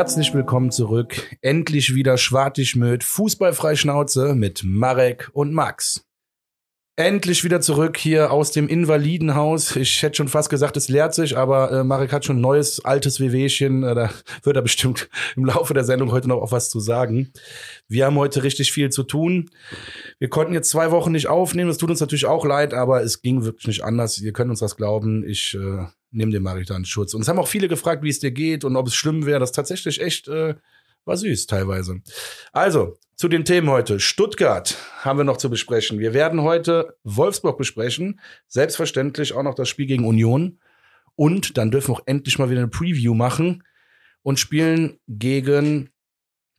[0.00, 1.28] Herzlich willkommen zurück.
[1.42, 6.06] Endlich wieder Schwartig mit Fußballfrei Schnauze mit Marek und Max.
[6.96, 9.76] Endlich wieder zurück hier aus dem Invalidenhaus.
[9.76, 12.82] Ich hätte schon fast gesagt, es leert sich, aber äh, Marek hat schon ein neues,
[12.82, 13.82] altes Wehwehchen.
[13.82, 14.10] Äh, da
[14.42, 17.34] wird er bestimmt im Laufe der Sendung heute noch auch was zu sagen.
[17.86, 19.50] Wir haben heute richtig viel zu tun.
[20.18, 21.68] Wir konnten jetzt zwei Wochen nicht aufnehmen.
[21.68, 24.18] Das tut uns natürlich auch leid, aber es ging wirklich nicht anders.
[24.18, 25.28] Ihr könnt uns das glauben.
[25.28, 27.14] Ich äh, nehme den Marek da in Schutz.
[27.14, 29.40] Und es haben auch viele gefragt, wie es dir geht und ob es schlimm wäre.
[29.40, 30.54] Das tatsächlich echt äh,
[31.04, 32.00] war süß teilweise.
[32.52, 34.00] Also, zu den Themen heute.
[34.00, 35.98] Stuttgart haben wir noch zu besprechen.
[35.98, 38.20] Wir werden heute Wolfsburg besprechen.
[38.48, 40.58] Selbstverständlich auch noch das Spiel gegen Union.
[41.16, 43.62] Und dann dürfen wir auch endlich mal wieder eine Preview machen
[44.22, 45.90] und spielen gegen,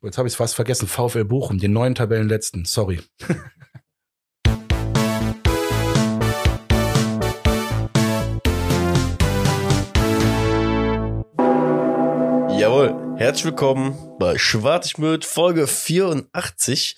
[0.04, 2.66] jetzt habe ich es fast vergessen, VfL Bochum, den neuen Tabellenletzten.
[2.66, 3.00] Sorry.
[13.22, 16.97] herzlich willkommen bei Schwartigmüt Folge 84.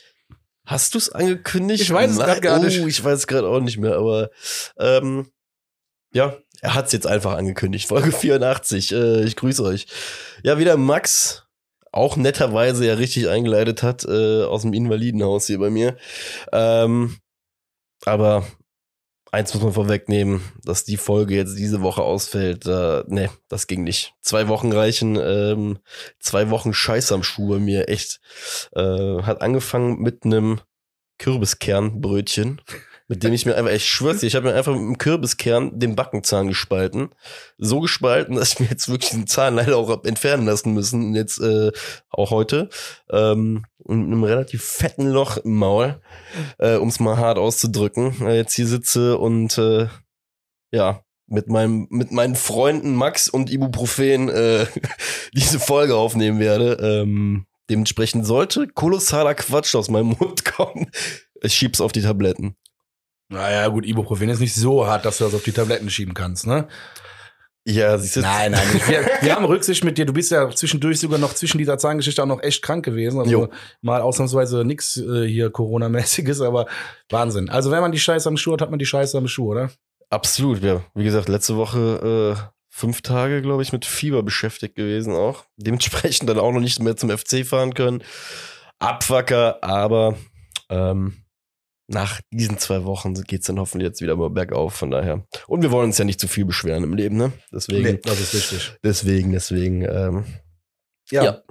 [0.66, 1.84] Hast du es angekündigt?
[1.84, 2.80] Ich weiß es gerade gar nicht.
[2.80, 4.30] Oh, ich weiß es gerade auch nicht mehr, aber
[4.80, 5.30] ähm,
[6.14, 7.90] ja, er hat es jetzt einfach angekündigt.
[7.90, 8.94] Folge 84.
[8.94, 9.86] Äh, ich grüße euch.
[10.44, 11.44] Ja, wieder Max,
[11.92, 15.98] auch netterweise ja richtig eingeleitet hat äh, aus dem Invalidenhaus hier bei mir.
[16.54, 17.18] Ähm,
[18.06, 18.48] aber
[19.34, 22.68] eins muss man vorwegnehmen, dass die Folge jetzt diese Woche ausfällt.
[22.68, 24.14] Äh, nee, das ging nicht.
[24.22, 25.80] Zwei Wochen reichen, ähm,
[26.20, 28.22] zwei Wochen Scheiß am Schuh bei mir, echt.
[28.74, 30.62] Äh, hat angefangen mit einem
[31.18, 32.62] Kürbiskernbrötchen
[33.08, 35.78] mit dem ich mir einfach, ich schwör's dir, ich habe mir einfach mit einem Kürbiskern
[35.78, 37.10] den Backenzahn gespalten.
[37.58, 41.08] So gespalten, dass ich mir jetzt wirklich den Zahn leider auch entfernen lassen müssen.
[41.08, 41.72] Und jetzt äh,
[42.10, 42.70] auch heute.
[43.12, 46.02] Ähm, mit einem relativ fetten Loch im Maul,
[46.58, 48.26] äh, um es mal hart auszudrücken.
[48.26, 49.88] Äh, jetzt hier sitze und äh,
[50.72, 54.66] ja, mit meinem mit meinen Freunden Max und Ibuprofen äh,
[55.34, 56.78] diese Folge aufnehmen werde.
[56.82, 60.90] Ähm, dementsprechend sollte kolossaler Quatsch aus meinem Mund kommen.
[61.42, 62.56] Ich schieb's auf die Tabletten.
[63.30, 66.46] Naja, gut, Ibuprofen ist nicht so hart, dass du das auf die Tabletten schieben kannst,
[66.46, 66.68] ne?
[67.66, 68.22] Ja, siehst du.
[68.22, 68.88] Nein, nein, nicht.
[68.90, 70.06] Wir, wir haben Rücksicht mit dir.
[70.06, 73.20] Du bist ja zwischendurch sogar noch zwischen dieser Zahngeschichte auch noch echt krank gewesen.
[73.20, 73.50] Also Jo.
[73.82, 76.66] mal ausnahmsweise nix äh, hier Corona-mäßiges, aber
[77.10, 77.50] Wahnsinn.
[77.50, 79.72] Also wenn man die Scheiße am Schuh hat, hat man die Scheiße am Schuh, oder?
[80.10, 80.82] Absolut, ja.
[80.94, 85.46] Wie gesagt, letzte Woche äh, fünf Tage, glaube ich, mit Fieber beschäftigt gewesen auch.
[85.56, 88.04] Dementsprechend dann auch noch nicht mehr zum FC fahren können.
[88.80, 90.18] Abwacker, aber
[90.70, 91.23] ähm,
[91.88, 95.26] nach diesen zwei Wochen geht's dann hoffentlich jetzt wieder mal bergauf, von daher.
[95.48, 97.34] Und wir wollen uns ja nicht zu viel beschweren im Leben, ne?
[97.52, 98.78] Deswegen, das ist richtig.
[98.84, 100.26] deswegen, deswegen, ähm,
[101.10, 101.24] Ja.
[101.24, 101.42] Ja.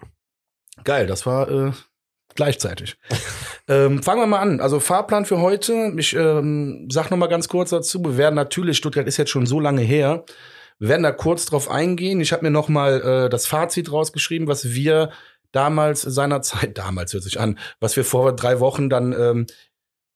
[0.85, 1.73] Geil, das war äh,
[2.35, 2.97] gleichzeitig.
[3.69, 4.61] ähm, fangen wir mal an.
[4.61, 5.93] Also Fahrplan für heute.
[5.99, 8.03] Ich ähm, sag noch mal ganz kurz dazu.
[8.03, 10.25] Wir werden natürlich, Stuttgart ist jetzt schon so lange her.
[10.79, 12.21] Wir werden da kurz drauf eingehen.
[12.21, 15.11] Ich habe mir noch mal äh, das Fazit rausgeschrieben, was wir
[15.53, 19.47] damals seinerzeit, damals hört sich an, was wir vor drei Wochen dann ähm,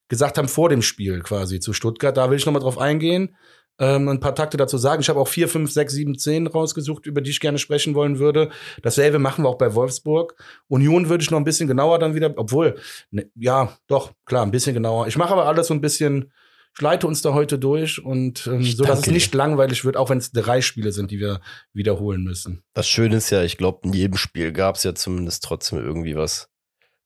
[0.08, 2.16] gesagt haben vor dem Spiel quasi zu Stuttgart.
[2.16, 3.36] Da will ich noch mal drauf eingehen
[3.78, 5.02] ähm, ein paar Takte dazu sagen.
[5.02, 8.18] Ich habe auch vier, fünf, sechs, sieben, zehn rausgesucht, über die ich gerne sprechen wollen
[8.18, 8.50] würde.
[8.82, 10.36] Dasselbe machen wir auch bei Wolfsburg.
[10.68, 12.78] Union würde ich noch ein bisschen genauer dann wieder, obwohl,
[13.10, 15.06] ne, ja, doch, klar, ein bisschen genauer.
[15.08, 16.32] Ich mache aber alles so ein bisschen,
[16.74, 20.10] ich leite uns da heute durch und ähm, so, dass es nicht langweilig wird, auch
[20.10, 21.40] wenn es drei Spiele sind, die wir
[21.72, 22.62] wiederholen müssen.
[22.74, 26.48] das Schöne ist ja, ich glaube, in jedem Spiel gab's ja zumindest trotzdem irgendwie was,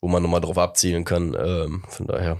[0.00, 1.36] wo man nochmal drauf abzielen kann.
[1.38, 2.38] Ähm, von daher.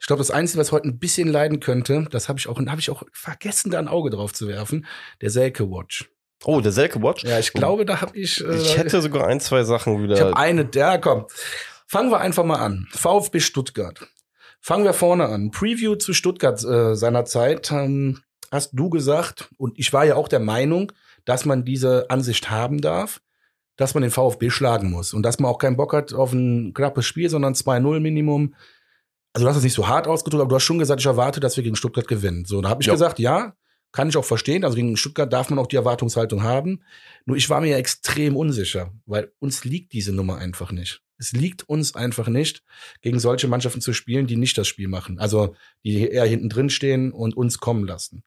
[0.00, 2.80] Ich glaube, das Einzige, was heute ein bisschen leiden könnte, das habe ich auch, habe
[2.80, 4.86] ich auch vergessen, da ein Auge drauf zu werfen,
[5.20, 6.10] der Selke Watch.
[6.44, 7.24] Oh, der Selke Watch?
[7.24, 8.44] Ja, ich glaube, da habe ich.
[8.44, 10.14] Äh, Ich hätte sogar ein, zwei Sachen wieder.
[10.14, 11.26] Ich habe eine, ja, komm.
[11.86, 12.86] Fangen wir einfach mal an.
[12.92, 14.06] VfB Stuttgart.
[14.60, 15.50] Fangen wir vorne an.
[15.50, 17.70] Preview zu Stuttgart äh, seinerzeit.
[17.72, 20.92] Ähm, hast du gesagt, und ich war ja auch der Meinung,
[21.24, 23.20] dass man diese Ansicht haben darf,
[23.76, 26.72] dass man den VfB schlagen muss und dass man auch keinen Bock hat auf ein
[26.74, 28.54] knappes Spiel, sondern 2-0 Minimum.
[29.38, 31.38] Also du hast es nicht so hart ausgedrückt, aber du hast schon gesagt, ich erwarte,
[31.38, 32.44] dass wir gegen Stuttgart gewinnen.
[32.44, 32.94] So, da habe ich Ja.
[32.94, 33.54] gesagt, ja,
[33.92, 34.64] kann ich auch verstehen.
[34.64, 36.82] Also gegen Stuttgart darf man auch die Erwartungshaltung haben.
[37.24, 41.02] Nur ich war mir ja extrem unsicher, weil uns liegt diese Nummer einfach nicht.
[41.18, 42.64] Es liegt uns einfach nicht,
[43.00, 45.20] gegen solche Mannschaften zu spielen, die nicht das Spiel machen.
[45.20, 48.24] Also die eher hinten drin stehen und uns kommen lassen.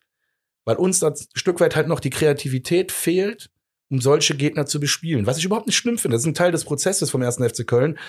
[0.64, 3.50] Weil uns da ein Stück weit halt noch die Kreativität fehlt,
[3.90, 5.26] um solche Gegner zu bespielen.
[5.28, 6.16] Was ich überhaupt nicht schlimm finde.
[6.16, 8.00] Das ist ein Teil des Prozesses vom ersten FC Köln.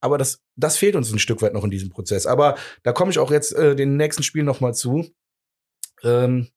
[0.00, 2.26] Aber das, das fehlt uns ein Stück weit noch in diesem Prozess.
[2.26, 5.08] Aber da komme ich auch jetzt äh, den nächsten Spiel noch mal zu.
[6.02, 6.48] Ähm,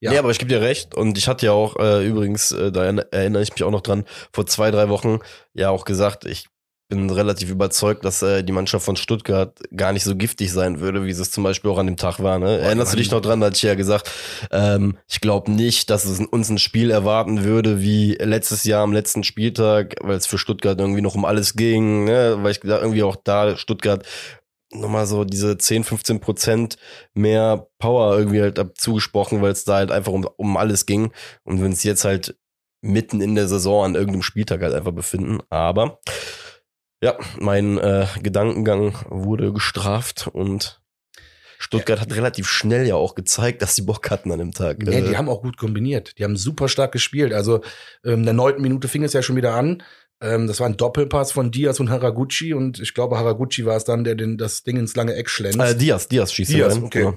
[0.00, 0.12] Ja.
[0.12, 0.18] Ja.
[0.20, 0.94] aber ich gebe dir recht.
[0.94, 3.80] Und ich hatte ja auch äh, übrigens, äh, da erinner- erinnere ich mich auch noch
[3.82, 5.18] dran, vor zwei, drei Wochen
[5.54, 6.46] ja auch gesagt, ich
[6.90, 11.06] bin relativ überzeugt, dass äh, die Mannschaft von Stuttgart gar nicht so giftig sein würde,
[11.06, 12.38] wie es zum Beispiel auch an dem Tag war.
[12.38, 12.58] Ne?
[12.58, 14.10] Erinnerst du dich noch dran, da hatte ich ja gesagt,
[14.50, 18.92] ähm, ich glaube nicht, dass es uns ein Spiel erwarten würde wie letztes Jahr am
[18.92, 22.36] letzten Spieltag, weil es für Stuttgart irgendwie noch um alles ging, ne?
[22.42, 24.04] weil ich gesagt irgendwie auch da Stuttgart
[24.72, 26.76] nochmal so diese 10, 15 Prozent
[27.14, 31.12] mehr Power irgendwie halt zugesprochen, weil es da halt einfach um, um alles ging.
[31.44, 32.36] Und wenn es jetzt halt
[32.82, 35.40] mitten in der Saison an irgendeinem Spieltag halt einfach befinden.
[35.50, 36.00] Aber
[37.02, 40.80] ja, mein äh, Gedankengang wurde gestraft und
[41.58, 42.02] Stuttgart ja.
[42.02, 44.78] hat relativ schnell ja auch gezeigt, dass sie Bock hatten an dem Tag.
[44.78, 46.18] Nee, die haben auch gut kombiniert.
[46.18, 47.34] Die haben super stark gespielt.
[47.34, 47.60] Also
[48.04, 49.82] ähm, in der neunten Minute fing es ja schon wieder an.
[50.22, 53.84] Ähm, das war ein Doppelpass von Diaz und Haraguchi und ich glaube, Haraguchi war es
[53.84, 55.58] dann, der den, das Ding ins lange Eck schlänzt.
[55.58, 56.84] Äh, Diaz, Diaz schießt Diaz, rein.
[56.84, 56.98] okay.
[57.00, 57.14] Genau.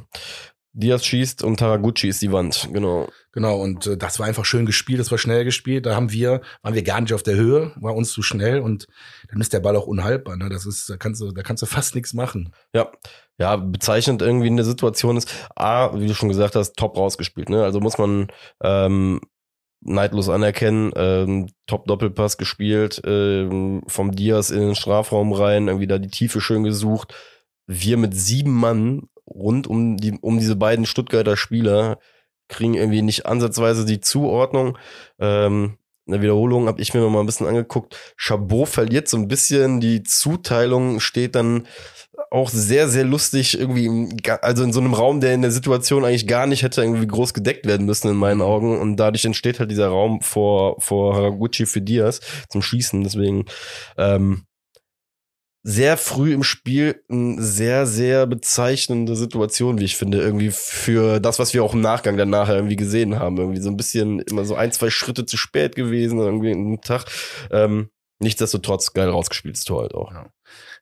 [0.73, 3.07] Diaz schießt und Haraguchi ist die Wand, genau.
[3.31, 5.85] Genau, und äh, das war einfach schön gespielt, das war schnell gespielt.
[5.85, 8.87] Da haben wir, waren wir gar nicht auf der Höhe, war uns zu schnell und
[9.29, 10.35] dann ist der Ball auch unhaltbar.
[10.35, 10.49] Ne?
[10.49, 12.53] Das ist, da kannst du, da kannst du fast nichts machen.
[12.73, 12.91] Ja,
[13.39, 17.49] ja, bezeichnend irgendwie in der Situation ist, A, wie du schon gesagt hast, top rausgespielt.
[17.49, 17.63] Ne?
[17.63, 18.27] Also muss man
[18.63, 19.21] ähm,
[19.81, 20.91] neidlos anerkennen.
[20.95, 26.41] Ähm, top Doppelpass gespielt, ähm, vom Diaz in den Strafraum rein, irgendwie da die Tiefe
[26.41, 27.13] schön gesucht.
[27.67, 31.99] Wir mit sieben Mann rund um, die, um diese beiden Stuttgarter Spieler
[32.47, 34.77] kriegen irgendwie nicht ansatzweise die Zuordnung.
[35.19, 37.95] Ähm, in der Wiederholung habe ich mir noch mal ein bisschen angeguckt.
[38.17, 41.65] Chabot verliert so ein bisschen die Zuteilung, steht dann
[42.29, 44.09] auch sehr, sehr lustig irgendwie,
[44.41, 47.33] also in so einem Raum, der in der Situation eigentlich gar nicht hätte irgendwie groß
[47.33, 51.65] gedeckt werden müssen in meinen Augen und dadurch entsteht halt dieser Raum vor, vor Haraguchi
[51.65, 52.19] für Diaz
[52.49, 53.45] zum Schießen, deswegen,
[53.97, 54.45] ähm,
[55.63, 61.39] sehr früh im Spiel eine sehr, sehr bezeichnende Situation, wie ich finde, irgendwie für das,
[61.39, 63.37] was wir auch im Nachgang dann nachher irgendwie gesehen haben.
[63.37, 67.05] Irgendwie so ein bisschen immer so ein, zwei Schritte zu spät gewesen, irgendwie einen Tag.
[67.49, 67.89] Ähm,
[68.19, 70.11] nichtsdestotrotz geil rausgespieltes Tor halt auch.
[70.11, 70.29] Ja.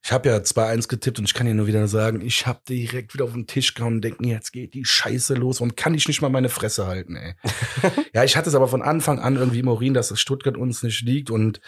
[0.04, 3.13] Ich habe ja 2-1 getippt und ich kann dir nur wieder sagen, ich habe direkt
[3.13, 6.07] wieder auf den Tisch gehauen und denken, jetzt geht die Scheiße los und kann ich
[6.07, 7.36] nicht mal meine Fresse halten, ey.
[8.13, 10.81] ja, ich hatte es aber von Anfang an irgendwie im Urin, dass das Stuttgart uns
[10.81, 11.62] nicht liegt und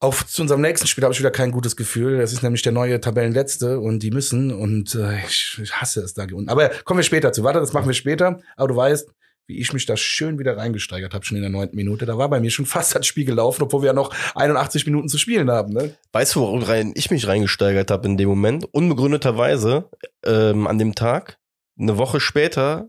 [0.00, 2.18] auf zu unserem nächsten Spiel habe ich wieder kein gutes Gefühl.
[2.18, 6.14] Das ist nämlich der neue Tabellenletzte und die müssen und äh, ich, ich hasse es
[6.14, 6.48] da unten.
[6.48, 7.44] Aber kommen wir später zu.
[7.44, 8.40] Warte, das machen wir später.
[8.56, 9.10] Aber du weißt,
[9.46, 12.06] wie ich mich da schön wieder reingesteigert habe, schon in der neunten Minute.
[12.06, 15.08] Da war bei mir schon fast das Spiel gelaufen, obwohl wir ja noch 81 Minuten
[15.08, 15.72] zu spielen haben.
[15.72, 15.94] Ne?
[16.12, 18.64] Weißt du, worin ich mich reingesteigert habe in dem Moment?
[18.72, 19.90] Unbegründeterweise
[20.24, 21.38] ähm, an dem Tag,
[21.78, 22.88] eine Woche später,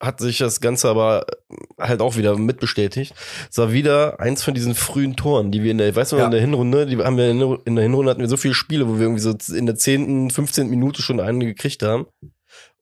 [0.00, 1.26] hat sich das Ganze aber
[1.78, 3.14] halt auch wieder mitbestätigt.
[3.50, 6.26] Es war wieder eins von diesen frühen Toren, die wir in der, weißt du, ja.
[6.26, 8.94] in der Hinrunde, die haben wir in der Hinrunde hatten wir so viele Spiele, wo
[8.94, 10.68] wir irgendwie so in der zehnten, 15.
[10.68, 12.06] Minute schon einen gekriegt haben.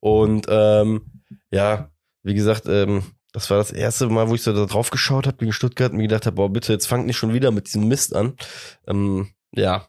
[0.01, 1.91] Und ähm, ja,
[2.23, 3.03] wie gesagt, ähm,
[3.33, 5.99] das war das erste Mal, wo ich so da drauf geschaut habe gegen Stuttgart und
[5.99, 8.35] mir gedacht habe, boah, bitte, jetzt fangt nicht schon wieder mit diesem Mist an.
[8.87, 9.87] Ähm, ja,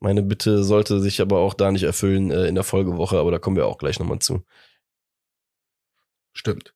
[0.00, 3.38] meine Bitte sollte sich aber auch da nicht erfüllen äh, in der Folgewoche, aber da
[3.38, 4.42] kommen wir auch gleich nochmal zu.
[6.38, 6.72] Stimmt.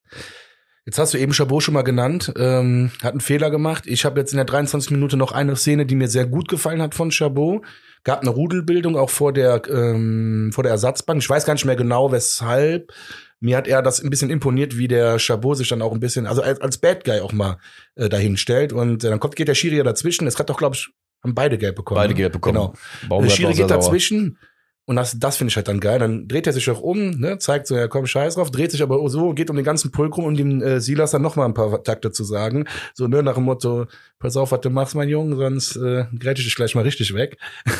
[0.85, 3.87] Jetzt hast du eben Chabot schon mal genannt, ähm, hat einen Fehler gemacht.
[3.87, 6.81] Ich habe jetzt in der 23 Minute noch eine Szene, die mir sehr gut gefallen
[6.81, 7.61] hat von Chabot.
[8.03, 11.21] Gab eine Rudelbildung auch vor der ähm, vor der Ersatzbank.
[11.21, 12.91] Ich weiß gar nicht mehr genau, weshalb.
[13.39, 16.27] Mir hat er das ein bisschen imponiert, wie der Chabot sich dann auch ein bisschen,
[16.27, 17.57] also als, als Bad Guy auch mal
[17.95, 18.73] äh, dahin stellt.
[18.73, 20.27] Und äh, dann kommt, geht der Schiri ja dazwischen.
[20.27, 20.89] Es hat doch, glaube ich,
[21.23, 21.99] haben beide Gelb bekommen.
[21.99, 22.17] Beide ne?
[22.17, 22.55] Gelb bekommen.
[22.55, 22.73] Genau.
[23.07, 24.37] Baumgart der Schiri geht dazwischen.
[24.37, 24.52] Sauer.
[24.85, 25.99] Und das, das finde ich halt dann geil.
[25.99, 28.83] Dann dreht er sich auch um, ne, zeigt so, ja komm, scheiß drauf, dreht sich
[28.83, 31.45] aber so, geht um den ganzen Pulk rum, um dem äh, Silas dann noch mal
[31.45, 32.65] ein paar Takte zu sagen.
[32.93, 33.85] So, ne, nach dem Motto,
[34.19, 37.13] pass auf, was du machst, mein Junge, sonst äh, grätsch ich dich gleich mal richtig
[37.13, 37.37] weg.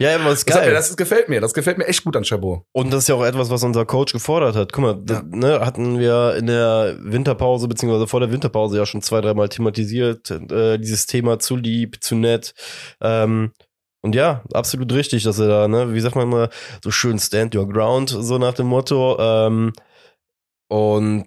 [0.00, 0.72] Ja, aber das ist geil.
[0.72, 2.62] Das, das, gefällt mir, das gefällt mir echt gut an Chabot.
[2.72, 4.72] Und das ist ja auch etwas, was unser Coach gefordert hat.
[4.72, 9.02] Guck mal, das, ne, hatten wir in der Winterpause, beziehungsweise vor der Winterpause ja schon
[9.02, 12.54] zwei, dreimal thematisiert, äh, dieses Thema zu lieb, zu nett.
[13.00, 13.52] Ähm,
[14.06, 16.48] und ja, absolut richtig, dass er da, ne, wie sagt man immer,
[16.82, 19.18] so schön stand your ground, so nach dem Motto.
[19.18, 19.72] Ähm,
[20.68, 21.26] und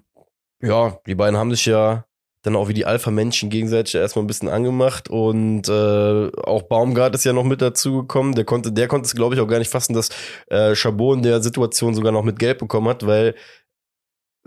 [0.61, 2.05] ja, die beiden haben sich ja
[2.43, 7.25] dann auch wie die Alpha-Männchen gegenseitig erstmal ein bisschen angemacht und äh, auch Baumgart ist
[7.25, 8.33] ja noch mit dazu gekommen.
[8.33, 10.09] Der konnte, der konnte es, glaube ich, auch gar nicht fassen, dass
[10.47, 13.35] äh, Chabot in der Situation sogar noch mit Gelb bekommen hat, weil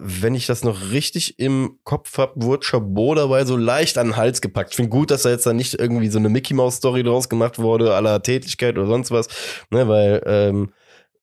[0.04, 4.16] wenn ich das noch richtig im Kopf habe, wurde Chabot dabei so leicht an den
[4.16, 4.70] Hals gepackt.
[4.70, 7.28] Ich finde gut, dass da jetzt da nicht irgendwie so eine Mickey Mouse Story draus
[7.28, 9.28] gemacht wurde, aller Tätigkeit oder sonst was,
[9.70, 10.72] ne, weil ähm,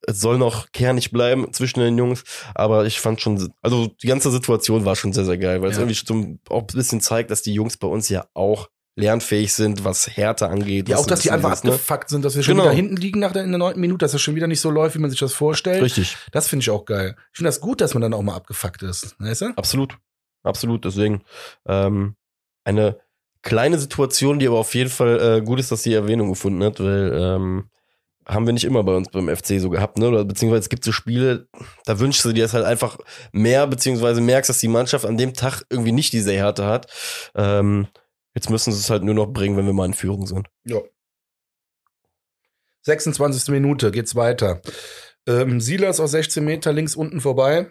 [0.07, 2.23] es soll noch kernig bleiben zwischen den Jungs,
[2.55, 5.73] aber ich fand schon, also die ganze Situation war schon sehr, sehr geil, weil ja.
[5.73, 9.53] es irgendwie schon auch ein bisschen zeigt, dass die Jungs bei uns ja auch lernfähig
[9.53, 10.89] sind, was Härte angeht.
[10.89, 11.71] Ja, auch, dass die einfach ist, ne?
[11.71, 12.65] abgefuckt sind, dass wir schon genau.
[12.65, 14.69] wieder hinten liegen nach der, in der neunten Minute, dass das schon wieder nicht so
[14.69, 15.81] läuft, wie man sich das vorstellt.
[15.81, 16.17] Richtig.
[16.31, 17.15] Das finde ich auch geil.
[17.31, 19.15] Ich finde das gut, dass man dann auch mal abgefuckt ist.
[19.19, 19.45] Weißt du?
[19.55, 19.97] Absolut.
[20.43, 20.85] Absolut.
[20.85, 21.23] Deswegen
[21.67, 22.15] ähm,
[22.63, 22.99] eine
[23.41, 26.79] kleine Situation, die aber auf jeden Fall äh, gut ist, dass sie Erwähnung gefunden hat,
[26.79, 27.69] weil ähm,
[28.29, 30.07] haben wir nicht immer bei uns beim FC so gehabt, ne?
[30.07, 31.47] Oder beziehungsweise es gibt so Spiele,
[31.85, 32.97] da wünschst du dir das halt einfach
[33.31, 36.87] mehr, beziehungsweise merkst, dass die Mannschaft an dem Tag irgendwie nicht diese Härte hat.
[37.35, 37.87] Ähm,
[38.39, 40.47] jetzt müssen sie es halt nur noch bringen, wenn wir mal in Führung sind.
[40.63, 40.79] Ja.
[42.83, 43.49] 26.
[43.49, 44.61] Minute geht's weiter.
[45.27, 47.69] Ähm, Silas aus 16 Meter links unten vorbei.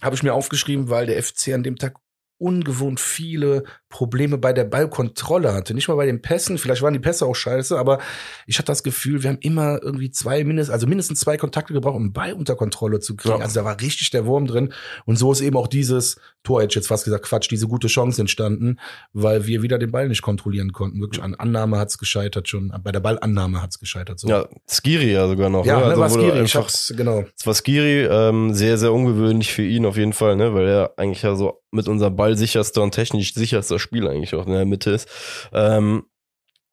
[0.00, 1.96] Habe ich mir aufgeschrieben, weil der FC an dem Tag
[2.38, 5.74] ungewohnt viele Probleme bei der Ballkontrolle hatte.
[5.74, 7.98] Nicht mal bei den Pässen, vielleicht waren die Pässe auch scheiße, aber
[8.46, 11.96] ich hatte das Gefühl, wir haben immer irgendwie zwei, mindestens, also mindestens zwei Kontakte gebraucht,
[11.96, 13.38] um den Ball unter Kontrolle zu kriegen.
[13.38, 13.44] Ja.
[13.44, 14.72] Also da war richtig der Wurm drin.
[15.06, 17.88] Und so ist eben auch dieses Tor, hätte ich jetzt fast gesagt, Quatsch, diese gute
[17.88, 18.78] Chance entstanden,
[19.12, 21.00] weil wir wieder den Ball nicht kontrollieren konnten.
[21.00, 24.20] Wirklich an Annahme hat's gescheitert schon, bei der Ballannahme hat's gescheitert.
[24.20, 24.28] So.
[24.28, 25.66] Ja, Skiri ja sogar noch.
[25.66, 25.88] ja ne?
[25.88, 27.24] ne, war wo du Skiri, ich einfach- hab's, genau.
[27.36, 30.54] Es war Skiri, ähm, sehr, sehr ungewöhnlich für ihn auf jeden Fall, ne?
[30.54, 34.52] weil er eigentlich ja so mit unser ballsicherster und technisch sicherster Spieler eigentlich auch in
[34.52, 35.08] der Mitte ist.
[35.52, 36.04] Ähm,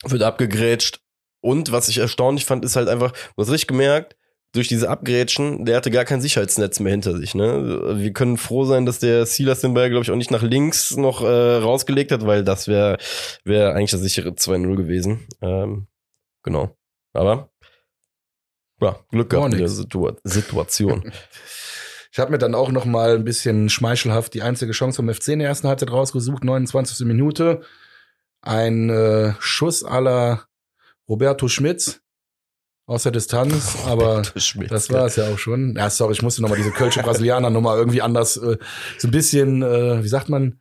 [0.03, 0.99] wird abgegrätscht.
[1.41, 4.15] Und was ich erstaunlich fand, ist halt einfach, du hast richtig gemerkt,
[4.53, 7.35] durch diese Abgrätschen, der hatte gar kein Sicherheitsnetz mehr hinter sich.
[7.35, 7.97] Ne?
[7.97, 10.95] Wir können froh sein, dass der Silas den Ball, glaube ich, auch nicht nach links
[10.95, 12.97] noch äh, rausgelegt hat, weil das wäre
[13.43, 15.27] wär eigentlich das sichere 2-0 gewesen.
[15.41, 15.87] Ähm,
[16.43, 16.75] genau.
[17.13, 17.49] Aber
[18.81, 19.69] ja, Glück gehabt in der.
[19.69, 21.11] Situa Situation.
[22.17, 25.27] Ich habe mir dann auch noch mal ein bisschen schmeichelhaft die einzige Chance vom FC
[25.27, 27.05] in der ersten Halbzeit rausgesucht, 29.
[27.05, 27.61] Minute.
[28.41, 30.47] Ein äh, Schuss aller
[31.07, 32.01] Roberto Schmitz
[32.87, 35.75] aus der Distanz, aber Schmitz, das war es ja auch schon.
[35.77, 38.57] Ja, sorry, ich musste noch mal diese kölsche Brasilianer noch mal irgendwie anders äh,
[38.97, 40.59] so ein bisschen, äh, wie sagt man,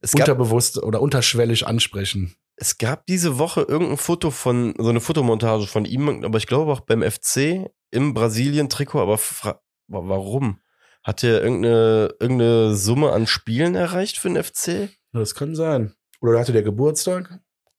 [0.00, 2.34] Es unterbewusst oder unterschwellig ansprechen.
[2.56, 6.72] es gab diese Woche irgendein Foto von, so eine Fotomontage von ihm, aber ich glaube
[6.72, 10.58] auch beim FC im Brasilien-Trikot, aber fra- wa- warum?
[11.06, 14.88] Hat er irgendeine, irgendeine Summe an Spielen erreicht für den FC?
[15.12, 15.94] Das kann sein.
[16.20, 17.38] Oder hatte der Geburtstag?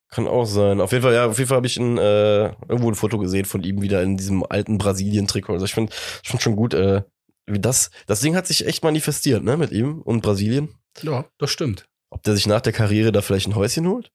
[0.10, 0.80] Kann auch sein.
[0.80, 3.44] Auf jeden Fall, ja, auf jeden Fall habe ich ein, äh, irgendwo ein Foto gesehen
[3.44, 5.52] von ihm wieder in diesem alten Brasilien-Trikot.
[5.52, 5.92] Also ich finde
[6.24, 7.02] ich find schon gut, äh,
[7.46, 10.76] wie das, das Ding hat sich echt manifestiert, ne, mit ihm und Brasilien.
[11.02, 11.86] Ja, das stimmt.
[12.10, 14.10] Ob der sich nach der Karriere da vielleicht ein Häuschen holt?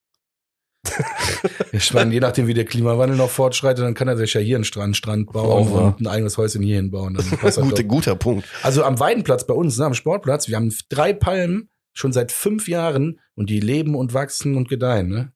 [1.72, 4.56] Ich meine, je nachdem, wie der Klimawandel noch fortschreitet, dann kann er sich ja hier
[4.56, 5.86] einen Strand, Strand bauen wahr.
[5.86, 7.14] und ein eigenes Häuschen hier hinbauen.
[7.14, 8.46] Dann passt das Gute, guter Punkt.
[8.62, 12.68] Also am Weidenplatz bei uns, ne, am Sportplatz, wir haben drei Palmen schon seit fünf
[12.68, 15.08] Jahren und die leben und wachsen und gedeihen.
[15.08, 15.32] Ne?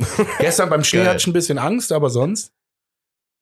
[0.38, 2.52] Gestern beim Schnee hatte ich ein bisschen Angst, aber sonst.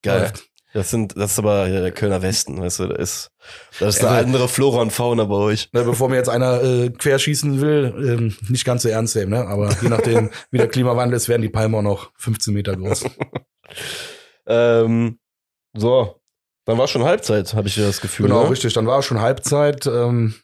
[0.02, 0.20] Geil.
[0.20, 0.53] läuft.
[0.74, 3.30] Das sind, das ist aber der Kölner Westen, weißt du, da ist,
[3.78, 5.72] das ist eine aber- andere Flora und Fauna bei euch.
[5.72, 9.46] Ne, bevor mir jetzt einer äh, querschießen will, ähm, nicht ganz so ernst nehmen, ne?
[9.46, 13.04] aber je nachdem, wie der Klimawandel ist, werden die Palmen auch noch 15 Meter groß.
[14.46, 15.18] Ähm,
[15.74, 16.20] so,
[16.66, 18.26] dann war schon Halbzeit, habe ich das Gefühl.
[18.26, 18.50] Genau, ne?
[18.50, 18.74] richtig.
[18.74, 19.86] Dann war schon Halbzeit.
[19.86, 20.34] Ähm,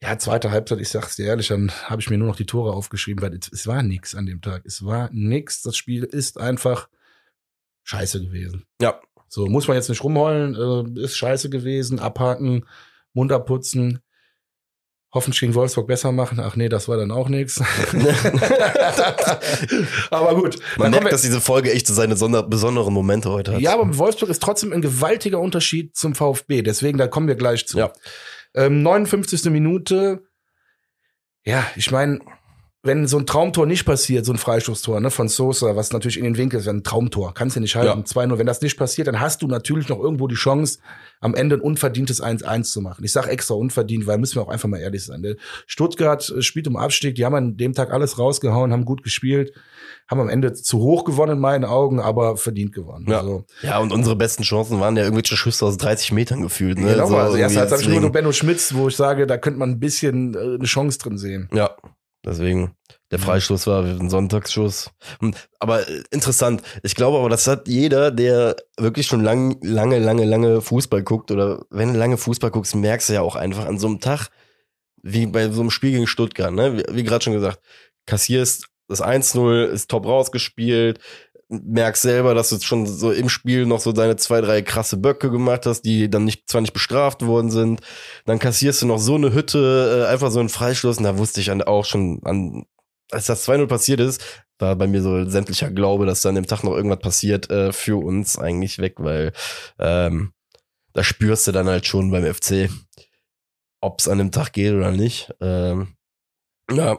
[0.00, 2.72] ja, zweite Halbzeit, ich sag's dir ehrlich, dann habe ich mir nur noch die Tore
[2.72, 4.62] aufgeschrieben, weil es, es war nix an dem Tag.
[4.64, 5.62] Es war nix.
[5.62, 6.88] Das Spiel ist einfach
[7.88, 8.64] scheiße gewesen.
[8.80, 9.00] Ja.
[9.28, 12.66] So, muss man jetzt nicht rumheulen, äh, ist scheiße gewesen, abhaken,
[13.12, 14.00] Mund abputzen.
[15.12, 16.38] Hoffentlich gegen Wolfsburg besser machen.
[16.38, 17.58] Ach nee, das war dann auch nix.
[20.10, 20.58] aber gut.
[20.76, 23.60] Man merkt, dass diese Folge echt seine sonder besonderen Momente heute hat.
[23.62, 26.60] ja, aber Wolfsburg ist trotzdem ein gewaltiger Unterschied zum VfB.
[26.60, 27.78] Deswegen, da kommen wir gleich zu.
[27.78, 27.90] Ja.
[28.54, 29.44] Ähm, 59.
[29.46, 30.24] Minute.
[31.42, 32.20] Ja, ich meine,
[32.84, 36.22] wenn so ein Traumtor nicht passiert, so ein Freistoßtor ne, von Sosa, was natürlich in
[36.24, 38.04] den Winkel ist, ein Traumtor, kannst du nicht halten.
[38.06, 38.22] Ja.
[38.22, 38.38] 2-0.
[38.38, 40.78] Wenn das nicht passiert, dann hast du natürlich noch irgendwo die Chance,
[41.20, 43.04] am Ende ein unverdientes 1-1 zu machen.
[43.04, 45.22] Ich sage extra unverdient, weil müssen wir auch einfach mal ehrlich sein.
[45.22, 45.34] Der
[45.66, 49.52] Stuttgart äh, spielt um Abstieg, die haben an dem Tag alles rausgehauen, haben gut gespielt,
[50.08, 53.06] haben am Ende zu hoch gewonnen in meinen Augen, aber verdient gewonnen.
[53.10, 53.18] Ja.
[53.18, 56.78] Also, Ja, und unsere besten Chancen waren ja irgendwelche Schüsse aus 30 Metern gefühlt.
[56.78, 56.92] Ne?
[56.92, 59.58] Genau, So also erst habe ich nur deswegen- Benno Schmitz, wo ich sage, da könnte
[59.58, 61.48] man ein bisschen äh, eine Chance drin sehen.
[61.52, 61.74] Ja,
[62.28, 62.74] deswegen.
[63.10, 64.90] Der Freistoß war ein Sonntagsschuss.
[65.20, 66.62] Hm, Aber äh, interessant.
[66.82, 71.30] Ich glaube aber, das hat jeder, der wirklich schon lang, lange, lange, lange Fußball guckt
[71.30, 74.28] oder wenn du lange Fußball guckst, merkst du ja auch einfach an so einem Tag,
[75.02, 76.76] wie bei so einem Spiel gegen Stuttgart, ne?
[76.76, 77.60] Wie, wie gerade schon gesagt,
[78.06, 80.98] kassierst das 1-0, ist top rausgespielt,
[81.48, 85.30] merkst selber, dass du schon so im Spiel noch so deine zwei, drei krasse Böcke
[85.30, 87.80] gemacht hast, die dann nicht, zwar nicht bestraft worden sind.
[88.26, 90.98] Dann kassierst du noch so eine Hütte, äh, einfach so einen Freistoß.
[90.98, 92.66] Und da wusste ich auch schon an,
[93.10, 94.22] als das 2-0 passiert ist,
[94.58, 97.96] war bei mir so sämtlicher Glaube, dass dann dem Tag noch irgendwas passiert, äh, für
[97.96, 99.32] uns eigentlich weg, weil
[99.78, 100.32] ähm,
[100.92, 102.68] da spürst du dann halt schon beim FC,
[103.80, 105.32] ob es an dem Tag geht oder nicht.
[105.40, 105.94] Ähm,
[106.70, 106.98] ja,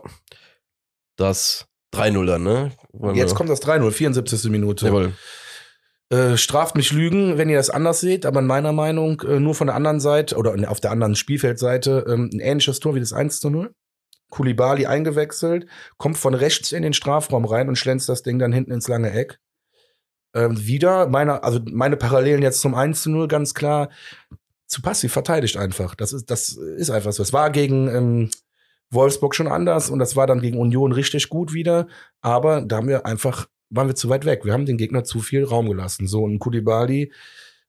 [1.18, 2.72] das 3-0 dann, ne?
[2.94, 4.50] Wollen Jetzt wir- kommt das 3-0, 74.
[4.50, 4.86] Minute.
[4.88, 5.14] Jawohl.
[6.12, 9.54] Äh, straft mich Lügen, wenn ihr das anders seht, aber in meiner Meinung äh, nur
[9.54, 13.14] von der anderen Seite oder auf der anderen Spielfeldseite ähm, ein ähnliches Tor wie das
[13.14, 13.74] 1 zu 0.
[14.32, 15.68] Kulibali eingewechselt,
[15.98, 19.12] kommt von rechts in den Strafraum rein und schlänzt das Ding dann hinten ins lange
[19.12, 19.40] Eck.
[20.36, 23.90] Ähm, wieder, meine, also meine Parallelen jetzt zum 1 zu 0 ganz klar,
[24.68, 25.96] zu passiv verteidigt einfach.
[25.96, 27.24] Das ist, das ist einfach so.
[27.24, 28.30] Es war gegen ähm,
[28.92, 31.88] Wolfsburg schon anders und das war dann gegen Union richtig gut wieder,
[32.22, 34.46] aber da haben wir einfach, waren wir zu weit weg.
[34.46, 36.08] Wir haben den Gegner zu viel Raum gelassen.
[36.08, 37.12] So, ein Kulibali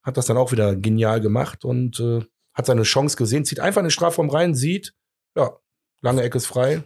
[0.02, 2.20] hat das dann auch wieder genial gemacht und äh,
[2.54, 4.94] hat seine Chance gesehen, zieht einfach in den Strafraum rein, sieht,
[5.36, 5.52] ja,
[6.00, 6.84] lange Ecke ist frei.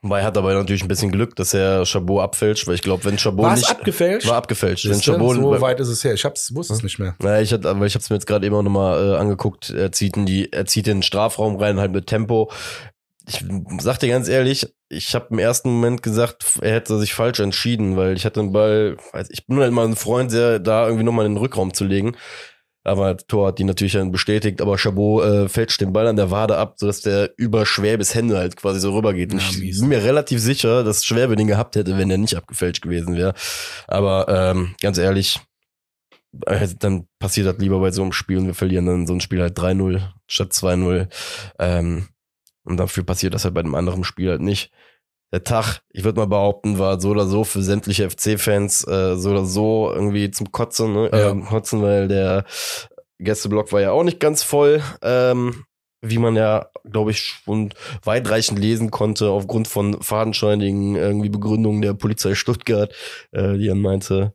[0.00, 3.18] Weil hat aber natürlich ein bisschen Glück, dass er Chabot abfälscht, weil ich glaube, wenn
[3.18, 4.28] Chabot War es nicht abgefälscht?
[4.28, 6.14] war abgefälscht, wenn Chabot so weit ist es her.
[6.14, 7.16] Ich hab's, wusste es nicht mehr.
[7.20, 9.70] Naja, ich hatte, aber ich habe es mir jetzt gerade eben auch nochmal äh, angeguckt.
[9.70, 12.48] Er zieht in die, er zieht in den Strafraum rein, halt mit Tempo.
[13.28, 13.44] Ich
[13.80, 17.96] sag dir ganz ehrlich, ich habe im ersten Moment gesagt, er hätte sich falsch entschieden,
[17.96, 18.96] weil ich hatte den Ball,
[19.28, 22.16] ich bin halt mal ein Freund, der da irgendwie nochmal in den Rückraum zu legen.
[22.84, 26.30] Aber Tor hat die natürlich dann bestätigt, aber Chabot äh, fälscht den Ball an der
[26.30, 29.32] Wade ab, sodass der über Schwäbes Hände halt quasi so rübergeht.
[29.32, 32.34] Und Ja, ich bin mir relativ sicher, dass Schwäbe den gehabt hätte, wenn er nicht
[32.34, 33.34] abgefälscht gewesen wäre.
[33.88, 35.38] Aber ähm, ganz ehrlich,
[36.46, 39.20] äh, dann passiert das lieber bei so einem Spiel und wir verlieren dann so ein
[39.20, 41.08] Spiel halt 3-0 statt 2-0.
[41.58, 42.08] Ähm,
[42.68, 44.70] und dafür passiert das halt bei einem anderen Spiel halt nicht.
[45.32, 49.30] Der Tag, ich würde mal behaupten, war so oder so für sämtliche FC-Fans äh, so
[49.30, 51.10] oder so irgendwie zum Kotzen, ne?
[51.12, 51.32] Ja.
[51.32, 52.44] Äh, Kotzen, weil der
[53.18, 55.64] Gästeblock war ja auch nicht ganz voll, ähm,
[56.00, 61.94] wie man ja, glaube ich, schon weitreichend lesen konnte aufgrund von fadenscheinigen irgendwie Begründungen der
[61.94, 62.94] Polizei Stuttgart,
[63.32, 64.32] äh, die dann meinte,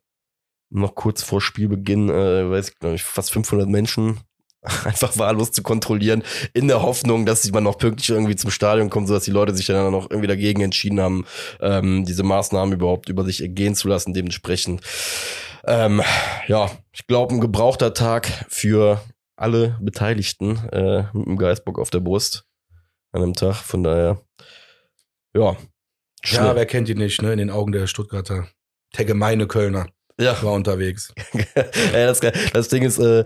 [0.70, 4.20] noch kurz vor Spielbeginn, äh, weiß ich, glaube ich, fast 500 Menschen
[4.86, 9.08] einfach wahllos zu kontrollieren, in der Hoffnung, dass man noch pünktlich irgendwie zum Stadion kommt,
[9.08, 11.26] sodass die Leute sich dann noch irgendwie dagegen entschieden haben,
[11.60, 14.14] ähm, diese Maßnahmen überhaupt über sich ergehen zu lassen.
[14.14, 14.82] Dementsprechend,
[15.66, 16.02] ähm,
[16.48, 19.02] ja, ich glaube, ein gebrauchter Tag für
[19.36, 22.46] alle Beteiligten äh, mit dem Geistbock auf der Brust
[23.12, 23.56] an einem Tag.
[23.56, 24.22] Von daher,
[25.36, 25.52] ja.
[25.52, 25.58] Ja,
[26.24, 26.56] schnell.
[26.56, 27.34] wer kennt ihn nicht, ne?
[27.34, 28.48] In den Augen der Stuttgarter.
[28.98, 29.88] Der gemeine Kölner
[30.20, 30.42] ja.
[30.42, 31.14] war unterwegs.
[31.56, 32.22] ja, das,
[32.54, 33.26] das Ding ist, äh,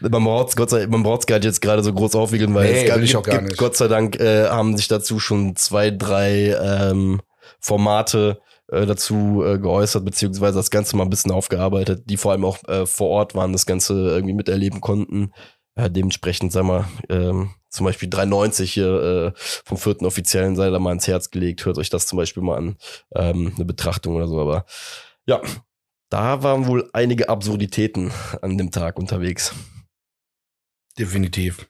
[0.00, 2.96] man braucht's Gott sei gar nicht jetzt gerade so groß aufwiegeln, weil Nee, es gab,
[2.98, 3.58] will ich auch gar gibt, nicht.
[3.58, 7.20] Gott sei Dank äh, haben sich dazu schon zwei, drei ähm,
[7.60, 12.44] Formate äh, dazu äh, geäußert, beziehungsweise das Ganze mal ein bisschen aufgearbeitet, die vor allem
[12.44, 15.32] auch äh, vor Ort waren, das Ganze irgendwie miterleben konnten.
[15.76, 20.78] Äh, dementsprechend, sag mal, ähm, zum Beispiel 390 hier äh, vom vierten Offiziellen sei da
[20.78, 21.64] mal ins Herz gelegt.
[21.66, 22.76] Hört euch das zum Beispiel mal an.
[23.14, 24.40] Ähm, eine Betrachtung oder so.
[24.40, 24.64] Aber
[25.26, 25.40] ja,
[26.08, 29.54] da waren wohl einige Absurditäten an dem Tag unterwegs.
[30.98, 31.66] Definitiv.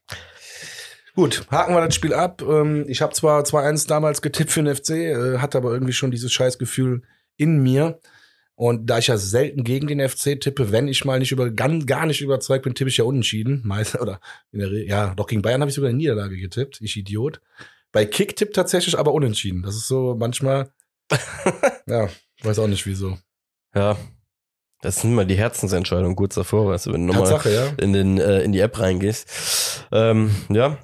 [1.14, 2.42] Gut, haken wir das Spiel ab.
[2.42, 6.10] Ähm, Ich habe zwar 2-1 damals getippt für den FC, äh, hatte aber irgendwie schon
[6.10, 7.02] dieses Scheißgefühl
[7.36, 8.00] in mir.
[8.54, 11.68] Und da ich ja selten gegen den FC tippe, wenn ich mal nicht über, gar,
[11.80, 13.62] gar nicht überzeugt bin, tippe ich ja unentschieden.
[13.64, 14.20] Meist, oder
[14.52, 16.80] in der Re ja, doch gegen Bayern habe ich sogar eine Niederlage getippt.
[16.80, 17.40] Ich Idiot.
[17.92, 19.62] Bei Kick-Tipp tatsächlich aber unentschieden.
[19.62, 20.70] Das ist so manchmal,
[21.86, 22.08] ja,
[22.42, 23.18] weiß auch nicht wieso.
[23.74, 23.96] Ja,
[24.86, 27.72] das sind immer die Herzensentscheidungen kurz davor, weißt du, wenn du nochmal ja.
[27.76, 29.84] in, den, äh, in die App reingehst.
[29.90, 30.78] Ähm, ja.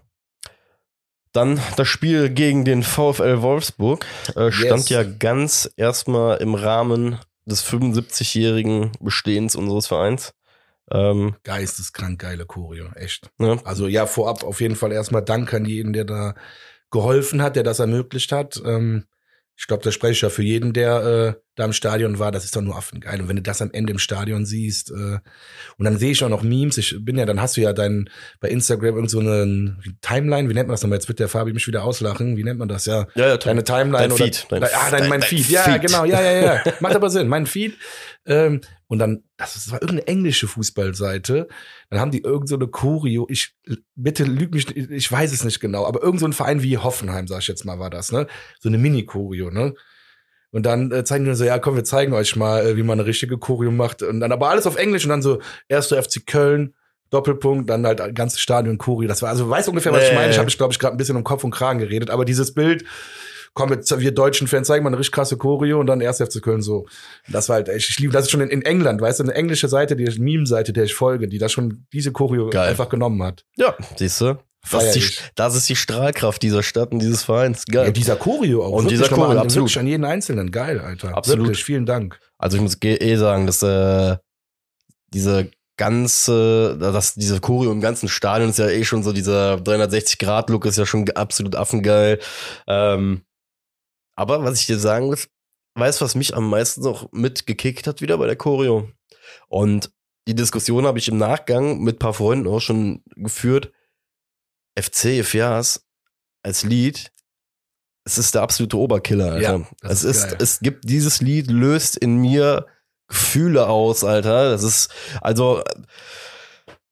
[1.33, 4.89] Dann das Spiel gegen den VfL Wolfsburg äh, stand Yes.
[4.89, 10.35] ja ganz erstmal im Rahmen des 75-jährigen Bestehens unseres Vereins.
[10.91, 13.31] Ähm, Geisteskrank geile Choreo, echt.
[13.39, 13.61] ne?
[13.65, 16.35] Also ja, vorab auf jeden Fall erstmal Dank an jeden, der da
[16.91, 18.61] geholfen hat, der das ermöglicht hat.
[18.67, 19.05] Ähm,
[19.57, 22.33] ich glaube, da spreche ich ja für jeden, der äh, da im Stadion war.
[22.33, 23.21] Das ist doch nur affengeil.
[23.21, 25.19] Und wenn du das am Ende im Stadion siehst, äh,
[25.77, 26.79] und dann sehe ich auch noch Memes.
[26.79, 28.09] Ich bin ja, dann hast du ja dein
[28.41, 30.49] bei Instagram irgend so eine Timeline.
[30.49, 30.97] Wie nennt man das nochmal?
[30.99, 32.37] Jetzt wird der Fabi mich wieder auslachen.
[32.37, 32.87] Wie nennt man das?
[32.87, 35.49] Ja, Ja, ja, deine Timeline Dein oder Feed, dein- ah, dein, dein- mein dein Feed.
[35.51, 35.83] Ja, Feed.
[35.83, 36.05] genau.
[36.05, 36.63] Ja, ja, ja.
[36.81, 37.29] Macht aber Sinn.
[37.29, 37.77] Mein Feed.
[38.25, 41.49] Ähm, und dann, das, war irgendeine englische Fußballseite.
[41.91, 43.27] Dann haben die irgend so eine Choreo.
[43.31, 43.55] Ich
[43.95, 46.79] bitte lüg mich, nicht, ich weiß es nicht genau, aber irgend so ein Verein wie
[46.79, 48.27] Hoffenheim, sag ich jetzt mal, war das, ne?
[48.61, 49.75] So eine Mini-Choreo, ne?
[50.53, 53.01] Und dann äh, zeigen die so, ja, komm, wir zeigen euch mal, äh, wie man
[53.01, 54.03] eine richtige Choreo macht.
[54.03, 56.75] Und dann aber alles auf Englisch und dann so, erster FC Köln,
[57.11, 59.09] Doppelpunkt, dann halt ein ganzes Stadion Choreo.
[59.09, 60.15] Das war, also weißt ungefähr, was ich Nee.
[60.17, 60.31] meine.
[60.31, 62.85] Ich habe glaube ich, gerade ein bisschen um Kopf und Kragen geredet, aber dieses Bild,
[63.55, 66.43] komm, jetzt, wir deutschen Fans zeigen mal eine richtig krasse Choreo und dann erst FC
[66.43, 66.87] Köln so.
[67.29, 69.35] Das war halt, echt, ich liebe, das ist schon in, in England, weißt du, eine
[69.35, 72.69] englische Seite, die Meme-Seite, der ich folge, die da schon diese Choreo Geil.
[72.71, 73.45] einfach genommen hat.
[73.57, 74.39] Ja, siehst du?
[74.71, 77.65] Das, ist die, das ist die Strahlkraft dieser Stadt und dieses Vereins.
[77.67, 77.87] Geil.
[77.87, 78.71] Ja, dieser Choreo auch.
[78.71, 79.69] Und wirklich dieser Choreo, absolut.
[79.69, 80.51] Wirklich an jeden Einzelnen.
[80.51, 81.17] Geil, Alter.
[81.17, 81.47] Absolut.
[81.47, 82.19] Wirklich, vielen Dank.
[82.39, 84.17] Also ich muss eh sagen, dass äh,
[85.13, 90.65] diese ganze, dass diese Choreo im ganzen Stadion ist ja eh schon so dieser 360-Grad-Look
[90.67, 92.21] ist ja schon absolut affengeil.
[92.67, 93.23] Ähm,
[94.15, 95.29] aber was ich dir sagen muss,
[95.75, 98.89] weißt was mich am meisten noch mitgekickt hat wieder bei der Choreo?
[99.49, 99.91] Und
[100.29, 103.73] die Diskussion habe ich im Nachgang mit ein paar Freunden auch schon geführt.
[104.77, 105.87] FC Fias
[106.43, 107.13] als Lied
[108.05, 109.67] es ist der absolute Oberkiller, Alter.
[109.83, 112.67] Ja, es ist ist, es gibt dieses Lied löst in mir
[113.09, 114.51] Gefühle aus, Alter.
[114.51, 115.63] Das ist also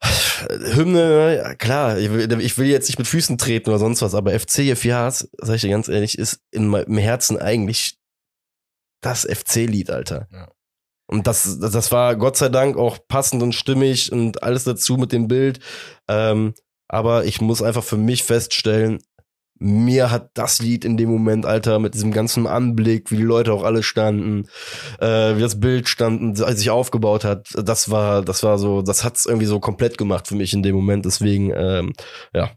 [0.01, 4.03] äh, Hymne, ja, klar, ich will, ich will jetzt nicht mit Füßen treten oder sonst
[4.03, 7.99] was, aber FC FIAs, sag ich dir ganz ehrlich, ist in meinem Herzen eigentlich
[9.03, 10.29] das FC-Lied, Alter.
[10.31, 10.49] Ja.
[11.07, 14.97] Und das, das das war Gott sei Dank auch passend und stimmig und alles dazu
[14.97, 15.59] mit dem Bild.
[16.07, 16.55] Ähm,
[16.91, 18.99] aber ich muss einfach für mich feststellen,
[19.61, 23.53] mir hat das Lied in dem Moment, Alter, mit diesem ganzen Anblick, wie die Leute
[23.53, 24.49] auch alle standen,
[24.99, 29.27] äh, wie das Bild standen, sich aufgebaut hat, das war, das war so, das hat's
[29.27, 31.05] irgendwie so komplett gemacht für mich in dem Moment.
[31.05, 31.93] Deswegen, ähm,
[32.35, 32.51] ja.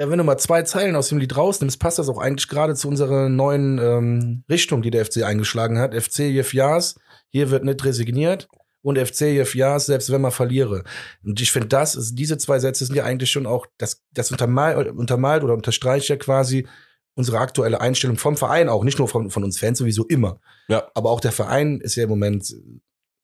[0.00, 2.74] Ja, wenn du mal zwei Zeilen aus dem Lied rausnimmst, passt das auch eigentlich gerade
[2.74, 5.94] zu unserer neuen ähm, Richtung, die der FC eingeschlagen hat.
[5.94, 6.94] FC Jef Jas,
[7.30, 8.48] hier wird nicht resigniert.
[8.88, 10.84] Und FC Jef Jas, selbst wenn man verliere.
[11.24, 14.30] Und ich finde, das ist, diese zwei Sätze sind ja eigentlich schon auch, das, das
[14.32, 16.66] untermalt, untermalt oder unterstreicht ja quasi
[17.14, 20.40] unsere aktuelle Einstellung vom Verein auch, nicht nur von, von uns Fans sowieso immer.
[20.68, 20.88] Ja.
[20.94, 22.44] Aber auch der Verein ist ja im Moment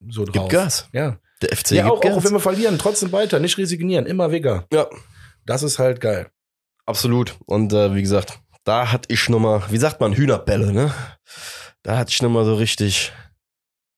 [0.09, 0.33] so drauf.
[0.33, 0.89] Gibt Gas.
[0.93, 1.17] Ja.
[1.41, 2.13] Der FC Ja, gibt auch, Gas.
[2.17, 4.67] auch wenn wir verlieren, trotzdem weiter, nicht resignieren, immer Wigger.
[4.73, 4.87] ja,
[5.45, 6.29] Das ist halt geil.
[6.85, 7.35] absolut.
[7.45, 10.93] Und äh, wie gesagt, da hatte ich noch mal, wie sagt man, Hühnerbälle, ne?
[11.83, 13.13] Da hatte ich noch mal so richtig,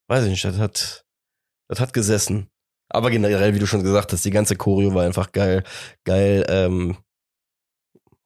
[0.08, 1.04] weiß ich nicht, das hat,
[1.68, 2.48] das hat gesessen.
[2.88, 5.62] Aber generell, wie du schon gesagt hast, die ganze Choreo war einfach geil.
[6.04, 6.96] Geil, ähm,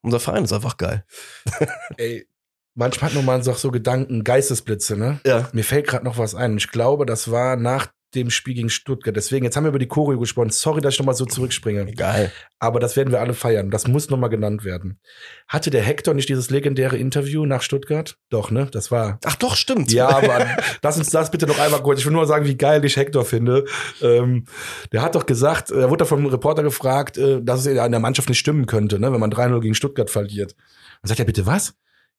[0.03, 1.05] unser Verein ist einfach geil.
[1.97, 2.27] Ey,
[2.75, 5.21] manchmal hat man so, so Gedanken, Geistesblitze, ne?
[5.27, 5.49] Ja.
[5.53, 6.57] Mir fällt gerade noch was ein.
[6.57, 9.17] Ich glaube, das war nach dem Spiel gegen Stuttgart.
[9.17, 10.51] Deswegen, jetzt haben wir über die Choreo gesprochen.
[10.51, 11.87] Sorry, dass ich nochmal so zurückspringe.
[11.93, 12.33] Geil.
[12.59, 13.71] Aber das werden wir alle feiern.
[13.71, 15.01] Das muss nochmal genannt werden.
[15.49, 18.17] Hatte der Hector nicht dieses legendäre Interview nach Stuttgart?
[18.31, 18.69] Doch, ne?
[18.71, 19.19] Das war.
[19.25, 19.93] Ach doch, stimmt.
[19.93, 20.47] Ja, aber
[20.83, 22.01] lass uns das bitte noch einmal kurz.
[22.01, 23.65] Ich will nur sagen, wie geil ich Hector finde.
[24.01, 24.45] Ähm,
[24.93, 28.29] der hat doch gesagt, er wurde vom Reporter gefragt, äh, dass es in der Mannschaft
[28.29, 30.55] nicht stimmen könnte, ne, wenn man 3-0 gegen Stuttgart verliert.
[31.03, 31.75] Und sagt er, bitte was?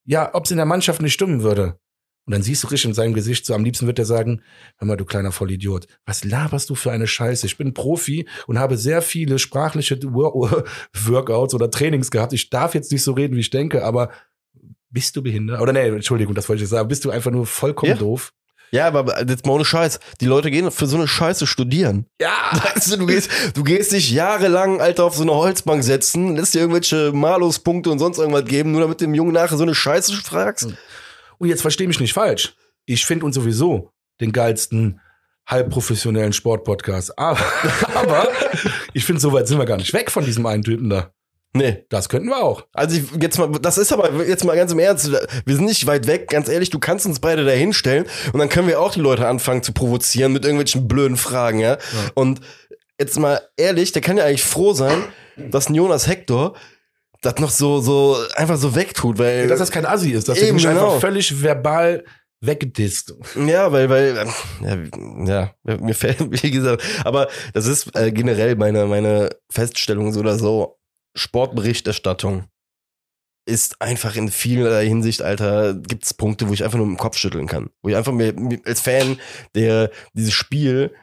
[0.06, 1.78] Ja, ob es in der Mannschaft nicht stimmen würde.
[2.26, 4.42] Und dann siehst du richtig in seinem Gesicht, so am liebsten wird er sagen,
[4.78, 7.46] hör mal, du kleiner Vollidiot, was laberst du für eine Scheiße?
[7.46, 10.64] Ich bin Profi und habe sehr viele sprachliche Wor-
[11.04, 12.32] Workouts oder Trainings gehabt.
[12.34, 14.10] Ich darf jetzt nicht so reden, wie ich denke, aber
[14.90, 15.60] bist du behindert?
[15.60, 16.88] Oder nee, Entschuldigung, das wollte ich sagen.
[16.88, 17.98] Bist du einfach nur vollkommen Ja.
[17.98, 18.32] doof?
[18.72, 20.00] Ja, aber jetzt mal ohne Scheiß.
[20.20, 22.08] Die Leute gehen für so eine Scheiße studieren.
[22.20, 22.32] Ja.
[22.54, 26.56] Weißt du, du gehst, du gehst dich jahrelang, Alter, auf so eine Holzbank setzen, lässt
[26.56, 30.14] dir irgendwelche Maluspunkte und sonst irgendwas geben, nur damit dem Jungen nachher so eine Scheiße
[30.16, 30.74] fragst.
[31.44, 32.56] Und jetzt versteh mich nicht falsch.
[32.86, 35.02] Ich finde uns sowieso den geilsten
[35.46, 37.12] halbprofessionellen Sportpodcast.
[37.20, 37.46] Aber,
[37.94, 38.30] aber
[38.94, 41.12] ich finde, so weit sind wir gar nicht weg von diesem einen Typen da.
[41.52, 41.84] Nee.
[41.90, 42.66] Das könnten wir auch.
[42.72, 45.86] Also ich, jetzt mal, das ist aber jetzt mal ganz im Ernst, wir sind nicht
[45.86, 48.94] weit weg, ganz ehrlich, du kannst uns beide da hinstellen und dann können wir auch
[48.94, 51.78] die Leute anfangen zu provozieren mit irgendwelchen blöden Fragen, ja.
[52.14, 52.40] Und
[52.98, 55.04] jetzt mal ehrlich, der kann ja eigentlich froh sein,
[55.36, 56.56] dass ein Jonas Hector
[57.24, 59.48] das noch so, so einfach so wegtut, weil.
[59.48, 60.86] Dass das kein Assi ist, dass Eben, mich genau.
[60.86, 62.04] einfach völlig verbal
[62.42, 63.16] weggedisst.
[63.48, 64.28] Ja, weil, weil,
[64.62, 70.12] ähm, ja, ja, mir fällt, wie gesagt, aber das ist äh, generell meine, meine Feststellung
[70.12, 70.78] so oder so.
[71.16, 72.46] Sportberichterstattung
[73.46, 77.02] ist einfach in vielerlei Hinsicht, Alter, gibt es Punkte, wo ich einfach nur mit dem
[77.02, 77.70] Kopf schütteln kann.
[77.82, 79.20] Wo ich einfach mir, mir als Fan,
[79.54, 80.94] der dieses Spiel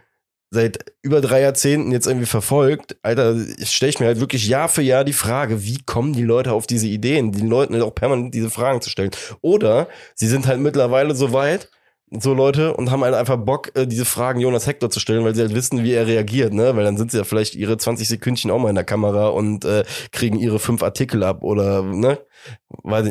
[0.51, 4.83] seit über drei Jahrzehnten jetzt irgendwie verfolgt, Alter, stelle ich mir halt wirklich Jahr für
[4.83, 8.35] Jahr die Frage, wie kommen die Leute auf diese Ideen, den Leuten halt auch permanent
[8.35, 9.11] diese Fragen zu stellen.
[9.43, 11.71] Oder sie sind halt mittlerweile so weit,
[12.13, 15.37] so Leute, und haben halt einfach Bock, äh, diese Fragen Jonas Hector zu stellen, weil
[15.37, 16.75] sie halt wissen, wie er reagiert, ne?
[16.75, 19.65] Weil dann sind sie ja vielleicht ihre 20 Sekündchen auch mal in der Kamera und
[19.65, 22.19] äh, kriegen ihre fünf Artikel ab oder, ne?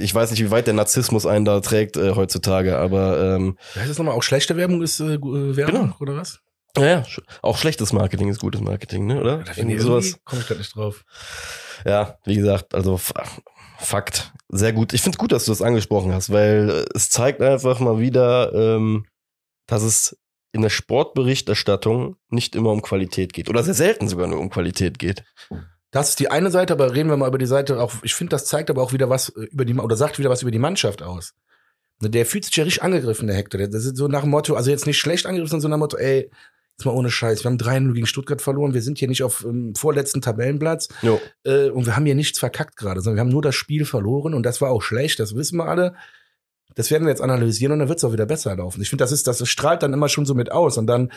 [0.02, 3.90] Ich weiß nicht, wie weit der Narzissmus einen da trägt äh, heutzutage, aber ähm, heißt
[3.90, 4.16] das nochmal?
[4.16, 5.20] Auch schlechte Werbung ist äh, äh,
[5.56, 5.96] Werbung Genau.
[6.02, 6.42] oder was?
[6.78, 9.20] Naja, sch- auch schlechtes Marketing ist gutes Marketing, ne?
[9.20, 9.44] Oder?
[9.56, 10.18] Irgendwie sowas.
[10.26, 11.04] Komme ich grad nicht drauf.
[11.86, 13.00] Ja, wie gesagt, also
[13.82, 14.34] Fakt.
[14.50, 14.92] Sehr gut.
[14.94, 18.00] Ich finde es gut, dass du das angesprochen hast, weil äh, es zeigt einfach mal
[18.00, 19.06] wieder, ähm,
[19.68, 20.18] dass es
[20.52, 23.50] in der Sportberichterstattung nicht immer um Qualität geht.
[23.50, 25.24] Oder sehr selten sogar nur um Qualität geht.
[25.92, 27.94] Das ist die eine Seite, aber reden wir mal über die Seite auch.
[28.04, 30.42] Ich finde, das zeigt aber auch wieder was äh, über die, oder sagt wieder was
[30.42, 31.34] über die Mannschaft aus.
[32.02, 33.58] Der fühlt sich ja richtig angegriffen, der Hector.
[33.60, 35.76] Der- Das ist so nach dem Motto, also jetzt nicht schlecht angegriffen, sondern so nach
[35.78, 36.30] dem Motto, ey,
[36.80, 37.44] jetzt mal ohne Scheiß.
[37.44, 38.74] Wir haben 3-0 gegen Stuttgart verloren.
[38.74, 40.88] Wir sind hier nicht auf dem vorletzten Tabellenplatz.
[41.02, 41.20] Jo.
[41.44, 44.34] Äh, und wir haben hier nichts verkackt gerade, sondern wir haben nur das Spiel verloren
[44.34, 45.96] und das war auch schlecht, das wissen wir alle.
[46.76, 48.82] Das werden wir jetzt analysieren und dann wird es auch wieder besser laufen.
[48.82, 51.12] Ich finde, das ist, das strahlt dann immer schon so mit aus und dann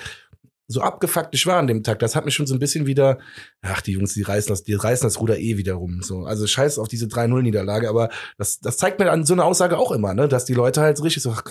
[0.66, 3.18] so abgefuckt ich war an dem Tag, das hat mich schon so ein bisschen wieder,
[3.60, 6.02] ach, die Jungs, die reißen das, die reißen das Ruder eh wieder rum.
[6.02, 9.78] So, also scheiß auf diese 3-0-Niederlage, aber das, das zeigt mir an so eine Aussage
[9.78, 11.44] auch immer, ne, dass die Leute halt richtig so, ach,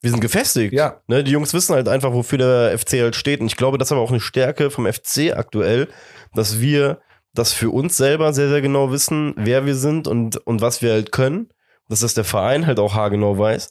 [0.00, 0.72] Wir sind gefestigt.
[0.72, 3.40] ja, Ne, die Jungs wissen halt einfach, wofür der FC halt steht.
[3.40, 5.88] Und ich glaube, das ist aber auch eine Stärke vom FC aktuell,
[6.34, 7.00] dass wir
[7.34, 10.92] das für uns selber sehr, sehr genau wissen, wer wir sind und, und was wir
[10.92, 11.48] halt können.
[11.88, 13.70] dass das der Verein halt auch haargenau weiß.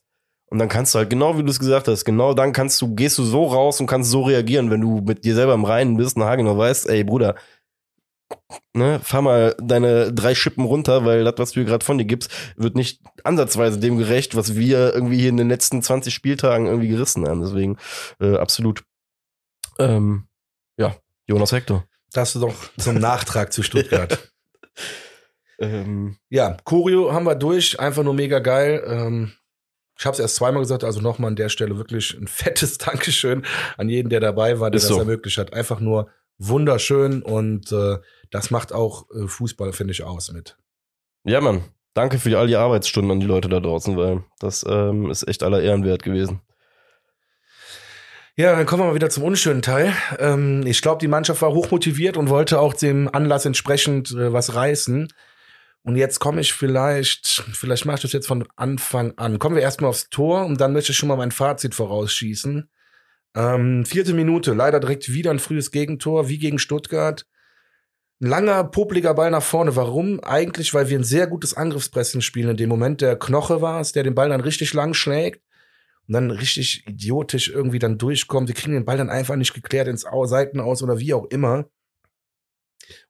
[0.49, 2.95] Und dann kannst du halt, genau wie du es gesagt hast, genau dann kannst du,
[2.95, 5.97] gehst du so raus und kannst so reagieren, wenn du mit dir selber im Reinen
[5.97, 7.35] bist und haargenau weißt, ey Bruder,
[8.73, 12.05] ne, fahr mal deine drei Schippen runter, weil das, was du hier gerade von dir
[12.05, 16.67] gibst, wird nicht ansatzweise dem gerecht, was wir irgendwie hier in den letzten 20 Spieltagen
[16.67, 17.41] irgendwie gerissen haben.
[17.41, 17.77] Deswegen
[18.19, 18.83] äh, absolut.
[19.79, 20.27] Ähm,
[20.77, 21.85] ja, Jonas Hector.
[22.13, 24.31] Das ist doch zum Nachtrag zu Stuttgart.
[25.59, 28.83] Ähm, Ja, Choreo haben wir durch, einfach nur mega geil.
[28.85, 29.33] Ähm,
[29.97, 33.43] ich habe es erst zweimal gesagt, also nochmal an der Stelle wirklich ein fettes Dankeschön
[33.75, 34.99] an jeden, der dabei war, der Ist das so.
[34.99, 35.53] ermöglicht hat.
[35.53, 37.97] Einfach nur wunderschön und äh,
[38.31, 40.57] das macht auch äh, Fußball, finde ich, aus mit.
[41.23, 41.63] ja, Mann.
[41.93, 45.27] Danke für die, all die Arbeitsstunden an die Leute da draußen, weil das ähm, ist
[45.27, 46.41] echt aller Ehren wert gewesen.
[48.35, 49.95] Ja, dann kommen wir mal wieder zum unschönen Teil.
[50.19, 54.53] Ähm, ich glaube, die Mannschaft war hochmotiviert und wollte auch dem Anlass entsprechend äh, was
[54.53, 55.11] reißen.
[55.81, 59.39] Und jetzt komme ich vielleicht, vielleicht mache ich das jetzt von Anfang an.
[59.39, 62.69] Kommen wir erstmal aufs Tor und dann möchte ich schon mal mein Fazit vorausschießen.
[63.35, 67.25] Ähm, vierte Minute, leider direkt wieder ein frühes Gegentor, wie gegen Stuttgart.
[68.19, 69.75] Ein langer, popliger Ball nach vorne.
[69.75, 70.19] Warum?
[70.23, 72.49] Eigentlich, weil wir ein sehr gutes Angriffspressen spielen.
[72.49, 75.43] In dem Moment der Knoche war es, der den Ball dann richtig lang schlägt
[76.08, 78.47] und dann richtig idiotisch irgendwie dann durchkommt.
[78.47, 81.25] Wir kriegen den Ball dann einfach nicht geklärt ins Au Seiten aus oder wie auch
[81.25, 81.69] immer.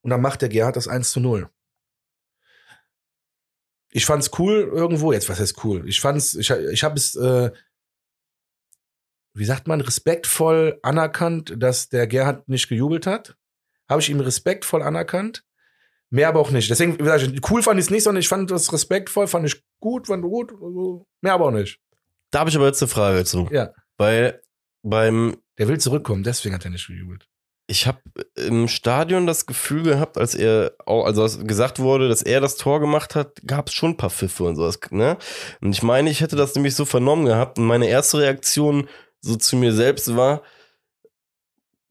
[0.02, 1.50] Und dann macht der Gerhard das 1 zu 0.
[3.92, 5.14] Ich fand's cool irgendwo.
[5.14, 5.88] Jetzt, was heißt cool?
[5.88, 7.52] Ich fand's, ich, ich habe es, äh,
[9.34, 13.38] wie sagt man, respektvoll anerkannt, dass der Gerhard nicht gejubelt hat.
[13.90, 15.44] Habe ich ihm respektvoll anerkannt.
[16.10, 16.70] Mehr aber auch nicht.
[16.70, 19.62] Deswegen, wie gesagt, cool fand ich es nicht, sondern ich fand das respektvoll, fand ich
[19.80, 20.52] gut, fand gut.
[20.54, 21.80] also Mehr aber auch nicht.
[22.32, 23.48] Da habe ich aber jetzt eine Frage zu.
[23.52, 23.72] Ja.
[23.98, 24.42] Weil
[24.84, 27.28] beim Der will zurückkommen, deswegen hat er nicht gejubelt.
[27.70, 28.00] ich habe
[28.36, 32.80] im Stadion das Gefühl gehabt, als er, also als gesagt wurde, dass er das Tor
[32.80, 35.18] gemacht hat, gab es schon ein paar Pfiffe und sowas, ne?
[35.60, 38.88] Und ich meine, ich hätte das nämlich so vernommen gehabt und meine erste Reaktion
[39.20, 40.44] so zu mir selbst war,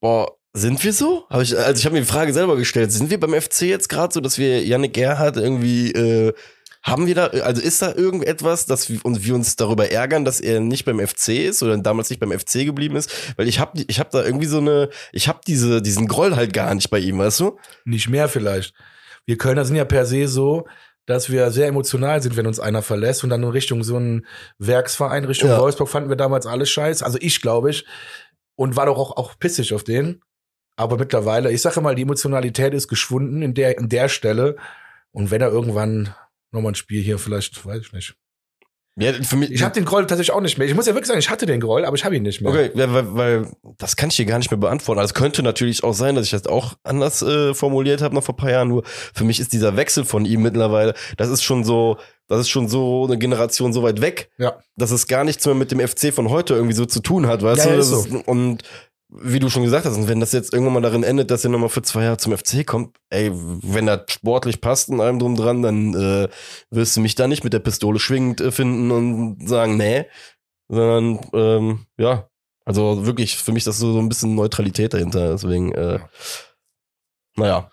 [0.00, 1.24] boah, sind wir so?
[1.28, 3.88] Hab ich, also ich habe mir die Frage selber gestellt, sind wir beim FC jetzt
[3.88, 6.32] gerade so, dass wir Yannick Gerhardt irgendwie äh,
[6.86, 10.40] haben wir da, also ist da irgendetwas, dass wir, und wir uns darüber ärgern, dass
[10.40, 13.10] er nicht beim FC ist oder damals nicht beim FC geblieben ist?
[13.36, 16.52] Weil ich habe ich hab da irgendwie so eine, ich habe diese, diesen Groll halt
[16.52, 17.58] gar nicht bei ihm, weißt du?
[17.84, 18.72] Nicht mehr vielleicht.
[19.24, 20.66] Wir Kölner sind ja per se so,
[21.06, 24.24] dass wir sehr emotional sind, wenn uns einer verlässt und dann in Richtung so einen
[24.58, 25.58] Werksverein, Richtung Ja.
[25.58, 27.04] Wolfsburg fanden wir damals alles scheiße.
[27.04, 27.84] Also ich glaube ich.
[28.54, 30.22] Und war doch auch, auch pissig auf den.
[30.76, 34.56] Aber mittlerweile, ich sage mal, die Emotionalität ist geschwunden in der, in der Stelle.
[35.12, 36.14] Und wenn er irgendwann
[36.52, 38.16] nochmal ein Spiel hier vielleicht, weiß ich nicht.
[38.98, 39.50] Ja, für mich.
[39.50, 40.66] Ich habe den Groll tatsächlich auch nicht mehr.
[40.66, 42.50] Ich muss ja wirklich sagen, ich hatte den Groll, aber ich habe ihn nicht mehr.
[42.50, 44.98] Okay, ja, weil, weil das kann ich dir gar nicht mehr beantworten.
[44.98, 48.24] Also es könnte natürlich auch sein, dass ich das auch anders äh, formuliert habe noch
[48.24, 48.68] vor ein paar Jahren.
[48.68, 52.48] Nur für mich ist dieser Wechsel von ihm mittlerweile, das ist schon so, das ist
[52.48, 54.60] schon so eine Generation so weit weg, Ja.
[54.76, 57.42] dass es gar nichts mehr mit dem FC von heute irgendwie so zu tun hat,
[57.42, 57.72] weißt Ja, du?
[57.72, 57.92] ja, ist,
[58.26, 58.62] und
[59.20, 61.50] wie du schon gesagt hast, und wenn das jetzt irgendwann mal darin endet, dass er
[61.50, 65.36] nochmal für zwei Jahre zum FC kommt, ey, wenn das sportlich passt und allem drum
[65.36, 66.28] dran, dann äh,
[66.70, 70.06] wirst du mich da nicht mit der Pistole schwingend äh, finden und sagen, nee,
[70.68, 72.28] sondern ähm, ja,
[72.64, 75.32] also wirklich für mich das so, so ein bisschen Neutralität dahinter.
[75.32, 76.00] Deswegen, äh,
[77.36, 77.70] naja.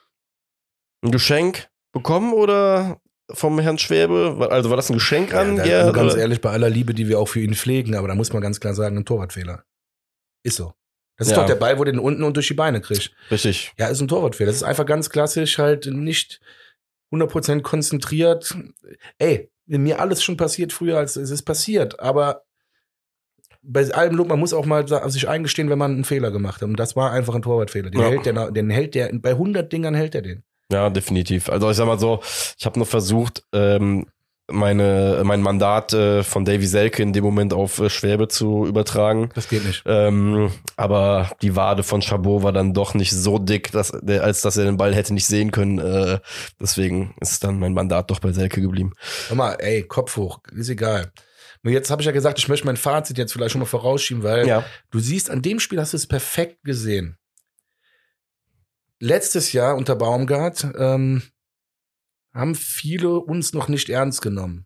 [1.04, 3.02] Ein Geschenk bekommen oder
[3.32, 4.48] vom Herrn Schwäbe?
[4.52, 5.58] Also war das ein Geschenk an?
[5.58, 6.22] Ja, da, Gerhard, also ganz oder?
[6.22, 8.60] ehrlich, bei aller Liebe, die wir auch für ihn pflegen, aber da muss man ganz
[8.60, 9.64] klar sagen, ein Torwartfehler.
[10.44, 10.74] Ist so.
[11.18, 11.40] Das ist Ja.
[11.42, 13.12] doch der Ball, wo den unten und durch die Beine kriegt.
[13.30, 13.72] Richtig.
[13.78, 14.48] Ja, ist ein Torwartfehler.
[14.48, 16.40] Das ist einfach ganz klassisch, halt nicht
[17.12, 18.56] 100% konzentriert.
[19.20, 22.00] Ey, mir alles schon passiert früher, als es ist passiert.
[22.00, 22.44] Aber
[23.62, 26.68] bei allem Lob, man muss auch mal sich eingestehen, wenn man einen Fehler gemacht hat.
[26.70, 27.90] Und das war einfach ein Torwartfehler.
[27.92, 28.08] Den Ja.
[28.08, 30.44] hält der, den hält der, bei 100 Dingern hält er den.
[30.72, 31.50] Ja, definitiv.
[31.50, 32.22] Also ich sag mal so,
[32.58, 34.08] ich habe noch versucht, ähm,
[34.52, 39.30] meine, mein Mandat äh, von Davy Selke in dem Moment auf äh, Schwäbe zu übertragen.
[39.36, 39.84] Das geht nicht.
[39.86, 44.42] Ähm, aber die Wade von Chabot war dann doch nicht so dick, dass, der, als
[44.42, 45.80] dass er den Ball hätte nicht sehen können.
[45.80, 46.20] Äh,
[46.60, 48.94] deswegen ist dann mein Mandat doch bei Selke geblieben.
[49.30, 51.12] Hör mal, ey, Kopf hoch, ist egal.
[51.62, 54.24] Nur jetzt habe ich ja gesagt, ich möchte mein Fazit jetzt vielleicht schon mal vorausschieben,
[54.24, 54.66] weil Ja.
[54.92, 57.18] du siehst, an dem Spiel hast du es perfekt gesehen.
[59.00, 61.24] Letztes Jahr unter Baumgart ähm,
[62.34, 64.66] haben viele uns noch nicht ernst genommen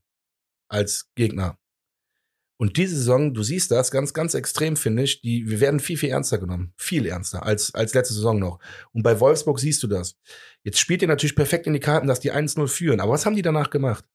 [0.70, 1.58] als Gegner.
[2.60, 5.22] Und diese Saison, du siehst das ganz, ganz extrem, finde ich.
[5.22, 6.74] Die, wir werden viel, viel ernster genommen.
[6.76, 8.60] Viel ernster als, als letzte Saison noch.
[8.94, 10.16] Und bei Wolfsburg siehst du das.
[10.64, 13.00] Jetzt spielt ihr natürlich perfekt in die Karten, dass die 1-0 führen.
[13.00, 14.06] Aber was haben die danach gemacht?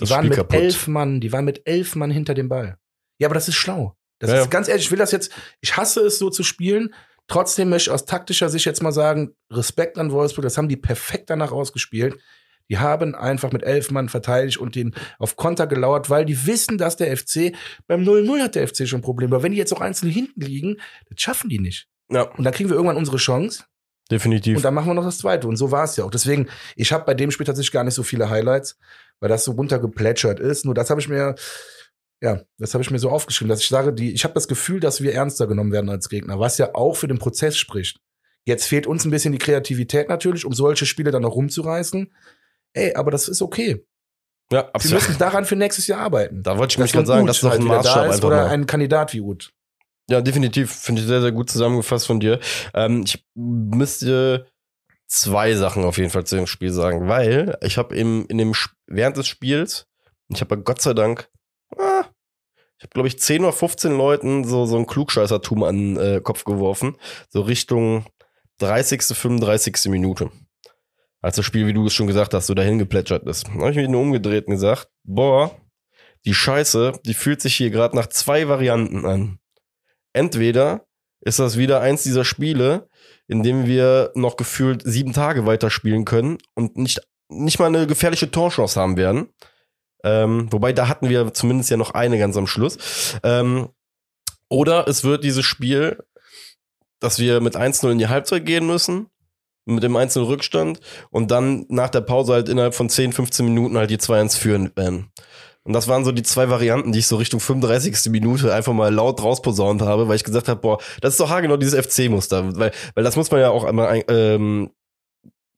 [0.00, 0.56] Die Das waren Spiel mit kaputt.
[0.56, 2.78] elf Mann, die waren mit elf Mann hinter dem Ball.
[3.18, 3.96] Ja, aber das ist schlau.
[4.20, 6.94] Das Ja, ist ganz ehrlich, ich will das jetzt, ich hasse es so zu spielen.
[7.26, 10.76] Trotzdem möchte ich aus taktischer Sicht jetzt mal sagen, Respekt an Wolfsburg, das haben die
[10.76, 12.20] perfekt danach ausgespielt.
[12.68, 16.78] Die haben einfach mit elf Mann verteidigt und den auf Konter gelauert, weil die wissen,
[16.78, 17.52] dass der FC
[17.86, 19.34] beim 0-0 hat der FC schon Probleme.
[19.34, 20.76] Aber wenn die jetzt auch einzeln hinten liegen,
[21.08, 21.88] das schaffen die nicht.
[22.10, 23.64] Ja, Und dann kriegen wir irgendwann unsere Chance
[24.10, 24.56] definitiv.
[24.56, 25.48] und dann machen wir noch das zweite.
[25.48, 26.10] Und so war es ja auch.
[26.10, 28.78] Deswegen, ich habe bei dem Spiel tatsächlich gar nicht so viele Highlights,
[29.20, 30.64] weil das so runtergeplätschert ist.
[30.64, 31.34] Nur das habe ich mir,
[32.20, 34.80] ja, das habe ich mir so aufgeschrieben, dass ich sage, die, ich habe das Gefühl,
[34.80, 38.00] dass wir ernster genommen werden als Gegner, was ja auch für den Prozess spricht.
[38.44, 42.12] Jetzt fehlt uns ein bisschen die Kreativität natürlich, um solche Spiele dann noch rumzureißen.
[42.74, 43.84] Ey, aber das ist okay.
[44.52, 45.02] ja, Wir absolut.
[45.02, 46.42] müssen daran für nächstes Jahr arbeiten.
[46.42, 48.26] Da wollte ich Dass mich gerade sagen, das ist doch Uth ein Maßstab ist einfach
[48.28, 48.50] oder mal.
[48.50, 49.52] ein Kandidat wie Uth.
[50.10, 50.72] Ja, definitiv.
[50.72, 52.40] Finde ich sehr, sehr gut zusammengefasst von dir.
[52.74, 54.46] Ähm, ich müsste
[55.06, 58.52] zwei Sachen auf jeden Fall zu dem Spiel sagen, weil ich habe im in dem
[58.86, 59.86] während des Spiels,
[60.28, 61.28] ich habe Gott sei Dank,
[61.76, 62.04] ah,
[62.78, 66.44] ich habe glaube ich 10 oder 15 Leuten so so ein Klugscheißertum an äh, Kopf
[66.44, 66.96] geworfen,
[67.28, 68.06] so Richtung
[68.58, 69.02] 30.
[69.02, 69.86] 35.
[69.86, 70.30] Minute.
[71.22, 73.46] Als das Spiel, wie du es schon gesagt hast, so dahin geplätschert ist.
[73.46, 75.56] Dann habe ich mich nur umgedreht und gesagt, boah,
[76.24, 79.38] die Scheiße, die fühlt sich hier gerade nach zwei Varianten an
[80.12, 80.86] entweder
[81.20, 82.88] ist das wieder eins dieser Spiele,
[83.28, 88.30] in dem wir noch gefühlt sieben Tage weiterspielen können und nicht, nicht mal eine gefährliche
[88.30, 89.28] Torchance haben werden.
[90.04, 92.76] Ähm, wobei da hatten wir zumindest ja noch eine ganz am Schluss.
[93.22, 93.68] Ähm,
[94.48, 96.02] oder es wird dieses Spiel,
[96.98, 99.06] dass wir mit 1-0 in die Halbzeit gehen müssen,
[99.64, 103.76] mit dem 1-0 Rückstand und dann nach der Pause halt innerhalb von 10, 15 Minuten
[103.76, 105.10] halt die 2-1 führen werden.
[105.64, 108.10] Und das waren so die zwei Varianten, die ich so Richtung 35.
[108.10, 111.56] Minute einfach mal laut rausposaunt habe, weil ich gesagt habe, boah, das ist doch haargenau
[111.56, 112.56] dieses FC-Muster.
[112.56, 114.70] Weil, weil das muss man ja auch einmal ein- ähm,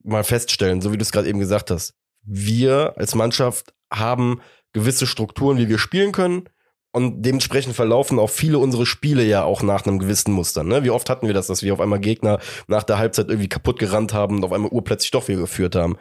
[0.03, 1.95] mal feststellen, so wie du es gerade eben gesagt hast.
[2.23, 4.43] Wir als Mannschaft haben
[4.75, 6.51] gewisse Strukturen, wie wir spielen können.
[6.95, 10.63] Und dementsprechend verlaufen auch viele unsere Spiele ja auch nach einem gewissen Muster.
[10.63, 10.85] Ne?
[10.85, 13.81] Wie oft hatten wir das, dass wir auf einmal Gegner nach der Halbzeit irgendwie kaputt
[13.81, 15.97] gerannt haben und auf einmal urplötzlich doch wieder geführt haben.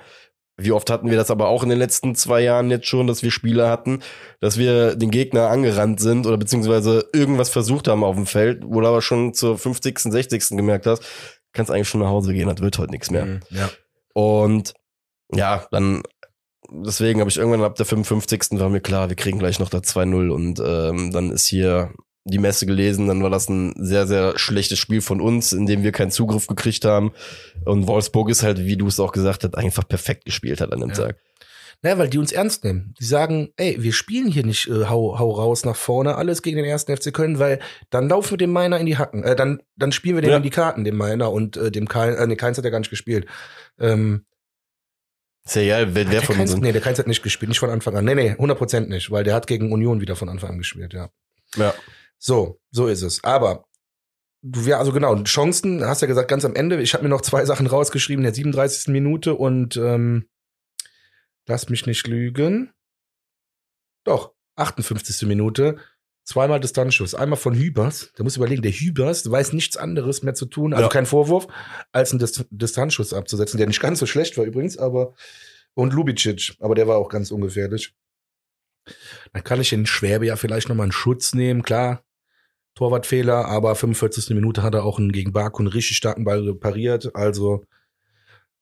[0.56, 3.24] Wie oft hatten wir das aber auch in den letzten zwei Jahren jetzt schon, dass
[3.24, 4.02] wir Spiele hatten,
[4.40, 8.80] dass wir den Gegner angerannt sind oder beziehungsweise irgendwas versucht haben auf dem Feld, wo
[8.80, 10.50] du aber schon zur 50., 60.
[10.50, 11.04] gemerkt hast,
[11.54, 13.26] kannst eigentlich schon nach Hause gehen, das wird heute nichts mehr.
[13.26, 13.72] Mhm, Ja.
[14.14, 14.76] Und
[15.34, 16.04] ja, dann
[16.74, 18.60] deswegen habe ich irgendwann ab der 55.
[18.60, 21.92] war mir klar, wir kriegen gleich noch da 2-0 und ähm, dann ist hier
[22.26, 25.84] die Messe gelesen, dann war das ein sehr, sehr schlechtes Spiel von uns, in dem
[25.84, 27.12] wir keinen Zugriff gekriegt haben.
[27.66, 30.80] Und Wolfsburg ist halt, wie du es auch gesagt hast, einfach perfekt gespielt hat an
[30.80, 30.96] dem Ja.
[30.96, 31.18] Tag.
[31.82, 32.94] Naja, weil die uns ernst nehmen.
[32.98, 36.56] Die sagen, ey, wir spielen hier nicht äh, hau, hau raus nach vorne, alles gegen
[36.56, 37.60] den ersten FC Köln, weil
[37.90, 39.26] dann laufen wir dem Meiner in die Hacken.
[39.26, 40.38] Äh, dann, dann spielen wir dem Ja.
[40.38, 42.80] in die Karten, dem Meiner und äh, dem Kein, äh, nee, Keins hat ja gar
[42.80, 43.26] nicht gespielt.
[43.78, 44.24] Ähm,
[45.46, 47.70] Ist ja egal, wer, wer von uns nee, der Keins hat nicht gespielt, nicht von
[47.70, 48.06] Anfang an.
[48.06, 51.10] Nee, nee, 100% nicht, weil der hat gegen Union wieder von Anfang an gespielt, ja.
[51.56, 51.74] Ja.
[52.18, 53.24] So, so ist es.
[53.24, 53.66] Aber
[54.42, 56.82] du ja, also genau, Chancen, hast ja gesagt, ganz am Ende.
[56.82, 58.88] Ich habe mir noch zwei Sachen rausgeschrieben, in der 37.
[58.88, 60.28] Minute und ähm,
[61.46, 62.72] lass mich nicht lügen.
[64.06, 65.28] Doch, 58.
[65.28, 65.78] Minute.
[66.26, 67.16] Zweimal Distanzschuss.
[67.16, 68.12] Einmal von Hübers.
[68.18, 70.90] Der muss überlegen, der Hübers weiß nichts anderes mehr zu tun, also Ja.
[70.90, 71.48] kein Vorwurf,
[71.92, 75.14] als einen Dis Distanzschuss abzusetzen, der nicht ganz so schlecht war übrigens, aber
[75.74, 77.94] und Lubicic, aber der war auch ganz ungefährlich.
[79.34, 82.04] Dann kann ich in Schwäbe ja vielleicht nochmal einen Schutz nehmen, klar.
[82.76, 84.30] Torwartfehler, aber 45.
[84.36, 87.16] Minute hat er auch einen, gegen Baku einen richtig starken Ball pariert.
[87.16, 87.64] Also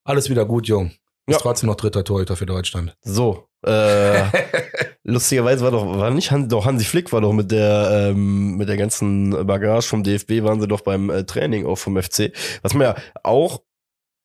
[0.04, 0.88] alles wieder gut, Jung.
[1.28, 1.38] Ist Ja.
[1.38, 2.96] trotzdem noch dritter Torhüter für Deutschland.
[3.02, 4.24] So, äh,
[5.04, 8.70] lustigerweise war doch, war nicht Han, doch Hansi Flick war doch mit der, ähm, mit
[8.70, 12.32] der ganzen Bagage vom DFB, waren sie doch beim äh, Training auch vom FC.
[12.62, 13.62] Was man ja auch,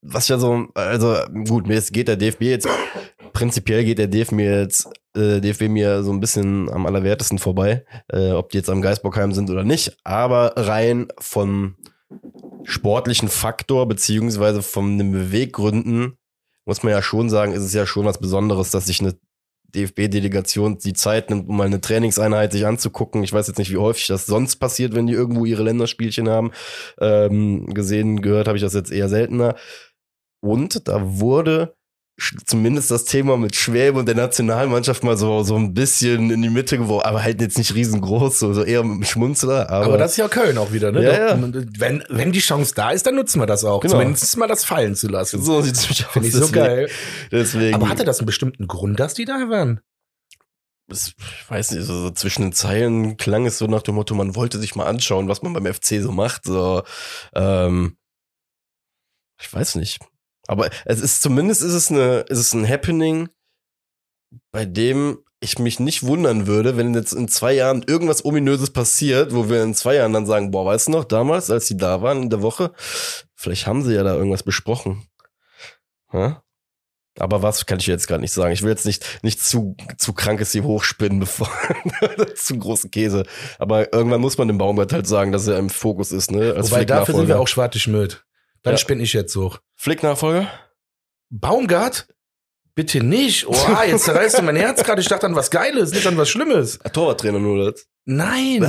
[0.01, 1.15] was ja so, also
[1.47, 2.67] gut, mir jetzt geht der DFB jetzt,
[3.33, 7.85] prinzipiell geht der DFB mir jetzt, äh, DFB mir so ein bisschen am allerwertesten vorbei,
[8.07, 11.75] äh, ob die jetzt am Geisbockheim sind oder nicht, aber rein vom
[12.63, 16.17] sportlichen Faktor, beziehungsweise von den Beweggründen,
[16.65, 19.15] muss man ja schon sagen, ist es ja schon was Besonderes, dass sich eine
[19.75, 23.23] DFB-Delegation die Zeit nimmt, um mal eine Trainingseinheit sich anzugucken.
[23.23, 26.51] Ich weiß jetzt nicht, wie häufig das sonst passiert, wenn die irgendwo ihre Länderspielchen haben.
[26.99, 29.55] Ähm, gesehen, gehört habe ich das jetzt eher seltener.
[30.41, 31.76] Und da wurde
[32.45, 36.49] zumindest das Thema mit Schwäbe und der Nationalmannschaft mal so, so ein bisschen in die
[36.49, 39.69] Mitte geworfen, aber halt jetzt nicht riesengroß, so, so eher mit einem Schmunzler.
[39.69, 41.03] Aber, Aber, das ist ja Köln auch wieder, ne?
[41.03, 41.39] Ja, ja.
[41.77, 43.81] Wenn, wenn die Chance da ist, dann nutzen wir das auch.
[43.81, 43.93] Genau.
[43.93, 45.43] Zumindest mal das fallen zu lassen.
[45.43, 46.11] so sieht es nämlich aus.
[46.13, 46.89] Finde ich so Deswegen- geil.
[47.31, 49.81] Deswegen, Aber hatte das einen bestimmten Grund, dass die da waren?
[50.89, 51.13] ich
[51.49, 54.57] weiß nicht, so, so zwischen den Zeilen klang es so nach dem Motto, man wollte
[54.57, 56.45] sich mal anschauen, was man beim FC so macht.
[56.45, 56.81] So,
[57.35, 57.97] ähm,
[59.39, 59.99] ich weiß nicht.
[60.47, 63.29] Aber es ist zumindest ist es eine, ist es ein Happening,
[64.51, 69.33] bei dem ich mich nicht wundern würde, wenn jetzt in zwei Jahren irgendwas Ominöses passiert,
[69.33, 72.01] wo wir in zwei Jahren dann sagen, boah, weißt du noch, damals, als die da
[72.01, 72.71] waren in der Woche,
[73.35, 75.07] vielleicht haben sie ja da irgendwas besprochen.
[76.11, 76.41] Ja?
[77.19, 78.53] Aber was kann ich jetzt gerade nicht sagen.
[78.53, 81.49] Ich will jetzt nicht, nicht zu, zu krankes Team hochspinnen, bevor
[82.35, 83.23] zu großen Käse.
[83.59, 86.53] Aber irgendwann muss man dem Baumgart halt sagen, dass er im Fokus ist, ne?
[86.55, 88.23] Als Wobei dafür sind wir auch schwartig müd.
[88.63, 88.77] Dann ja.
[88.77, 89.59] spinne ich jetzt hoch.
[89.77, 90.51] Flick-Nachfolger?
[91.29, 92.07] Baumgart?
[92.75, 93.47] Bitte nicht.
[93.47, 93.55] Oh,
[93.87, 95.01] jetzt zerreißt du mein Herz gerade.
[95.01, 96.77] Ich dachte an was Geiles, nicht an was Schlimmes.
[96.93, 97.87] Torwarttrainer nur das.
[98.05, 98.61] Nein,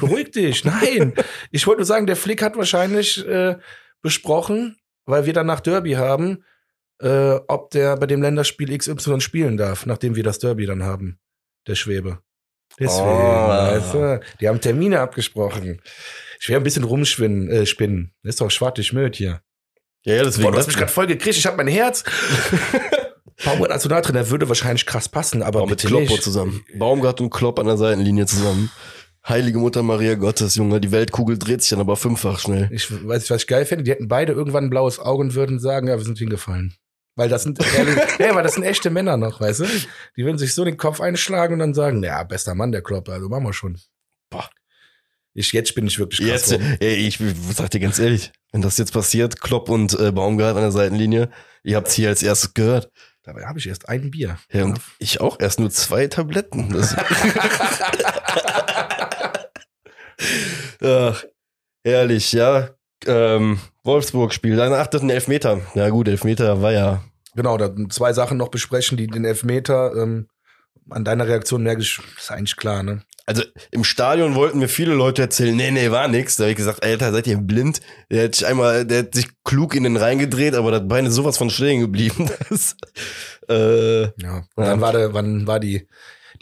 [0.00, 0.64] beruhig dich.
[0.64, 1.14] Nein.
[1.50, 3.56] Ich wollte nur sagen, der Flick hat wahrscheinlich äh,
[4.00, 6.44] besprochen, weil wir dann nach Derby haben,
[7.00, 11.18] äh, ob der bei dem Länderspiel XY spielen darf, nachdem wir das Derby dann haben.
[11.66, 12.20] Der Schwebe.
[12.80, 13.48] Deswegen, oh.
[13.48, 15.80] weißt du, die haben Termine abgesprochen.
[16.40, 18.14] Ich werde ein bisschen rumschwinnen, äh, spinnen.
[18.22, 19.42] Das ist doch schwartig Möd hier.
[20.04, 20.44] Ja, ja, deswegen.
[20.44, 22.04] Boah, du hast mich gerade voll gekriegt, ich hab mein Herz.
[23.44, 26.22] Baumgart Nationaltrainer würde wahrscheinlich krass passen, aber Baum mit Kloppo nicht.
[26.22, 26.64] zusammen.
[26.76, 28.70] Baumgart und Klopp an der Seitenlinie zusammen.
[29.28, 32.68] Heilige Mutter Maria Gottes, Junge, die Weltkugel dreht sich dann aber fünffach schnell.
[32.72, 33.84] Ich weiß nicht, was ich geil finde.
[33.84, 36.74] Die hätten beide irgendwann ein blaues Auge und würden sagen, ja, wir sind hingefallen.
[37.14, 39.66] Weil das sind ehrlich, ja, weil das sind echte Männer noch, weißt du?
[40.16, 43.08] Die würden sich so den Kopf einschlagen und dann sagen, ja, bester Mann, der Klopp,
[43.08, 43.78] also machen wir schon.
[44.30, 44.48] Boah.
[45.34, 46.50] Ich, jetzt bin ich wirklich krass.
[46.50, 47.18] Jetzt, ey, ich
[47.54, 51.30] sag dir ganz ehrlich, wenn das jetzt passiert, Klopp und äh, Baumgart an der Seitenlinie,
[51.62, 52.90] ihr habt's hier als erstes gehört.
[53.22, 54.38] Dabei habe ich erst ein Bier.
[54.52, 56.74] Ja, und ich auch erst nur zwei Tabletten.
[60.82, 61.24] Ach,
[61.84, 62.70] herrlich, ja.
[63.06, 65.60] Ähm, Wolfsburg-Spiel, deine achten Elfmeter.
[65.74, 67.04] Ja gut, Elfmeter war ja.
[67.34, 70.28] Genau, da zwei Sachen noch besprechen, die den Elfmeter, ähm,
[70.90, 73.02] an deiner Reaktion merke ich, ist eigentlich klar, ne?
[73.24, 76.36] Also im Stadion wollten mir viele Leute erzählen, nee, nee, war nix.
[76.36, 77.80] Da habe ich gesagt, Alter, seid ihr blind?
[78.10, 81.06] Der hat sich einmal, der hat sich klug in den Rhein gedreht, aber das Bein
[81.06, 82.30] ist sowas von stehen geblieben.
[82.50, 82.76] Das,
[83.48, 85.86] äh, ja, und dann war der, wann war die,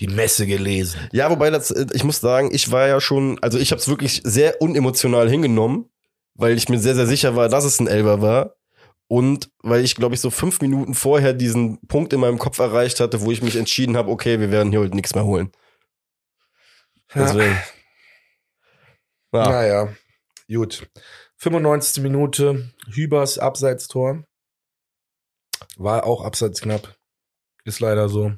[0.00, 0.98] die Messe gelesen.
[1.12, 4.22] Ja, wobei das, ich muss sagen, ich war ja schon, also ich habe es wirklich
[4.24, 5.86] sehr unemotional hingenommen,
[6.34, 8.56] weil ich mir sehr, sehr sicher war, dass es ein Elber war.
[9.08, 13.00] Und weil ich, glaube ich, so fünf Minuten vorher diesen Punkt in meinem Kopf erreicht
[13.00, 15.50] hatte, wo ich mich entschieden habe, okay, wir werden hier heute nichts mehr holen.
[17.14, 17.58] Deswegen.
[19.32, 19.48] Ja.
[19.48, 19.94] Naja,
[20.48, 20.88] gut.
[21.36, 22.02] 95.
[22.02, 24.24] Minute, Hübers Abseitstor.
[25.76, 26.96] War auch abseits knapp.
[27.64, 28.32] Ist leider so.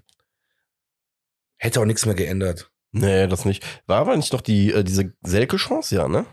[1.58, 2.70] Hätte auch nichts mehr geändert.
[2.92, 3.64] Nee, das nicht.
[3.86, 6.26] War aber nicht noch die, äh, diese Selke-Chance, ja, ne?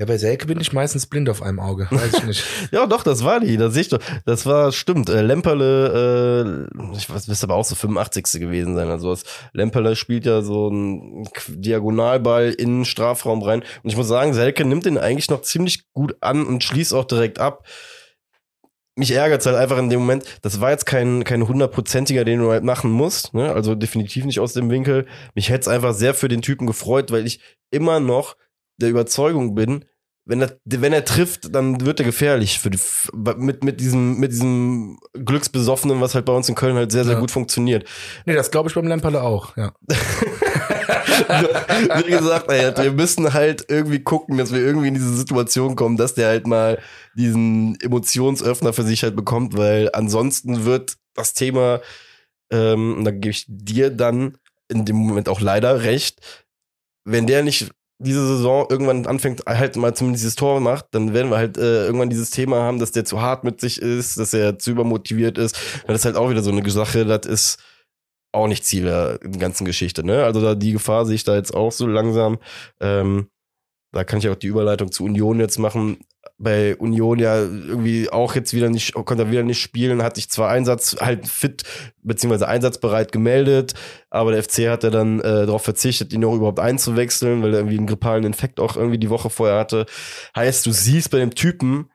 [0.00, 1.88] Ja, bei Selke bin ich meistens blind auf einem Auge.
[1.90, 2.44] Weiß ich nicht.
[2.70, 3.56] ja, doch, das war die.
[3.56, 3.98] Das sehe ich doch.
[4.24, 5.08] Das war, stimmt.
[5.08, 8.40] Äh, Lemperle, äh, ich weiß, müsste aber auch so 85.
[8.40, 8.88] gewesen sein.
[8.90, 13.64] Also das, Lemperle spielt ja so einen Diagonalball in den Strafraum rein.
[13.82, 17.04] Und ich muss sagen, Selke nimmt den eigentlich noch ziemlich gut an und schließt auch
[17.04, 17.66] direkt ab
[18.98, 22.50] mich ärgert halt einfach in dem Moment, das war jetzt kein, kein hundertprozentiger, den du
[22.50, 23.52] halt machen musst, ne?
[23.52, 25.06] also definitiv nicht aus dem Winkel.
[25.36, 27.38] Mich hätte es einfach sehr für den Typen gefreut, weil ich
[27.70, 28.34] immer noch
[28.78, 29.84] der Überzeugung bin,
[30.28, 32.78] wenn er, wenn er trifft, dann wird er gefährlich für die,
[33.38, 37.14] mit, mit diesem, mit diesem Glücksbesoffenen, was halt bei uns in Köln halt sehr, sehr
[37.14, 37.20] ja.
[37.20, 37.88] gut funktioniert.
[38.26, 39.72] Nee, das glaube ich beim Lemperle auch, ja.
[42.04, 45.96] Wie gesagt, ey, wir müssen halt irgendwie gucken, dass wir irgendwie in diese Situation kommen,
[45.96, 46.78] dass der halt mal
[47.14, 51.80] diesen Emotionsöffner für sich halt bekommt, weil ansonsten wird das Thema,
[52.52, 54.36] ähm, und da gebe ich dir dann
[54.68, 56.20] in dem Moment auch leider recht,
[57.04, 61.30] wenn der nicht diese Saison irgendwann anfängt, halt mal zumindest dieses Tor macht, dann werden
[61.30, 64.32] wir halt äh, irgendwann dieses Thema haben, dass der zu hart mit sich ist, dass
[64.32, 65.58] er zu übermotiviert ist.
[65.86, 67.58] Das ist halt auch wieder so eine Sache, das ist
[68.32, 70.24] auch nicht Ziel der ganzen Geschichte, ne?
[70.24, 72.38] Also da die Gefahr sehe ich da jetzt auch so langsam.
[72.80, 73.28] Ähm,
[73.92, 75.98] da kann ich auch die Überleitung zu Union jetzt machen
[76.36, 80.30] bei Union ja irgendwie auch jetzt wieder nicht, konnte er wieder nicht spielen, hat sich
[80.30, 81.64] zwar Einsatz halt fit
[82.02, 83.74] beziehungsweise einsatzbereit gemeldet,
[84.10, 87.60] aber der FC hat er dann äh, darauf verzichtet, ihn auch überhaupt einzuwechseln, weil er
[87.60, 89.86] irgendwie einen grippalen Infekt auch irgendwie die Woche vorher hatte.
[90.36, 91.90] Heißt, du siehst bei dem Typen,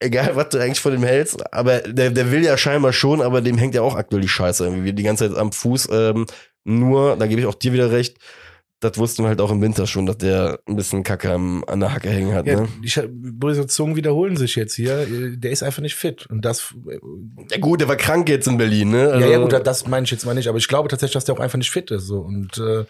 [0.00, 3.40] egal was du eigentlich von dem hältst, aber der, der will ja scheinbar schon, aber
[3.42, 5.88] dem hängt ja auch aktuell die Scheiße irgendwie die ganze Zeit am Fuß.
[5.92, 6.26] Ähm,
[6.64, 8.18] nur, da gebe ich auch dir wieder recht,
[8.80, 11.80] das wussten wir halt auch im Winter schon, dass der ein bisschen Kacke am, an
[11.80, 12.46] der Hacke hängen hat.
[12.46, 12.68] Ja, ne?
[12.80, 15.06] Die Zungen wiederholen sich jetzt hier.
[15.36, 16.26] Der ist einfach nicht fit.
[16.26, 16.74] Und das.
[17.50, 19.08] Ja, gut, der war krank jetzt in Berlin, ne?
[19.08, 20.48] Also ja, ja, also gut, das meine ich jetzt mal nicht.
[20.48, 22.06] Aber ich glaube tatsächlich, dass der auch einfach nicht fit ist.
[22.06, 22.20] So.
[22.20, 22.84] Und äh,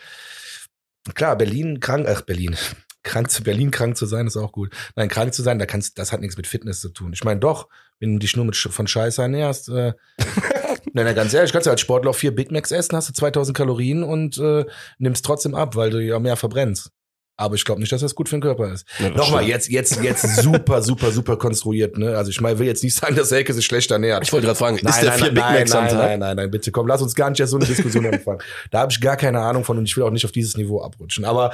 [1.15, 2.57] klar, Berlin krank, ach, Berlin.
[3.03, 4.75] Krank zu Berlin krank zu sein, ist auch gut.
[4.95, 7.15] Nein, krank zu sein, da kannst, das hat nichts mit Fitness zu tun.
[7.15, 7.67] Ich meine, doch,
[7.99, 9.95] wenn du dich nur mit von Scheiße ernährst, äh,
[10.93, 13.57] Nein, nein, ganz ehrlich, kannst du als Sportler vier Big Macs essen, hast du 2000
[13.57, 14.65] Kalorien und äh,
[14.99, 16.91] nimmst trotzdem ab, weil du ja mehr verbrennst.
[17.37, 18.87] Aber ich glaube nicht, dass das gut für den Körper ist.
[18.99, 22.15] Ja, Nochmal, jetzt, jetzt, jetzt super, super, super konstruiert, ne?
[22.15, 24.25] Also ich meine, will jetzt nicht sagen, dass Elke sich schlecht ernährt.
[24.25, 26.19] Ich wollte gerade fragen, nein, ist der nein, vier nein, Big Macs nein, nein, nein,
[26.19, 28.43] nein, nein, bitte komm, lass uns gar nicht erst so eine Diskussion anfangen.
[28.71, 30.83] Da habe ich gar keine Ahnung von und ich will auch nicht auf dieses Niveau
[30.83, 31.25] abrutschen.
[31.25, 31.53] Aber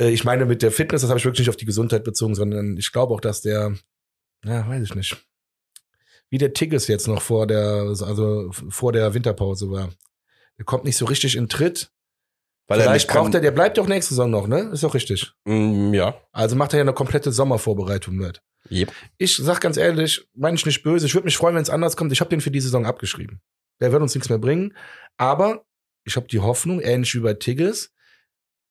[0.00, 2.36] äh, ich meine, mit der Fitness, das habe ich wirklich nicht auf die Gesundheit bezogen,
[2.36, 3.74] sondern ich glaube auch, dass der,
[4.44, 5.27] ja, weiß ich nicht
[6.30, 9.90] wie der Tigges jetzt noch vor der, also vor der Winterpause war.
[10.58, 11.90] Der kommt nicht so richtig in Tritt.
[12.66, 14.70] Weil er Vielleicht kann- braucht er, der bleibt doch nächste Saison noch, ne?
[14.72, 15.32] Ist doch richtig.
[15.46, 16.20] Mm, ja.
[16.32, 18.42] Also macht er ja eine komplette Sommervorbereitung mit.
[18.70, 18.92] Yep.
[19.16, 21.06] Ich sag ganz ehrlich, meine ich nicht böse.
[21.06, 22.12] Ich würde mich freuen, wenn es anders kommt.
[22.12, 23.40] Ich habe den für die Saison abgeschrieben.
[23.80, 24.76] Der wird uns nichts mehr bringen.
[25.16, 25.64] Aber
[26.04, 27.94] ich habe die Hoffnung, ähnlich wie bei Tigges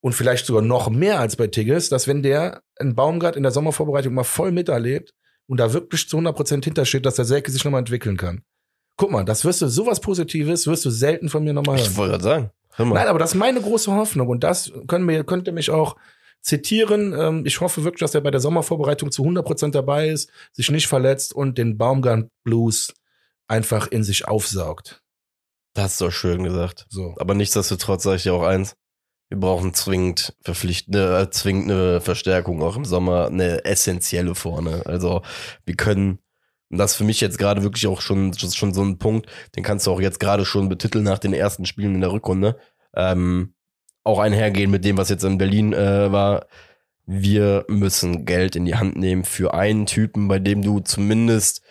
[0.01, 3.51] und vielleicht sogar noch mehr als bei Tigges, dass wenn der in Baumgart in der
[3.51, 5.15] Sommervorbereitung mal voll miterlebt
[5.47, 8.43] und da wirklich zu 100% hintersteht, dass der Selke sich nochmal entwickeln kann.
[8.97, 11.87] Guck mal, das wirst du, sowas Positives wirst du selten von mir nochmal hören.
[11.91, 12.51] Ich wollte gerade sagen.
[12.73, 12.95] Hör mal.
[12.95, 15.95] Nein, aber das ist meine große Hoffnung und das können wir, könnt ihr mich auch
[16.41, 17.13] zitieren.
[17.17, 20.87] Ähm, Ich hoffe wirklich, dass er bei der Sommervorbereitung zu 100% dabei ist, sich nicht
[20.87, 22.93] verletzt und den Baumgart Blues
[23.47, 25.01] einfach in sich aufsaugt.
[25.73, 26.87] Das du doch schön gesagt.
[26.89, 27.15] So.
[27.17, 28.75] Aber nichtsdestotrotz sage ich dir auch eins.
[29.29, 34.85] Wir brauchen zwingend verpflichtende, äh, zwingend eine Verstärkung auch im Sommer, eine essentielle vorne.
[34.85, 35.21] Also
[35.65, 36.19] wir können,
[36.69, 39.63] und das ist für mich jetzt gerade wirklich auch schon, schon so ein Punkt, den
[39.63, 42.57] kannst du auch jetzt gerade schon betiteln nach den ersten Spielen in der Rückrunde.
[42.95, 43.53] Ähm,
[44.03, 46.47] auch einhergehen mit dem, was jetzt in Berlin äh, war.
[47.05, 51.61] Wir müssen Geld in die Hand nehmen für einen Typen, bei dem du zumindest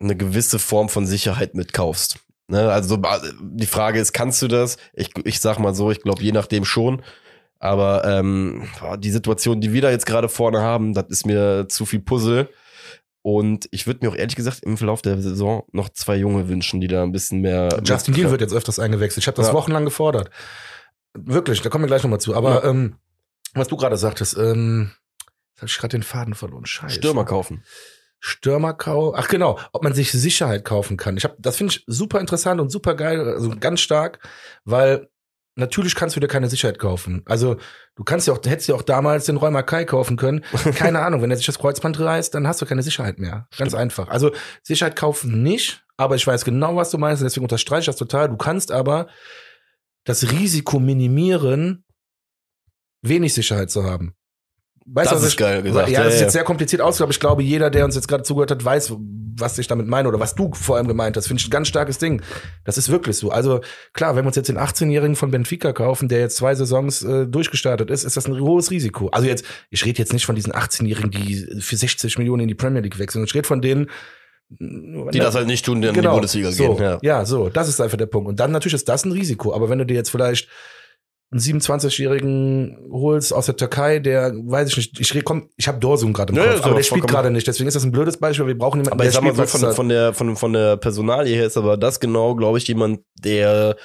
[0.00, 2.18] eine gewisse Form von Sicherheit mitkaufst.
[2.48, 2.70] Ne?
[2.70, 2.98] Also
[3.40, 4.76] die Frage ist, kannst du das?
[4.94, 7.02] Ich, ich sag mal so, ich glaube, je nachdem schon.
[7.58, 8.68] Aber ähm,
[8.98, 12.48] die Situation, die wir da jetzt gerade vorne haben, das ist mir zu viel Puzzle.
[13.24, 16.80] Und ich würde mir auch ehrlich gesagt im Verlauf der Saison noch zwei Junge wünschen,
[16.80, 17.80] die da ein bisschen mehr.
[17.84, 19.22] Justin Deal wird jetzt öfters eingewechselt.
[19.22, 19.52] Ich habe das Ja.
[19.54, 20.30] wochenlang gefordert.
[21.14, 22.34] Wirklich, da kommen wir gleich nochmal zu.
[22.34, 22.96] Aber ähm,
[23.54, 24.90] was du gerade sagtest, ähm,
[25.52, 26.66] jetzt habe ich gerade den Faden verloren.
[26.66, 26.96] Scheiße.
[26.96, 27.62] Stürmer kaufen.
[28.24, 29.14] Stürmerkau.
[29.16, 31.16] Ach genau, ob man sich Sicherheit kaufen kann.
[31.16, 34.20] Ich hab, das finde ich super interessant und super geil, also ganz stark,
[34.64, 35.08] weil
[35.56, 37.22] natürlich kannst du dir keine Sicherheit kaufen.
[37.26, 37.56] Also
[37.96, 40.44] du kannst ja auch, hättest ja auch damals den Räumer Kai kaufen können.
[40.76, 43.48] Keine Ahnung, wenn er sich das Kreuzband reißt, dann hast du keine Sicherheit mehr.
[43.58, 44.08] Ganz einfach.
[44.08, 44.30] Also
[44.62, 48.28] Sicherheit kaufen nicht, aber ich weiß genau, was du meinst, deswegen unterstreiche ich das total.
[48.28, 49.08] Du kannst aber
[50.04, 51.84] das Risiko minimieren,
[53.02, 54.14] wenig Sicherheit zu haben.
[54.86, 55.88] Weißt Das was ist geil gesagt.
[55.88, 58.22] Ja, das ist jetzt sehr kompliziert aus, aber ich glaube, jeder, der uns jetzt gerade
[58.24, 58.94] zugehört hat, weiß,
[59.36, 61.26] was ich damit meine oder was du vor allem gemeint hast.
[61.28, 62.20] Finde ich ein ganz starkes Ding.
[62.64, 63.30] Das ist wirklich so.
[63.30, 63.60] Also
[63.94, 67.26] klar, wenn wir uns jetzt den 18-Jährigen von Benfica kaufen, der jetzt zwei Saisons äh,
[67.26, 69.08] durchgestartet ist, ist das ein hohes Risiko.
[69.08, 72.54] Also jetzt, ich rede jetzt nicht von diesen 18-Jährigen, die für 60 Millionen in die
[72.54, 73.24] Premier League wechseln.
[73.24, 73.88] Ich rede von denen,
[74.50, 76.12] Die das halt nicht tun, die in die Genau.
[76.12, 76.84] Bundesliga so, gehen.
[76.84, 76.98] Ja.
[77.02, 78.28] ja, so, das ist einfach der Punkt.
[78.28, 79.54] Und dann natürlich ist das ein Risiko.
[79.54, 80.48] Aber wenn du dir jetzt vielleicht
[81.32, 86.12] einen 27-Jährigen holst aus der Türkei, der, weiß ich nicht, ich, komm, ich habe Dorsum
[86.12, 87.46] gerade im Ja, Kopf, ist aber der spielt gerade nicht.
[87.46, 88.46] Deswegen ist das ein blödes Beispiel.
[88.46, 91.34] Wir brauchen jemanden, Aber ich sag mal so, von, von, der, von, von der Personalie
[91.34, 93.76] her ist aber das genau, glaube ich, jemand, der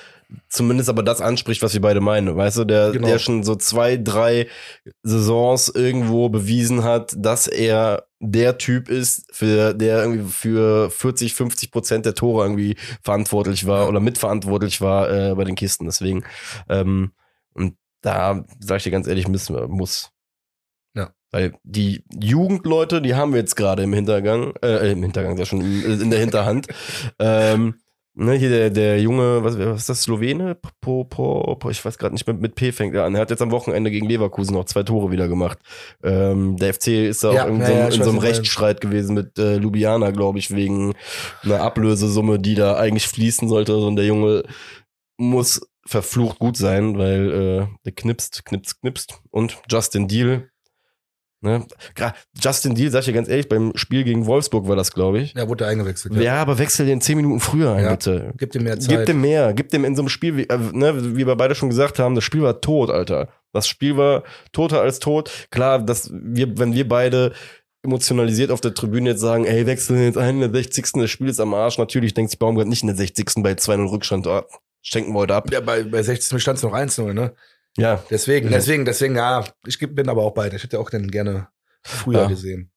[0.49, 2.35] zumindest aber das anspricht, was wir beide meinen.
[2.35, 3.07] Weißt du, der, Genau.
[3.07, 4.47] der schon so zwei, drei
[5.03, 11.71] Saisons irgendwo bewiesen hat, dass er der Typ ist, für der irgendwie für 40, 50
[11.71, 15.85] Prozent der Tore irgendwie verantwortlich war oder mitverantwortlich war äh, bei den Kisten.
[15.85, 16.25] Deswegen,
[16.67, 17.11] ähm,
[17.57, 20.11] und da sag ich dir ganz ehrlich, müssen wir, muss.
[20.95, 21.11] Ja.
[21.31, 25.61] Weil die Jugendleute, die haben wir jetzt gerade im Hintergang, äh, im Hintergang, ja schon
[25.61, 26.67] in, in der Hinterhand.
[27.19, 27.75] ähm,
[28.13, 30.55] ne, hier der, der Junge, was, was ist das, Slowene?
[30.81, 33.13] Po, po, po, ich weiß gerade nicht, mit, mit P fängt er an.
[33.15, 35.59] Er hat jetzt am Wochenende gegen Leverkusen noch zwei Tore wieder gemacht.
[36.03, 38.19] Ähm, der FC ist da Ja, auch in, ja, so, einem- ja, in so einem.
[38.19, 40.95] Rechtsstreit gewesen mit äh, Ljubljana, glaube ich, wegen
[41.43, 43.75] einer Ablösesumme, die da eigentlich fließen sollte.
[43.77, 44.43] Und der Junge
[45.17, 49.21] muss verflucht gut sein, weil äh, der knipst, knipst, knipst.
[49.31, 50.49] Und Justin Deal,
[51.41, 51.65] ne?
[52.41, 55.33] Justin Deal, sag ich dir ganz ehrlich, beim Spiel gegen Wolfsburg war das, glaube ich.
[55.33, 56.13] Ja, wurde eingewechselt.
[56.15, 56.21] Ja.
[56.21, 56.35] Ja.
[56.41, 57.91] aber wechsel den zehn Minuten früher ein, Ja.
[57.91, 58.33] bitte.
[58.37, 58.89] Gib dir mehr Zeit.
[58.97, 61.55] Gib dem mehr, gib dem in so einem Spiel, wie, äh, ne, wie wir beide
[61.55, 63.29] schon gesagt haben, das Spiel war tot, Alter.
[63.53, 65.47] Das Spiel war toter als tot.
[65.51, 67.33] Klar, dass wir, wenn wir beide
[67.83, 70.85] emotionalisiert auf der Tribüne jetzt sagen, ey, wechseln jetzt ein in der 60.
[70.95, 71.77] Das Spiel ist am Arsch.
[71.77, 73.41] Natürlich denkt sich Baumgart nicht in der 60.
[73.43, 74.45] bei 2-0 Rückstand, ah,
[74.81, 75.51] schenken wir heute ab.
[75.51, 77.35] ja, bei, bei 60 stand es noch 1-0, ne?
[77.77, 78.57] Ja, Deswegen, Ja.
[78.57, 80.55] deswegen, deswegen, ja, ich bin aber auch beide.
[80.55, 81.47] Ich hätte auch den gerne
[81.83, 82.27] früher Ja.
[82.27, 82.71] gesehen.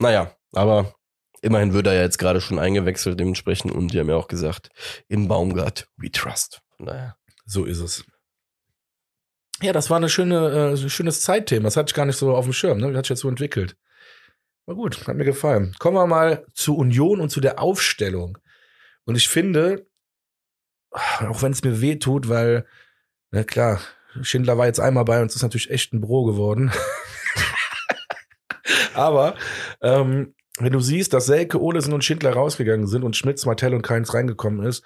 [0.00, 0.94] naja, aber
[1.42, 4.70] immerhin wird er ja jetzt gerade schon eingewechselt dementsprechend und die haben ja auch gesagt,
[5.08, 6.60] im Baumgart, we trust.
[6.76, 7.16] Von daher.
[7.46, 8.04] So ist es.
[9.60, 11.64] Ja, das war eine schöne, äh, ein schönes Zeitthema.
[11.64, 12.88] Das hatte ich gar nicht so auf dem Schirm, ne?
[12.88, 13.76] Das hat sich jetzt so entwickelt.
[14.66, 15.74] War gut, hat mir gefallen.
[15.78, 18.38] Kommen wir mal zu Union und zu der Aufstellung.
[19.04, 19.86] Und ich finde,
[21.28, 22.66] auch wenn es mir weh tut, weil,
[23.30, 23.80] na klar,
[24.22, 26.72] Schindler war jetzt einmal bei uns, ist natürlich echt ein Bro geworden.
[28.94, 29.34] Aber
[29.80, 33.82] ähm, wenn du siehst, dass Selke, Olesen und Schindler rausgegangen sind und Schmitz, Martell und
[33.82, 34.82] Keins reingekommen ist,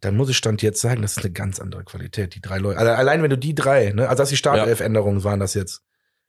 [0.00, 2.78] dann muss ich Stand jetzt sagen, das ist eine ganz andere Qualität, die drei Leute.
[2.78, 5.82] Alle- Allein wenn du die drei, ne, also dass die Startelf-Änderungen waren das jetzt,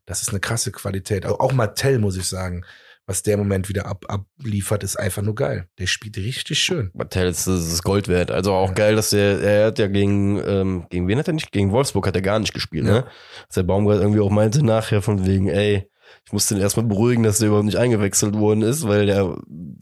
[0.06, 1.26] das ist eine krasse Qualität.
[1.26, 2.66] Auch Martell, muss ich sagen.
[3.10, 5.68] Was der im Moment wieder ab, abliefert, ist einfach nur geil.
[5.80, 6.92] Der spielt richtig schön.
[6.94, 8.30] Mattel ist, das ist Gold wert.
[8.30, 8.74] Also auch Ja.
[8.76, 11.52] geil, dass der, er hat ja gegen, ähm, gegen wen hat er nicht?
[11.52, 12.92] Gegen Wolfsburg hat er gar nicht gespielt, Ja.
[12.94, 13.06] ne?
[13.48, 15.90] Dass der Baumgart irgendwie auch meinte nachher von wegen, ey,
[16.26, 19.38] ich musste ihn erstmal beruhigen, dass der überhaupt nicht eingewechselt worden ist, weil der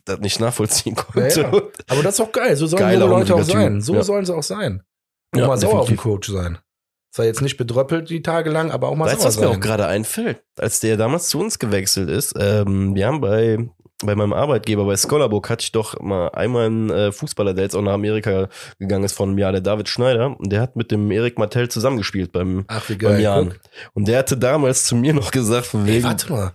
[0.05, 1.41] das nicht nachvollziehen konnte.
[1.41, 1.47] Ja.
[1.89, 2.55] Aber das ist auch geil.
[2.55, 3.81] So sollen junge Leute auch sein.
[3.81, 4.81] So sollen sie auch sein.
[5.33, 5.97] Und Ja, mal sauer auf den.
[5.97, 6.57] Coach sein.
[7.11, 9.53] Zwar jetzt nicht bedröppelt die Tage lang, aber auch mal Weißt du, was mir auch
[9.53, 9.61] sein.
[9.61, 10.43] gerade einfällt?
[10.59, 13.57] Als der damals zu uns gewechselt ist, ähm, wir haben bei,
[14.03, 17.75] bei meinem Arbeitgeber bei Scholarbook hatte ich doch mal einmal einen äh, Fußballer, der jetzt
[17.75, 20.91] auch nach Amerika gegangen ist vor einem Jahr, der David Schneider, und der hat mit
[20.91, 23.21] dem Erik Martell zusammengespielt beim, Ach, wie beim geil.
[23.21, 23.49] Jan.
[23.49, 23.59] Guck.
[23.93, 26.53] Und der hatte damals zu mir noch gesagt, von Ey, wegen, warte mal.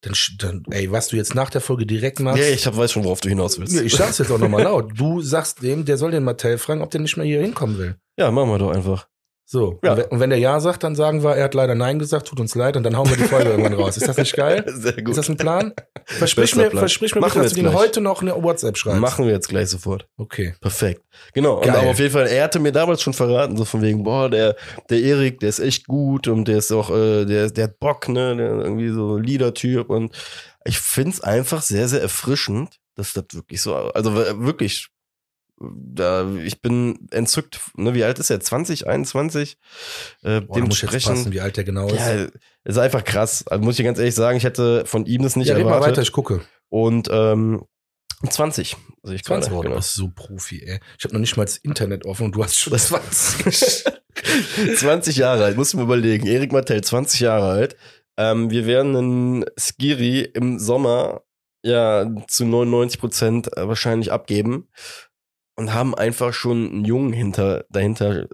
[0.00, 2.38] Dann, dann, ey, was du jetzt nach der Folge direkt machst.
[2.42, 3.80] ja, ich hab, weiß schon, worauf du hinaus willst.
[3.80, 4.92] Ich sag's jetzt auch nochmal laut.
[4.98, 7.96] Du sagst dem, der soll den Mattel fragen, ob der nicht mehr hier hinkommen will.
[8.18, 9.08] Ja, machen wir doch einfach.
[9.46, 9.78] So.
[9.84, 9.92] Ja.
[9.92, 12.40] Und wenn- Und der Ja sagt, dann sagen wir, er hat leider Nein gesagt, tut
[12.40, 13.96] uns leid, und dann hauen wir die Folge irgendwann raus.
[13.98, 14.64] Ist das nicht geil?
[14.74, 15.10] Sehr gut.
[15.10, 15.74] Ist das ein Plan?
[16.06, 16.78] Versprich Bester mir, Plan.
[16.80, 17.74] versprich mir bitte, dass du gleich.
[17.74, 19.00] heute noch eine WhatsApp schreibst.
[19.00, 20.06] Machen wir jetzt gleich sofort.
[20.16, 20.54] Okay.
[20.60, 21.02] Perfekt.
[21.34, 21.56] Genau.
[21.58, 21.76] Und Geil.
[21.76, 24.56] aber auf jeden Fall, er hatte mir damals schon verraten, so von wegen, boah, der,
[24.88, 28.08] der Erik, der ist echt gut und der ist auch, äh, der, der hat Bock,
[28.08, 30.14] ne, der irgendwie so Leader-Typ und
[30.64, 34.88] ich find's einfach sehr, sehr erfrischend, dass das wirklich so, also wirklich,
[35.60, 38.40] da, ich bin entzückt, ne, wie alt ist er?
[38.40, 39.56] 20, 21?
[40.22, 41.98] Äh, Boah, muss jetzt passen, dementsprechend, wie alt der genau ist.
[41.98, 42.26] ja,
[42.64, 43.46] ist einfach krass.
[43.46, 45.74] Also muss ich ganz ehrlich sagen, ich hätte von ihm das nicht ja, red mal
[45.74, 45.92] erwartet.
[45.92, 46.42] weiter, ich gucke.
[46.68, 47.64] Und ähm,
[48.28, 49.68] 20, sehe ich 20 gerade.
[49.68, 49.80] Genau.
[49.80, 50.80] so Profi, ey.
[50.98, 53.84] Ich habe noch nicht mal das Internet offen und du hast schon 20.
[54.76, 56.26] 20 Jahre alt, musst du mir überlegen.
[56.26, 57.76] Erik Martell, 20 Jahre alt.
[58.16, 61.22] Ähm, wir werden einen Skiri im Sommer
[61.62, 64.68] ja zu 99 Prozent wahrscheinlich abgeben
[65.56, 68.28] und haben einfach schon einen Jungen hinter, dahinter,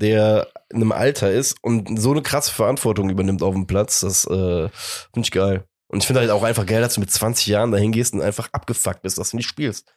[0.00, 4.00] der in einem Alter ist und so eine krasse Verantwortung übernimmt auf dem Platz.
[4.00, 5.64] Das äh, finde ich geil.
[5.88, 8.22] Und ich finde halt auch einfach geil, dass du mit 20 Jahren dahin gehst und
[8.22, 9.92] einfach abgefuckt bist, dass du nicht spielst.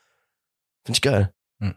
[0.85, 1.33] Finde ich geil.
[1.61, 1.75] Hm.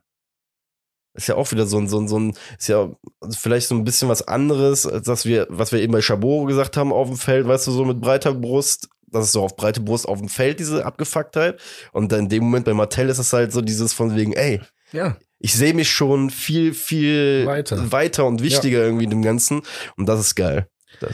[1.15, 2.91] Ist ja auch wieder so ein, so ein, so ein, ist ja
[3.31, 6.77] vielleicht so ein bisschen was anderes, als das wir, was wir eben bei Chabot gesagt
[6.77, 8.89] haben auf dem Feld, weißt du, so mit breiter Brust.
[9.11, 11.61] Das ist so auf breite Brust auf dem Feld, diese Abgefucktheit.
[11.93, 14.61] Und dann in dem Moment bei Martell ist es halt so dieses von wegen, ey,
[14.93, 17.93] ja, ich sehe mich schon viel, viel Weiter.
[17.93, 19.63] weiter und wichtiger irgendwie in dem Ganzen.
[19.97, 20.69] Und das ist geil.
[21.01, 21.13] Das,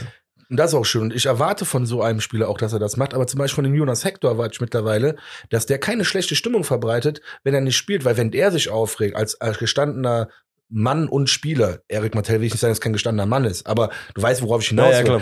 [0.49, 1.03] und das ist auch schön.
[1.03, 3.13] Und ich erwarte von so einem Spieler auch, dass er das macht.
[3.13, 5.15] Aber zum Beispiel von dem Jonas Hector erwarte ich mittlerweile,
[5.49, 8.05] dass der keine schlechte Stimmung verbreitet, wenn er nicht spielt.
[8.05, 10.29] Weil wenn der sich aufregt, als, als gestandener
[10.69, 13.67] Mann und Spieler, Erik Martell will ich nicht sagen, dass er kein gestandener Mann ist,
[13.67, 15.05] aber du weißt, worauf ich hinaus ja, ja, will.
[15.05, 15.21] klar.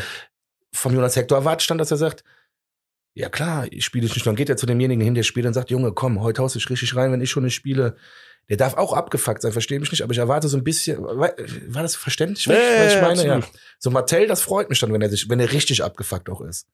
[0.74, 2.24] vom Jonas Hector erwarte ich dann, dass er sagt,
[3.16, 4.26] ja klar, ich spiele nicht.
[4.26, 6.60] Dann geht er zu demjenigen hin, der spielt und sagt, Junge, komm, heute haust du
[6.60, 7.96] dich richtig rein, wenn ich schon nicht spiele.
[8.50, 11.34] Der darf auch abgefuckt sein, verstehe mich nicht, aber ich erwarte so ein bisschen, war
[11.82, 13.26] das verständlich, ich- was ich meine?
[13.26, 13.42] Ja.
[13.80, 16.68] So Martell, das freut mich dann, wenn er sich, wenn er richtig abgefuckt auch ist.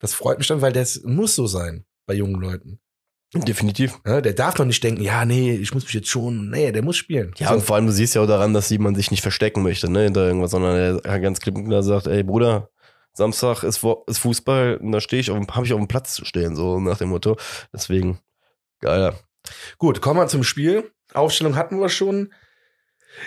[0.00, 2.80] Das freut mich dann, weil das muss so sein bei jungen Leuten.
[3.32, 3.98] Definitiv.
[4.06, 6.82] Ja, der darf doch nicht denken, ja, nee, ich muss mich jetzt schon, nee, der
[6.82, 7.32] muss spielen.
[7.38, 9.62] Ja, so, und vor allem, du siehst ja auch daran, dass jemand sich nicht verstecken
[9.62, 12.70] möchte, ne, hinter irgendwas, sondern er ganz klipp und klar sagt, ey Bruder,
[13.14, 16.24] Samstag ist, ist Fußball, und da stehe ich auf habe ich auf dem Platz zu
[16.24, 17.36] stehen, so nach dem Motto.
[17.72, 18.18] Deswegen,
[18.80, 19.14] geiler.
[19.78, 20.90] Gut, kommen wir zum Spiel.
[21.12, 22.32] Aufstellung hatten wir schon.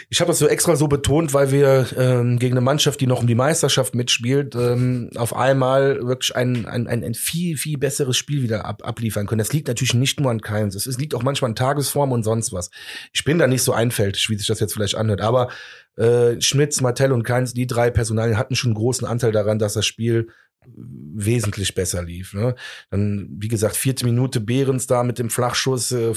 [0.09, 3.21] Ich habe das so extra so betont, weil wir ähm, gegen eine Mannschaft, die noch
[3.21, 8.17] um die Meisterschaft mitspielt, ähm, auf einmal wirklich ein, ein, ein, ein viel, viel besseres
[8.17, 9.39] Spiel wieder ab, abliefern können.
[9.39, 10.75] Das liegt natürlich nicht nur an Keins.
[10.75, 12.69] Es liegt auch manchmal an Tagesform und sonst was.
[13.13, 15.21] Ich bin da nicht so einfältig, wie sich das jetzt vielleicht anhört.
[15.21, 15.49] Aber
[15.95, 19.73] äh, Schmitz, Martell und Keins, die drei Personalien hatten schon einen großen Anteil daran, dass
[19.73, 20.27] das Spiel
[20.75, 22.33] wesentlich besser lief.
[22.33, 22.55] Ne?
[22.89, 25.91] Dann, wie gesagt, vierte Minute Behrens da mit dem Flachschuss.
[25.91, 26.13] Äh,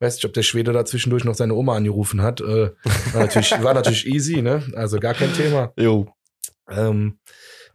[0.00, 2.40] weiß nicht, ob der Schwede da zwischendurch noch seine Oma angerufen hat.
[2.40, 2.70] Äh,
[3.12, 4.62] war, natürlich, war natürlich easy, ne?
[4.74, 5.72] Also gar kein Thema.
[5.78, 6.08] Jo.
[6.70, 7.18] Ähm,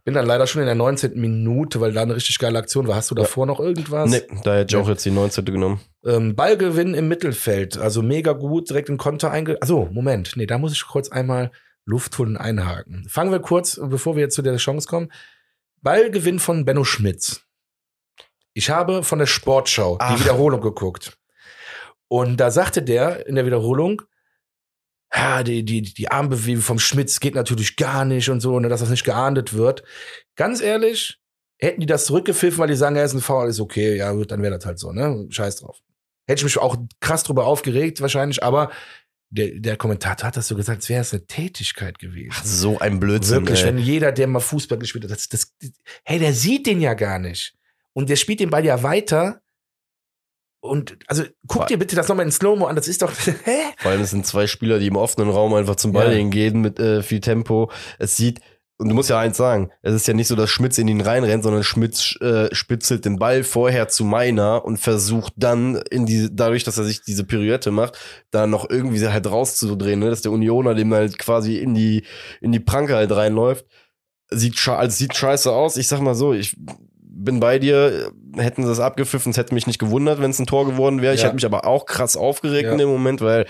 [0.05, 1.19] bin dann leider schon in der 19.
[1.19, 2.95] Minute, weil da eine richtig geile Aktion war.
[2.95, 4.09] Hast du davor noch irgendwas?
[4.09, 4.79] Nee, da hätte ich Ja.
[4.83, 5.45] auch jetzt die 19.
[5.45, 5.79] genommen.
[6.05, 9.57] Ähm, Ballgewinn im Mittelfeld, also mega gut, direkt in Konter einge...
[9.61, 11.51] Also, Moment, nee, da muss ich kurz einmal
[11.85, 13.07] Luft holen und einhaken.
[13.09, 15.11] Fangen wir kurz, bevor wir jetzt zu der Chance kommen.
[15.81, 17.41] Ballgewinn von Benno Schmitz.
[18.53, 20.13] Ich habe von der Sportschau Ach.
[20.15, 21.17] die Wiederholung geguckt.
[22.13, 24.03] Und da sagte der in der Wiederholung,
[25.11, 28.81] ja, die, die, die Armbewegung vom Schmitz geht natürlich gar nicht und so, ne, dass
[28.81, 29.81] das nicht geahndet wird.
[30.35, 31.19] Ganz ehrlich,
[31.57, 34.29] hätten die das zurückgepfiffen, weil die sagen, er ist ein Foul, ist okay, ja gut,
[34.29, 35.25] dann wäre das halt so, ne?
[35.31, 35.79] Scheiß drauf.
[36.27, 38.69] Hätte ich mich auch krass drüber aufgeregt, wahrscheinlich, aber
[39.31, 42.29] der, der Kommentator hat das so gesagt, als wäre es eine Tätigkeit gewesen.
[42.35, 43.37] Ach, so ein Blödsinn.
[43.37, 43.69] Wirklich, ey.
[43.69, 45.51] wenn jeder, der mal Fußball gespielt hat, das, das,
[46.03, 47.55] hey, der sieht den ja gar nicht.
[47.93, 49.42] Und der spielt den Ball ja weiter.
[50.63, 53.11] Und also guck dir bitte das nochmal in Slow-Mo an, das ist doch,
[53.43, 53.57] hä?
[53.79, 56.17] Vor allem es sind zwei Spieler, die im offenen Raum einfach zum Ball Ja.
[56.17, 57.69] hingehen mit äh, viel Tempo.
[57.99, 58.39] Es sieht
[58.77, 61.01] und du musst ja eins sagen, es ist ja nicht so, dass Schmitz in ihn
[61.01, 66.29] reinrennt, sondern Schmitz äh, spitzelt den Ball vorher zu Meiner und versucht dann in die,
[66.31, 67.97] dadurch, dass er sich diese Pirouette macht,
[68.31, 70.09] da noch irgendwie halt rauszudrehen, ne?
[70.09, 72.03] dass der Unioner dem halt quasi in die,
[72.39, 73.65] in die Pranke halt reinläuft.
[74.31, 75.75] Sieht, also sieht scheiße aus.
[75.75, 76.57] Ich sag mal so, ich
[77.15, 80.47] bin bei dir, hätten sie das abgepfiffen, es hätte mich nicht gewundert, wenn es ein
[80.47, 81.13] Tor geworden wäre.
[81.13, 81.27] Ich Ja.
[81.27, 82.71] hätte mich aber auch krass aufgeregt Ja.
[82.71, 83.45] in dem Moment, weil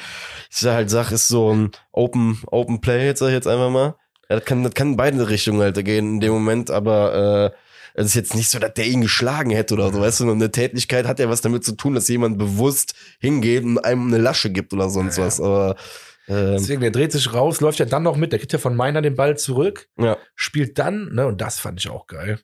[0.51, 3.95] ich halt sag, ist so ein Open, Open Play, jetzt sag ich jetzt einfach mal.
[4.29, 7.57] Ja, das kann, das kann in beide Richtungen halt gehen in dem Moment, aber äh,
[7.95, 10.51] es ist jetzt nicht so, dass der ihn geschlagen hätte oder so, weißt du, eine
[10.51, 14.49] Tätlichkeit hat ja was damit zu tun, dass jemand bewusst hingeht und einem eine Lasche
[14.49, 15.75] gibt oder sonst was, aber
[16.27, 18.75] ähm, Deswegen, der dreht sich raus, läuft ja dann noch mit, der kriegt ja von
[18.75, 20.17] Meiner den Ball zurück, ja.
[20.35, 22.39] spielt dann, ne, und das fand ich auch geil.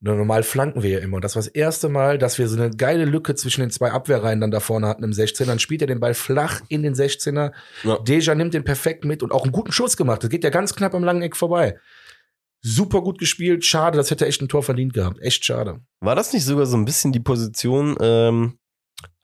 [0.00, 1.16] Normal flanken wir ja immer.
[1.16, 3.90] Und das war das erste Mal, dass wir so eine geile Lücke zwischen den zwei
[3.90, 5.46] Abwehrreihen dann da vorne hatten im 16er.
[5.46, 7.52] Dann spielt er den Ball flach in den 16er.
[7.82, 7.98] Ja.
[8.00, 10.22] Deja nimmt den perfekt mit und auch einen guten Schuss gemacht.
[10.22, 11.78] Das geht ja ganz knapp am langen Eck vorbei.
[12.60, 13.64] Super gut gespielt.
[13.64, 15.20] Schade, das hätte echt ein Tor verdient gehabt.
[15.20, 15.80] Echt schade.
[16.00, 18.58] War das nicht sogar so ein bisschen die Position, ähm,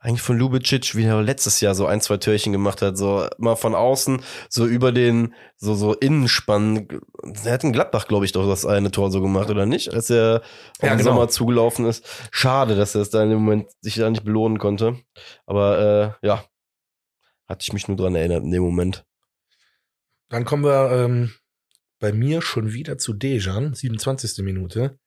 [0.03, 3.55] eigentlich von Lubicic, wie er letztes Jahr so ein, zwei Türchen gemacht hat, so mal
[3.55, 6.89] von außen, so über den, so, so Innenspann.
[7.45, 9.95] Er hat in Gladbach, glaube ich, doch das eine Tor so gemacht, oder nicht?
[9.95, 10.43] Als er
[10.83, 11.11] Ja, den genau.
[11.13, 12.05] Sommer zugelaufen ist.
[12.33, 14.99] Schade, dass er es da in dem Moment sich da nicht belohnen konnte.
[15.47, 16.45] Aber äh, ja,
[17.47, 19.05] hatte ich mich nur dran erinnert in dem Moment.
[20.31, 21.33] Dann kommen wir ähm,
[22.01, 24.45] bei mir schon wieder zu Dejan, 27.
[24.45, 24.99] Minute.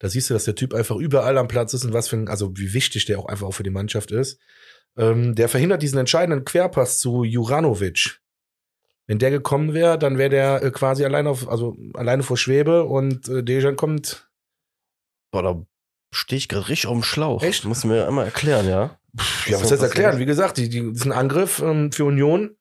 [0.00, 2.28] Da siehst du, dass der Typ einfach überall am Platz ist und was für ein,
[2.28, 4.40] also wie wichtig der auch einfach auch für die Mannschaft ist.
[4.96, 8.20] Ähm, der verhindert diesen entscheidenden Querpass zu Juranovic.
[9.06, 12.84] Wenn der gekommen wäre, dann wäre der äh, quasi alleine auf, also alleine vor Schwebe
[12.84, 14.30] und äh, Dejan kommt.
[15.32, 15.62] Boah, da
[16.12, 17.42] stehe ich gerade richtig auf dem Schlauch.
[17.42, 17.66] Echt?
[17.66, 18.98] Muss mir einmal erklären, ja.
[19.46, 20.18] Ja, Was heißt erklären?
[20.18, 22.56] Wie gesagt, die, die, das ist ein Angriff ähm, für Union.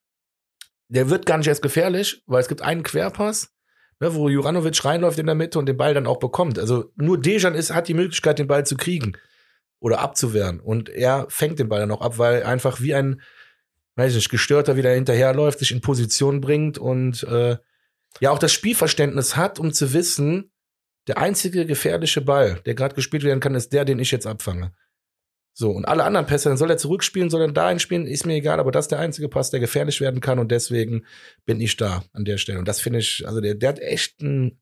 [0.88, 3.54] Der wird gar nicht erst gefährlich, weil es gibt einen Querpass,
[4.00, 6.58] ne, wo Juranovic reinläuft in der Mitte und den Ball dann auch bekommt.
[6.58, 9.14] Also nur Dejan ist, hat die Möglichkeit, den Ball zu kriegen
[9.80, 10.60] oder abzuwehren.
[10.60, 13.22] Und er fängt den Ball dann auch ab, weil einfach wie ein,
[13.96, 17.58] weiß ich nicht, gestörter wieder hinterherläuft, sich in Position bringt und äh,
[18.20, 20.52] ja auch das Spielverständnis hat, um zu wissen,
[21.08, 24.74] der einzige gefährliche Ball, der gerade gespielt werden kann, ist der, den ich jetzt abfange.
[25.60, 28.36] So, und alle anderen Pässe, dann soll er zurückspielen, soll er dahin spielen, ist mir
[28.36, 31.06] egal, aber das ist der einzige Pass, der gefährlich werden kann und deswegen
[31.46, 32.60] bin ich da an der Stelle.
[32.60, 34.62] Und das finde ich, also der, der hat echt ein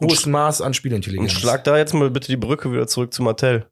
[0.00, 1.30] hohes Maß an Und Spielintelligenz.
[1.30, 3.66] schlag da jetzt mal bitte die Brücke wieder zurück zu Martell.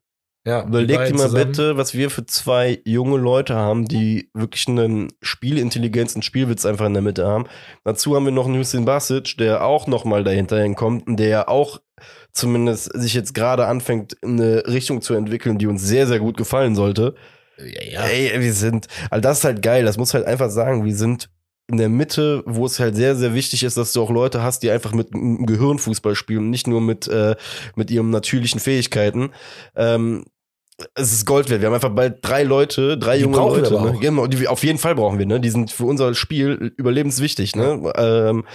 [0.45, 1.45] Ja, Überleg dir mal zusammen.
[1.45, 6.87] bitte, was wir für zwei junge Leute haben, die wirklich einen Spielintelligenz und Spielwitz einfach
[6.87, 7.45] in der Mitte haben.
[7.83, 11.27] Dazu haben wir noch einen Hussein Basic, der auch noch mal dahinter hinkommt und der
[11.27, 11.79] ja auch
[12.31, 16.37] zumindest sich jetzt gerade anfängt, in eine Richtung zu entwickeln, die uns sehr, sehr gut
[16.37, 17.13] gefallen sollte.
[17.57, 18.03] Ja, ja.
[18.05, 21.29] Ey, wir sind, also das ist halt geil, das muss halt einfach sagen, wir sind
[21.71, 24.63] in der Mitte, wo es halt sehr, sehr wichtig ist, dass du auch Leute hast,
[24.63, 27.35] die einfach mit dem Gehirn Fußball spielen und nicht nur mit, äh,
[27.75, 29.31] mit ihren natürlichen Fähigkeiten.
[29.75, 30.25] Ähm,
[30.95, 31.61] es ist Gold wert.
[31.61, 33.73] Wir haben einfach bald drei Leute, drei Die junge Leute.
[33.81, 33.97] Ne?
[33.99, 35.25] Genau, die wir auf jeden Fall brauchen wir.
[35.25, 35.39] Ne?
[35.39, 37.55] Die sind für unser Spiel überlebenswichtig.
[37.55, 37.91] Ne?
[37.95, 38.45] Ähm,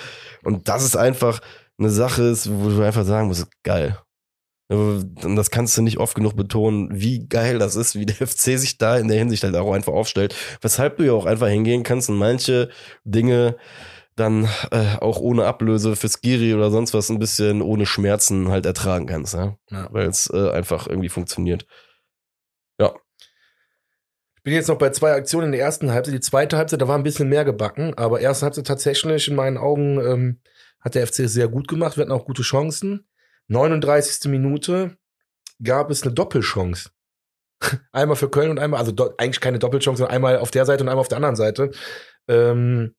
[0.42, 1.40] und das ist einfach
[1.78, 3.98] eine Sache, ist, wo du einfach sagen musst, geil.
[4.68, 8.58] Und das kannst du nicht oft genug betonen, wie geil das ist, wie der FC
[8.58, 10.34] sich da in der Hinsicht halt auch einfach aufstellt.
[10.60, 12.70] Weshalb du ja auch einfach hingehen kannst und manche
[13.04, 13.56] Dinge
[14.16, 18.64] dann äh, auch ohne Ablöse für Skiri oder sonst was ein bisschen ohne Schmerzen halt
[18.64, 19.56] ertragen kannst, ja?
[19.70, 19.88] Ja.
[19.92, 21.66] weil es äh, einfach irgendwie funktioniert.
[24.36, 26.14] Ich bin jetzt noch bei zwei Aktionen in der ersten Halbzeit.
[26.14, 29.58] Die zweite Halbzeit, da war ein bisschen mehr gebacken, aber erste Halbzeit tatsächlich in meinen
[29.58, 30.40] Augen ähm,
[30.80, 31.96] hat der FC sehr gut gemacht.
[31.96, 33.08] Wir hatten auch gute Chancen.
[33.48, 34.30] 39.
[34.30, 34.96] Minute
[35.62, 36.90] gab es eine Doppelchance.
[37.92, 40.88] einmal für Köln und einmal, also eigentlich keine Doppelchance, sondern einmal auf der Seite und
[40.88, 41.70] einmal auf der anderen Seite.
[42.28, 42.94] Ähm,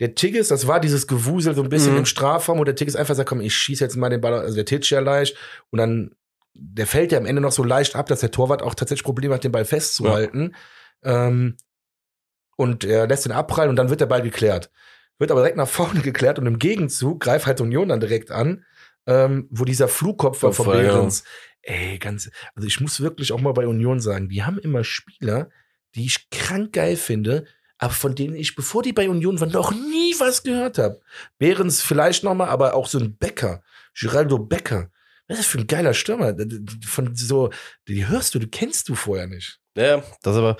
[0.00, 1.98] der Tigges, das war dieses Gewusel so ein bisschen Mhm.
[1.98, 4.54] im Strafraum, wo der Tigges einfach sagt, komm, ich schieße jetzt mal den Ball, also
[4.56, 5.36] der titscht ja leicht
[5.70, 6.14] und dann,
[6.54, 9.34] der fällt ja am Ende noch so leicht ab, dass der Torwart auch tatsächlich Probleme
[9.34, 10.54] hat, den Ball festzuhalten.
[11.04, 11.56] Ähm,
[12.56, 14.70] und er lässt den abprallen und dann wird der Ball geklärt.
[15.18, 18.64] Wird aber direkt nach vorne geklärt und im Gegenzug greift halt Union dann direkt an,
[19.06, 20.74] ähm, wo dieser Flugkopf war von ja.
[20.74, 21.24] Behrens.
[21.62, 25.50] Ey, ganz, also ich muss wirklich auch mal bei Union sagen, die haben immer Spieler,
[25.94, 27.46] die ich krank geil finde,
[27.78, 31.00] aber von denen ich, bevor die bei Union waren, noch nie was gehört habe.
[31.38, 33.62] Behrens vielleicht noch mal, aber auch so ein Becker,
[33.98, 34.90] Geraldo Becker.
[35.28, 36.34] Was ist das für ein geiler Stürmer?
[36.84, 37.50] Von so,
[37.88, 39.60] die hörst du, die kennst du vorher nicht.
[39.76, 40.56] Ja, das aber,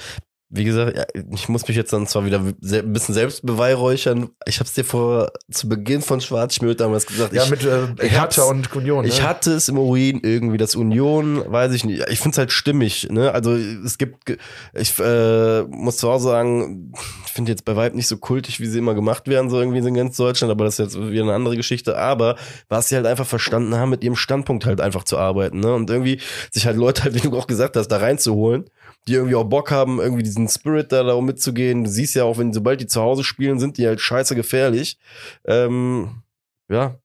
[0.54, 4.28] wie gesagt, ich muss mich jetzt dann zwar wieder ein bisschen selbst beweihräuchern.
[4.44, 7.32] Ich habe es dir vor zu Beginn von Schwarzschmidt damals gesagt.
[7.32, 9.06] Ja, ich, mit äh, Hertha und Union.
[9.06, 9.28] Ich ne?
[9.28, 12.04] hatte es im Urin irgendwie, das Union, weiß ich nicht.
[12.10, 13.08] Ich finde es halt stimmig.
[13.10, 13.32] Ne?
[13.32, 14.36] Also es gibt,
[14.74, 16.92] ich äh, muss zwar sagen,
[17.24, 19.78] ich finde jetzt bei Weib nicht so kultig, wie sie immer gemacht werden, so irgendwie
[19.78, 21.96] in ganz Deutschland, aber das ist jetzt wieder eine andere Geschichte.
[21.96, 22.36] Aber
[22.68, 25.60] was sie halt einfach verstanden haben, mit ihrem Standpunkt halt einfach zu arbeiten.
[25.60, 25.72] Ne?
[25.72, 28.66] Und irgendwie sich halt Leute halt, wie du auch gesagt hast, da reinzuholen
[29.08, 31.84] die irgendwie auch Bock haben, irgendwie diesen Spirit da, da mitzugehen.
[31.84, 34.98] Du siehst ja auch, wenn sobald die zu Hause spielen, sind die halt scheiße gefährlich.
[35.44, 36.22] Ähm,
[36.68, 36.98] ja,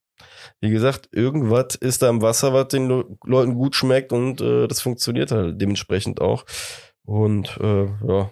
[0.61, 4.67] wie gesagt, irgendwas ist da im Wasser, was den Le Leuten gut schmeckt und äh,
[4.67, 6.45] das funktioniert halt dementsprechend auch.
[7.05, 8.31] Und äh, ja.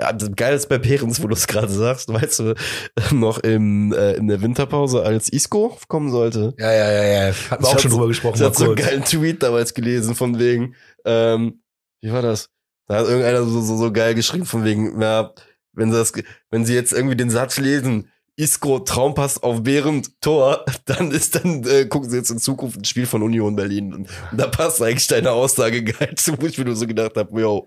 [0.00, 2.54] Ja, geil ist bei Perens, wo du es gerade sagst, weißt du,
[3.14, 6.54] noch im, äh, in der Winterpause als Isco kommen sollte.
[6.58, 7.34] Ja, ja, ja, ja.
[7.50, 8.36] Hatten wir auch schon drüber gesprochen.
[8.36, 10.74] Ich habe so einen geilen Tweet damals gelesen von wegen,
[11.04, 11.60] ähm,
[12.00, 12.48] wie war das?
[12.86, 15.32] Da hat irgendeiner so, so, so geil geschrieben von wegen, ja,
[15.72, 16.12] wenn sie das,
[16.50, 21.64] wenn sie jetzt irgendwie den Satz lesen, Isco Traumpass auf Behrend Tor, dann ist dann,
[21.64, 23.94] äh, gucken sie jetzt in Zukunft ein Spiel von Union Berlin.
[23.94, 27.40] Und, da passt eigentlich deine Aussage geil zu, wo ich mir nur so gedacht habe,
[27.40, 27.64] yo,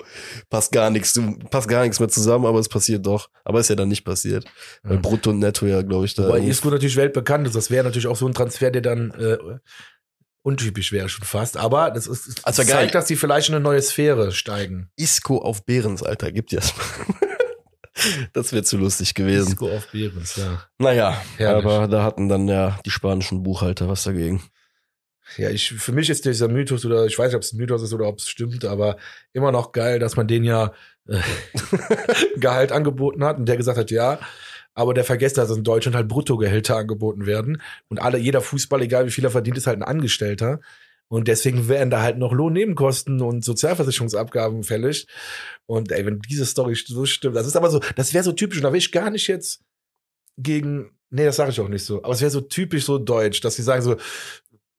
[0.49, 3.29] passt gar nichts, du passt gar nichts mehr zusammen, aber es passiert doch.
[3.43, 4.45] Aber ist ja dann nicht passiert.
[4.83, 6.29] Weil Brutto und Netto ja, glaube ich, da.
[6.29, 7.55] Weil Isco natürlich weltbekannt ist.
[7.55, 9.37] Das wäre natürlich auch so ein Transfer, der dann äh,
[10.41, 12.89] untypisch wäre schon fast, aber das ist also zeigt, geil.
[12.91, 14.89] dass die vielleicht in eine neue Sphäre steigen.
[14.95, 16.61] Isco auf Behrens, Alter, gibt ja
[18.33, 19.53] Das wäre zu lustig gewesen.
[19.53, 20.63] Isco auf Behrens, ja.
[20.77, 21.65] Naja, Herrlich.
[21.65, 24.41] aber da hatten dann ja die spanischen Buchhalter was dagegen.
[25.37, 27.83] Ja, ich, für mich ist dieser Mythos, oder ich weiß nicht, ob es ein Mythos
[27.83, 28.97] ist oder ob es stimmt, aber
[29.33, 30.73] immer noch geil, dass man den ja
[31.07, 31.19] äh,
[32.37, 34.19] Gehalt angeboten hat und der gesagt hat, ja,
[34.79, 37.61] aber der vergisst, dass in Deutschland halt Bruttogehälter angeboten werden.
[37.89, 40.61] Und alle, jeder Fußball, egal wie viel er verdient, ist halt ein Angestellter.
[41.09, 45.05] Und deswegen werden da halt noch Lohnnebenkosten und Sozialversicherungsabgaben fällig.
[45.65, 48.59] Und ey, wenn diese Story so stimmt, das ist aber so, das wäre so typisch.
[48.59, 49.59] Und da will ich gar nicht jetzt
[50.37, 52.01] gegen, nee, das sage ich auch nicht so.
[52.01, 53.97] Aber es wäre so typisch so deutsch, dass sie sagen so,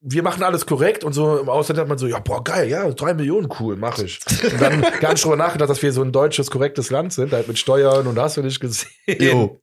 [0.02, 2.90] wir machen alles korrekt und so im Ausland hat man so, ja, boah, geil, ja,
[2.90, 4.18] drei Millionen, cool, mach ich.
[4.50, 7.48] Und dann gar nicht drüber nachgedacht, dass wir so ein deutsches, korrektes Land sind, halt
[7.48, 8.90] mit Steuern und hast du nicht gesehen.
[9.06, 9.60] Jo.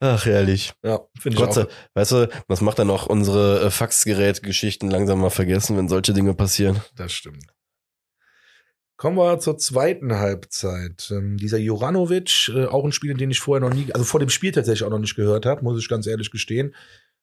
[0.00, 0.72] Ach, ehrlich.
[0.82, 1.68] Ja, finde ich Gott, auch.
[1.94, 6.34] Weißt du, was macht dann auch unsere äh, Faxgerät-Geschichten langsam mal vergessen, wenn solche Dinge
[6.34, 6.80] passieren?
[6.96, 7.46] Das stimmt.
[8.96, 11.08] Kommen wir zur zweiten Halbzeit.
[11.12, 14.28] Ähm, dieser Juranovic, äh, auch ein Spiel, den ich vorher noch nie, also vor dem
[14.28, 16.74] Spiel tatsächlich auch noch nicht gehört habe, muss ich ganz ehrlich gestehen.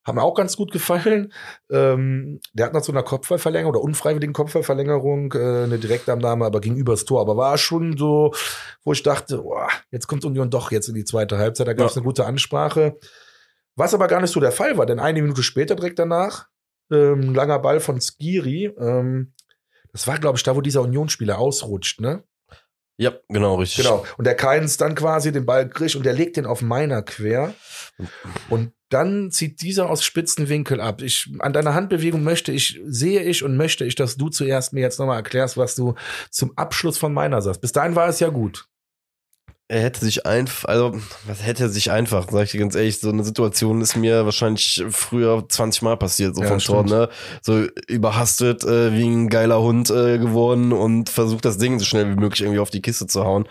[0.05, 1.33] Haben mir auch ganz gut gefallen.
[1.69, 6.75] Ähm, der hat nach so einer Kopfballverlängerung oder unfreiwilligen Kopfballverlängerung äh, eine Direktabnahme, aber ging
[6.75, 7.21] übers Tor.
[7.21, 8.33] Aber war schon so,
[8.83, 11.67] wo ich dachte, boah, jetzt kommt Union doch jetzt in die zweite Halbzeit.
[11.67, 11.99] Da gab es ja.
[11.99, 12.97] eine gute Ansprache.
[13.75, 16.47] Was aber gar nicht so der Fall war, denn eine Minute später direkt danach,
[16.91, 18.73] ähm, langer Ball von Skiri.
[18.77, 19.33] Ähm,
[19.91, 22.23] das war, glaube ich, da, wo dieser Unionsspieler ausrutscht, ne?
[22.97, 23.85] Ja, genau, richtig.
[23.85, 24.05] Genau.
[24.17, 27.53] Und der Keins dann quasi den Ball kriegt und der legt den auf meiner quer.
[28.49, 31.01] Und dann zieht dieser aus spitzen Winkel ab.
[31.01, 34.81] Ich, an deiner Handbewegung möchte ich, sehe ich und möchte ich, dass du zuerst mir
[34.81, 35.95] jetzt nochmal erklärst, was du
[36.31, 37.61] zum Abschluss von meiner sagst.
[37.61, 38.67] Bis dahin war es ja gut.
[39.71, 42.99] Er hätte sich einfach, also, was hätte er sich einfach, sag ich dir ganz ehrlich,
[42.99, 47.07] so eine Situation ist mir wahrscheinlich früher 20 Mal passiert, so ja, vom Tor, ne?
[47.43, 52.09] So überhastet, äh, wie ein geiler Hund äh, geworden und versucht das Ding so schnell
[52.09, 53.47] wie möglich irgendwie auf die Kiste zu hauen.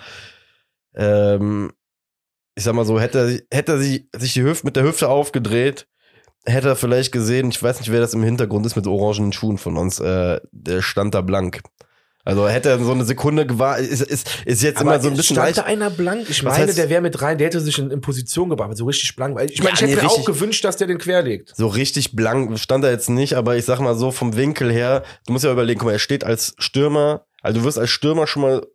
[0.97, 1.71] Ähm,
[2.59, 5.87] ich sag mal so, hätte, hätte er sich, sich die Hüfte mit der Hüfte aufgedreht,
[6.45, 9.59] hätte er vielleicht gesehen, ich weiß nicht, wer das im Hintergrund ist mit orangenen Schuhen
[9.59, 11.61] von uns, äh, der stand da blank.
[12.25, 15.17] Also hätte er so eine Sekunde gewartet, ist, ist, ist jetzt aber immer so ein
[15.17, 15.37] bisschen.
[15.37, 16.29] Stand da einer blank?
[16.29, 18.87] Ich meine, heißt, der wäre mit rein, der hätte sich in, in Position gebracht, so
[18.87, 19.37] richtig blank.
[19.37, 21.55] Weil ich meine, ja, ich hätte nee, mir richtig, auch gewünscht, dass der den querlegt.
[21.57, 25.05] So richtig blank stand er jetzt nicht, aber ich sag mal so vom Winkel her,
[25.27, 28.27] du musst ja überlegen, guck mal, er steht als Stürmer also du wirst als Stürmer
[28.27, 28.67] schon mal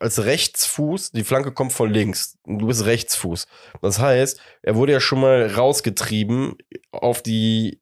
[0.00, 2.36] als Rechtsfuß, die Flanke kommt von links.
[2.44, 3.46] Du bist Rechtsfuß.
[3.80, 6.56] Das heißt, er wurde ja schon mal rausgetrieben
[6.90, 7.80] auf die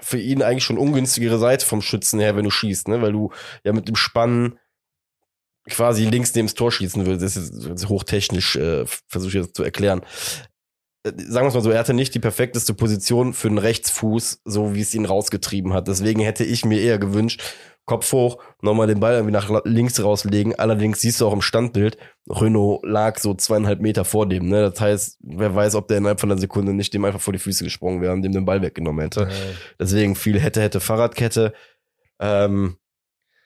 [0.00, 3.02] für ihn eigentlich schon ungünstigere Seite vom Schützen her, wenn du schießt, ne?
[3.02, 3.32] Weil du
[3.64, 4.58] ja mit dem Spannen
[5.68, 7.36] quasi links neben das Tor schießen würdest.
[7.36, 10.02] Das ist jetzt hochtechnisch, äh, versuche ich jetzt zu erklären.
[11.04, 14.42] Äh, sagen wir es mal so, er hatte nicht die perfekteste Position für einen Rechtsfuß,
[14.44, 15.88] so wie es ihn rausgetrieben hat.
[15.88, 17.42] Deswegen hätte ich mir eher gewünscht,
[17.88, 20.56] Kopf hoch, nochmal den Ball irgendwie nach links rauslegen.
[20.56, 24.48] Allerdings siehst du auch im Standbild, Renault lag so zweieinhalb Meter vor dem.
[24.48, 24.70] Ne?
[24.70, 27.38] Das heißt, wer weiß, ob der innerhalb von einer Sekunde nicht dem einfach vor die
[27.38, 29.22] Füße gesprungen wäre und dem den Ball weggenommen hätte.
[29.22, 29.28] Ja.
[29.80, 31.54] Deswegen viel hätte, hätte Fahrradkette.
[32.20, 32.76] Ähm,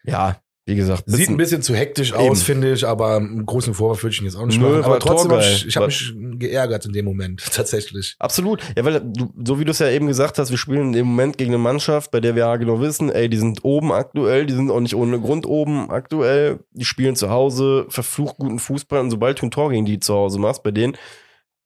[0.05, 2.21] ja, wie gesagt, Sieht ein bisschen- zu hektisch Eben.
[2.31, 4.85] aus, finde ich, aber einen großen Vorwurf würde ich jetzt auch nicht Nö, machen.
[4.85, 5.53] Aber trotzdem, torgeil.
[5.53, 8.15] ich, ich habe mich geärgert in dem Moment, tatsächlich.
[8.21, 8.63] Absolut.
[8.77, 11.37] Ja, weil du, so wie du es ja eben gesagt hast, wir spielen im Moment
[11.37, 14.55] gegen eine Mannschaft, bei der wir ja genau wissen, ey, die sind oben aktuell, die
[14.55, 19.11] sind auch nicht ohne Grund oben aktuell, die spielen zu Hause, verflucht guten Fußball und
[19.11, 20.97] sobald du ein Tor gegen die zu Hause machst, bei denen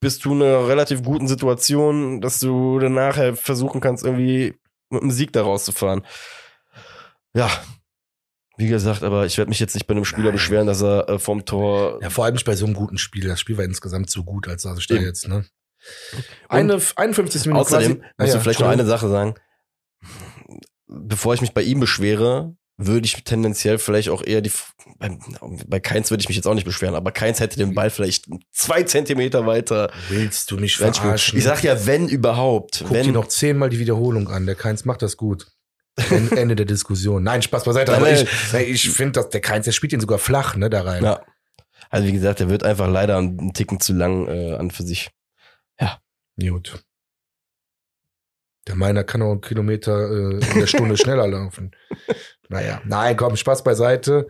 [0.00, 4.54] bist du in einer relativ guten Situation, dass du dann nachher versuchen kannst, irgendwie
[4.88, 6.02] mit einem Sieg da rauszufahren.
[7.34, 7.50] Ja.
[8.58, 10.32] Wie gesagt, aber ich werde mich jetzt nicht bei einem Spieler Nein.
[10.34, 13.28] beschweren, dass er äh, vom Tor Ja, vor allem nicht bei so einem guten Spiel.
[13.28, 15.04] Das Spiel war insgesamt so gut, als dass ich da Eben.
[15.04, 15.44] jetzt, ne?
[16.48, 18.02] Eine 51 Minuten Außerdem quasi.
[18.02, 18.84] musst Ah, du ja, vielleicht noch eine.
[18.86, 19.34] Sache sagen.
[20.88, 24.52] Bevor ich mich bei ihm beschwere, würde ich tendenziell vielleicht auch eher die.
[24.98, 25.16] Bei,
[25.66, 28.26] bei Keins würde ich mich jetzt auch nicht beschweren, aber Keins hätte den Ball vielleicht
[28.52, 31.38] zwei Zentimeter weiter Willst du mich verarschen?
[31.38, 32.78] Ich sag ja, wenn überhaupt.
[32.80, 34.46] Guck dir wenn, noch zehnmal die Wiederholung an.
[34.46, 35.48] Der Keins macht das gut.
[36.10, 37.22] En- Ende der Diskussion.
[37.22, 37.96] Nein, Spaß beiseite.
[37.96, 41.02] Aber ich, ich finde, dass der Keins, der spielt ihn sogar flach, ne, da rein.
[41.04, 41.20] ja.
[41.88, 45.10] Also wie gesagt, der wird einfach leider einen Ticken zu lang äh, an für sich.
[46.38, 46.82] Gut.
[48.66, 51.70] Der meiner kann auch einen Kilometer äh, in der Stunde schneller laufen.
[52.48, 54.26] Naja, nein, komm, Spaß beiseite.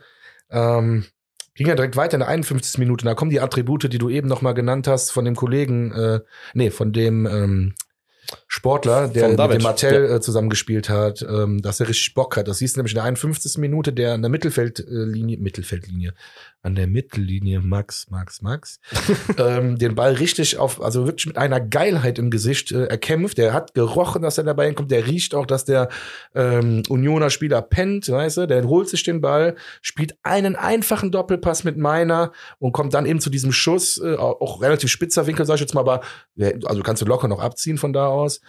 [0.51, 1.07] Ähm,
[1.55, 2.79] ging ja direkt weiter in der 51.
[2.79, 3.05] Minute.
[3.05, 6.21] Da kommen die Attribute, die du eben noch mal genannt hast, von dem Kollegen, äh,
[6.55, 7.75] nee, von dem ähm,
[8.57, 12.49] Sportler, der mit dem Martell äh, zusammengespielt hat, ähm, dass er richtig Bock hat.
[12.49, 13.59] Das siehst du nämlich in der 51.
[13.59, 16.15] Minute, der an der Mittelfeldlinie, Mittelfeldlinie,
[16.63, 18.81] an der Mittellinie, Max, Max, Max,
[19.39, 23.37] ähm, den Ball richtig auf, also wirklich mit einer Geilheit im Gesicht äh, erkämpft.
[23.37, 24.91] Der hat gerochen, dass er dabei hinkommt.
[24.91, 25.91] Der riecht auch, dass der
[26.35, 28.47] ähm, Unioner Spieler pennt, weißt du.
[28.47, 33.21] Der holt sich den Ball, spielt einen einfachen Doppelpass mit meiner und kommt dann eben
[33.21, 36.01] zu diesem Schuss, äh, auch, relativ spitzer Winkel, sag ich jetzt mal, aber
[36.37, 38.41] ja, also kannst du locker noch abziehen von da aus.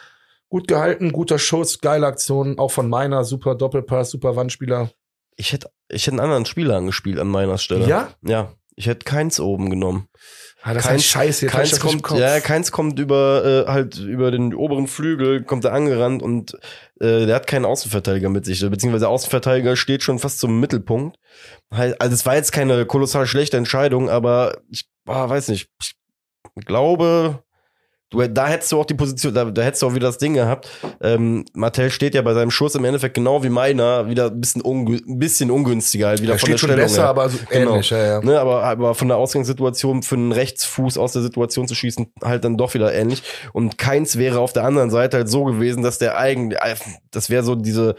[0.49, 4.91] Gut gehalten, guter Schuss, geile Aktion, auch von meiner, super Doppelpass, super Wandspieler.
[5.35, 7.87] Ich hätte ich hätte einen anderen Spieler angespielt an meiner Stelle.
[7.87, 8.09] Ja?
[8.21, 8.53] Ja.
[8.75, 10.07] Ich hätte keins oben genommen.
[10.61, 11.47] Ah, das Keins- ist scheiße.
[11.47, 16.21] Keins kommt, ja, keins kommt über äh, halt über den oberen Flügel, kommt er angerannt
[16.21, 16.53] und
[16.99, 21.17] äh, der hat keinen Außenverteidiger mit sich, beziehungsweise der Außenverteidiger steht schon fast zum Mittelpunkt.
[21.69, 25.69] Also es war jetzt keine kolossal schlechte Entscheidung, aber ich ah, weiß nicht.
[25.79, 27.43] Ich glaube,
[28.09, 30.33] du, da hättest du auch die Position, da, da hättest du auch wieder das Ding
[30.33, 30.69] gehabt.
[31.01, 34.61] Ähm, Martell steht ja bei seinem Schuss im Endeffekt genau wie meiner, wieder ein bisschen,
[34.61, 37.09] ungü ein bisschen ungünstiger, halt wieder Der von der schon Stellung besser, her.
[37.09, 37.71] aber so Genau.
[37.73, 38.21] ähnlich, ja, ja.
[38.21, 42.43] Ne, aber, aber von der Ausgangssituation für einen Rechtsfuß aus der Situation zu schießen, halt
[42.43, 43.23] dann doch wieder ähnlich.
[43.53, 46.59] Und keins wäre auf der anderen Seite halt so gewesen, dass der eigentlich,
[47.11, 47.95] das wäre so diese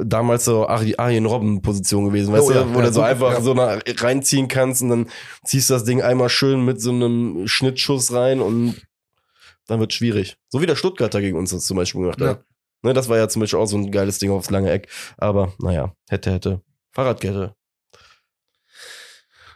[0.00, 3.32] damals so Arjen Robben Position gewesen, weißt Oh du, ja, wo ja, du so einfach
[3.32, 3.40] ja.
[3.40, 5.06] so reinziehen kannst und dann
[5.44, 8.76] ziehst du das Ding einmal schön mit so einem Schnittschuss rein und
[9.68, 10.36] dann wird schwierig.
[10.48, 12.44] So wie der Stuttgarter gegen uns das zum Beispiel gemacht hat.
[12.82, 14.88] Ne, das war ja zum Beispiel auch so ein geiles Ding aufs lange Eck.
[15.16, 16.62] Aber naja, hätte, hätte.
[16.92, 17.54] Fahrradkette.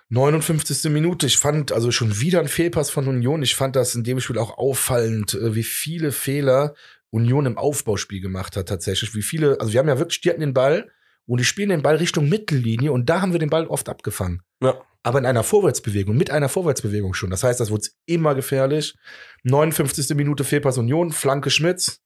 [0.09, 0.91] 59.
[0.91, 1.27] Minute.
[1.27, 3.43] Ich fand also schon wieder ein Fehlpass von Union.
[3.43, 6.75] Ich fand das in dem Spiel auch auffallend, äh, wie viele Fehler
[7.11, 9.15] Union im Aufbauspiel gemacht hat tatsächlich.
[9.15, 10.91] Wie viele, also wir haben ja wirklich, die hatten den Ball
[11.27, 14.43] und die spielen den Ball Richtung Mittellinie und da haben wir den Ball oft abgefangen.
[14.63, 14.81] Ja.
[15.03, 17.31] Aber in einer Vorwärtsbewegung, mit einer Vorwärtsbewegung schon.
[17.31, 18.95] Das heißt, das wurde immer gefährlich.
[19.43, 20.15] 59.
[20.17, 22.01] Minute Fehlpass Union, Flanke Schmitz.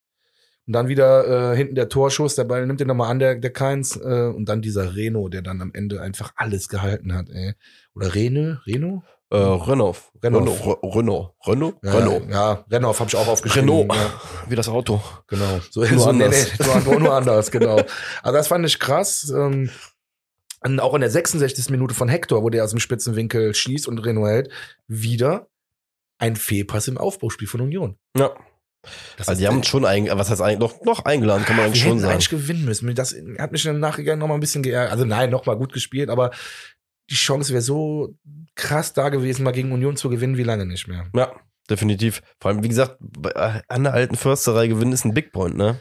[0.67, 3.53] Und dann wieder äh, hinten der Torschuss, der Ball nimmt den nochmal an, der, der
[3.53, 3.97] Keins.
[3.97, 7.29] Äh, und dann dieser Reno, der dann am Ende einfach alles gehalten hat.
[7.29, 7.55] Ey.
[7.95, 8.63] Oder Rene?
[8.67, 9.05] Reno?
[9.31, 9.97] Äh, Renault.
[10.23, 10.49] Renault.
[10.49, 10.83] Renault.
[10.95, 11.35] Renault.
[11.47, 11.77] Renault.
[11.83, 12.31] Ja, Renault.
[12.31, 13.69] Ja, Renault habe ich auch aufgeschrieben.
[13.69, 13.93] Renault.
[13.95, 15.01] Ja, Wie das Auto.
[15.27, 15.61] genau.
[15.71, 16.53] So, Nur so, anders.
[16.59, 17.77] Nee, nee, nur, nur anders, genau.
[18.23, 19.33] Also das fand ich krass.
[19.37, 19.71] Ähm,
[20.61, 21.71] und auch in der 66.
[21.71, 24.51] Minute von Hector, wo der aus dem Spitzenwinkel schießt und Renault hält,
[24.87, 25.49] wieder
[26.19, 27.99] ein Fehlpass im Aufbauspiel von Union.
[28.17, 28.31] Ja.
[29.17, 31.83] Das Also die haben schon ein, was heißt eigentlich, noch, noch eingeladen, kann man eigentlich
[31.83, 32.13] schon sagen.
[32.13, 32.95] eigentlich gewinnen müssen.
[32.95, 34.93] Das hat mich im Nachhinein noch mal ein bisschen geärgert.
[34.93, 36.31] Also nein, noch mal gut gespielt, aber
[37.11, 38.15] die Chance wäre so
[38.55, 41.07] krass da gewesen, mal gegen Union zu gewinnen, wie lange nicht mehr.
[41.15, 41.33] Ja,
[41.71, 42.23] definitiv.
[42.41, 42.99] Vor allem, wie gesagt,
[43.35, 45.79] äh, an der alten Försterei gewinnen ist ein Big Point, ne?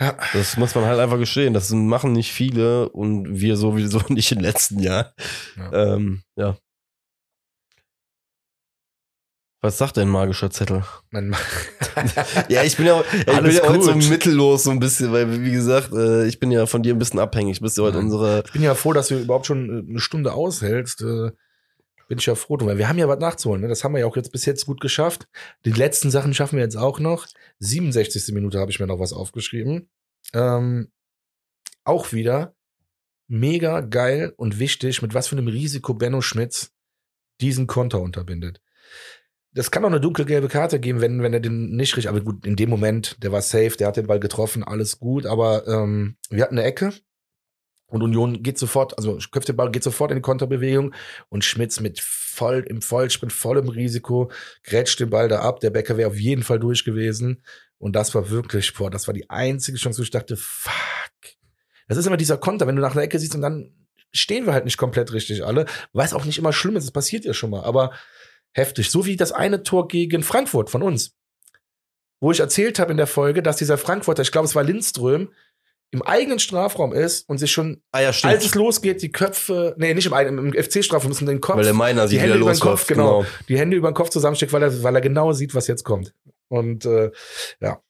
[0.00, 0.16] Ja.
[0.32, 1.54] Das muss man halt einfach gestehen.
[1.54, 5.14] Das machen nicht viele und wir sowieso nicht im letzten Jahr.
[5.56, 5.94] Ja.
[5.94, 6.56] Ähm, ja.
[9.64, 10.84] Was sagt denn magischer Zettel?
[12.50, 15.52] Ja, ich bin ja, ich bin ja heute so mittellos so ein bisschen, weil, wie
[15.52, 17.60] gesagt, äh, ich bin ja von dir ein bisschen abhängig.
[17.62, 18.42] Bist ja heute unsere.
[18.44, 21.00] Ich bin ja froh, dass du überhaupt schon äh, eine Stunde aushältst.
[21.00, 21.30] Äh,
[22.08, 22.58] Bin ich ja froh.
[22.60, 23.62] Weil wir haben ja was nachzuholen.
[23.62, 23.68] Ne?
[23.68, 25.28] Das haben wir ja auch jetzt bis jetzt gut geschafft.
[25.64, 27.26] Die letzten Sachen schaffen wir jetzt auch noch.
[27.60, 28.34] 67.
[28.34, 29.88] Minute habe ich mir noch was aufgeschrieben.
[30.34, 30.92] Ähm,
[31.84, 32.54] auch wieder
[33.28, 36.70] mega geil und wichtig, mit was für einem Risiko Benno Schmitz
[37.40, 38.60] diesen Konter unterbindet.
[39.54, 42.44] Das kann auch eine dunkelgelbe Karte geben, wenn, wenn er den nicht richtig, aber gut,
[42.44, 46.16] in dem Moment, der war safe, der hat den Ball getroffen, alles gut, aber ähm,
[46.28, 46.92] wir hatten eine Ecke
[47.86, 50.94] Und Union geht sofort, also köpft den Ball, geht sofort in die Konterbewegung
[51.28, 54.30] und Schmitz mit voll im Vollsprint, vollem Risiko,
[54.64, 55.60] grätscht den Ball da ab.
[55.60, 57.44] Der Becker wäre auf jeden Fall durch gewesen.
[57.78, 60.72] Und das war wirklich, boah, das war die einzige Chance, wo ich dachte, fuck.
[61.86, 63.72] Das ist immer dieser Konter, wenn du nach der Ecke siehst und dann
[64.10, 67.24] stehen wir halt nicht komplett richtig alle, weil auch nicht immer schlimm ist, es passiert
[67.24, 67.92] ja schon mal, aber
[68.54, 68.90] heftig.
[68.90, 71.14] So wie das eine Tor gegen Frankfurt von uns,
[72.20, 75.30] wo ich erzählt habe in der Folge, dass dieser Frankfurter, ich glaube, es war Lindström,
[75.90, 79.94] im eigenen Strafraum ist und sich schon, Ah ja, als es losgeht, die Köpfe, nee,
[79.94, 82.88] nicht im, im FC-Strafraum, müssen den Kopf, Weil der Meiner die Hände über den Kopf,
[82.88, 82.88] losläuft.
[82.88, 85.84] genau, die Hände über den Kopf zusammensteckt, weil er, weil er genau sieht, was jetzt
[85.84, 86.12] kommt.
[86.48, 87.12] Und äh,
[87.60, 87.80] ja.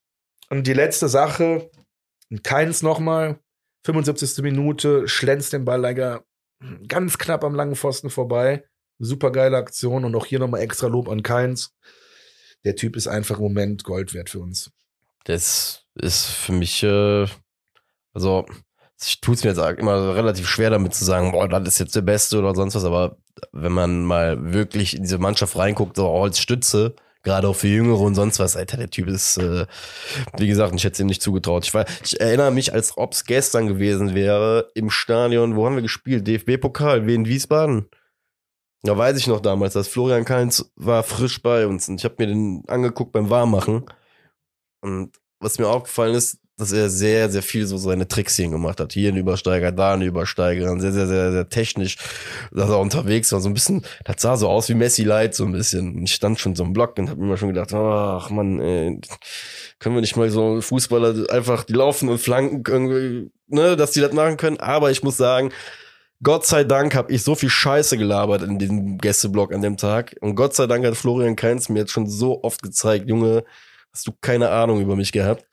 [0.50, 1.70] Und die letzte Sache,
[2.42, 3.38] keins nochmal,
[3.86, 4.42] 75.
[4.42, 6.24] Minute, schlänzt den Ball leider
[6.88, 8.64] ganz knapp am langen Pfosten vorbei.
[8.98, 11.74] Super geile Aktion und auch hier nochmal extra Lob an Keins.
[12.64, 14.70] Der Typ ist einfach im Moment Gold wert für uns.
[15.24, 17.26] Das ist für mich, äh,
[18.12, 18.46] also
[19.02, 21.96] ich tue es mir jetzt immer relativ schwer damit zu sagen, boah, das ist jetzt
[21.96, 23.16] der Beste oder sonst was, aber
[23.52, 28.00] wenn man mal wirklich in diese Mannschaft reinguckt, so als Stütze, gerade auch für Jüngere
[28.00, 29.66] und sonst was, Alter, der Typ ist, äh,
[30.38, 31.64] wie gesagt, ich hätte es ihm nicht zugetraut.
[31.64, 35.74] Ich, war, ich erinnere mich, als ob es gestern gewesen wäre, im Stadion, wo haben
[35.74, 36.26] wir gespielt?
[36.28, 37.88] DFB-Pokal, Wien Wiesbaden.
[38.84, 42.16] Da weiß ich noch damals, dass Florian Kainz war frisch bei uns und ich habe
[42.18, 43.86] mir den angeguckt beim Warmmachen.
[44.82, 48.78] Und was mir aufgefallen ist, dass er sehr, sehr viel so seine Tricks hier gemacht
[48.80, 48.92] hat.
[48.92, 51.96] Hier ein Übersteiger, da ein Übersteiger, sehr, sehr, sehr, sehr technisch,
[52.52, 53.40] dass er unterwegs war.
[53.40, 55.96] So ein bisschen, das sah so aus wie Messi Light, so ein bisschen.
[55.96, 59.94] Und ich stand schon so im Block und habe mir schon gedacht, ach man, können
[59.94, 64.12] wir nicht mal so Fußballer einfach, die laufen und flanken irgendwie, ne, dass die das
[64.12, 64.60] machen können.
[64.60, 65.50] Aber ich muss sagen,
[66.24, 70.16] Gott sei Dank habe ich so viel Scheiße gelabert in diesem Gästeblock an dem Tag.
[70.20, 73.44] Und Gott sei Dank hat Florian Kainz mir jetzt schon so oft gezeigt, Junge,
[73.92, 75.46] hast du keine Ahnung über mich gehabt.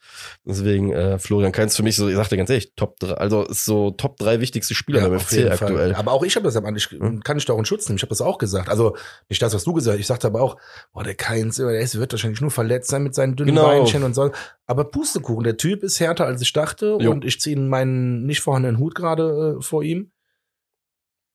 [0.45, 3.65] Deswegen, äh, Florian Kainz für mich so, ich sagte ganz ehrlich, Top 3, also ist
[3.65, 5.51] so Top 3 wichtigste Spieler beim auf FC Fall.
[5.51, 5.95] aktuell.
[5.95, 7.21] Aber auch ich habe das am Ende, ich, Hm?
[7.21, 7.97] kann ich da auch in Schutz nehmen.
[7.97, 8.67] Ich habe das auch gesagt.
[8.69, 8.95] Also
[9.29, 9.99] nicht das, was du gesagt hast.
[10.01, 10.57] Ich sagte aber auch,
[10.93, 13.67] boah, der Keins, der wird wahrscheinlich nur verletzt sein mit seinen dünnen Genau.
[13.67, 14.31] Beinchen und so.
[14.65, 16.97] Aber Pustekuchen, der Typ ist härter, als ich dachte.
[16.99, 17.11] Jo.
[17.11, 20.11] Und ich ziehe meinen nicht vorhandenen Hut gerade äh, vor ihm.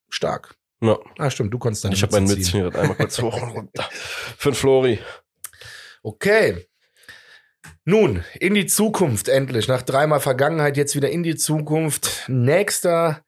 [0.08, 0.54] Stark.
[0.80, 0.98] Ja.
[1.18, 3.88] Ah, stimmt, du konntest dann Ich habe meinen Mützchen gerade einmal kurz hoch und runter.
[4.36, 4.98] Für den Flori.
[6.02, 6.66] Okay.
[7.84, 9.68] Nun, in die Zukunft endlich.
[9.68, 12.24] Nach dreimal Vergangenheit jetzt wieder in die Zukunft.
[12.28, 13.24] Nächster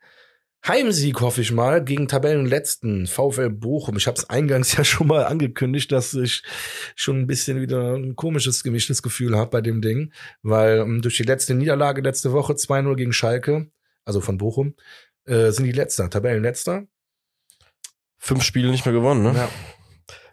[0.67, 3.97] Heimsieg, hoffe ich mal, gegen Tabellenletzten VfL Bochum.
[3.97, 6.43] Ich habe es eingangs ja schon mal angekündigt, dass ich
[6.95, 10.13] schon ein bisschen wieder ein komisches, gemischtes Gefühl habe bei dem Ding,
[10.43, 13.71] weil ähm, durch die letzte Niederlage letzte Woche 2-0 gegen Schalke,
[14.05, 14.75] also von Bochum,
[15.29, 16.85] äh, sind die Letzter, Tabellenletzter.
[18.19, 19.35] Fünf Spiele nicht mehr gewonnen, ne?
[19.37, 19.49] Ja.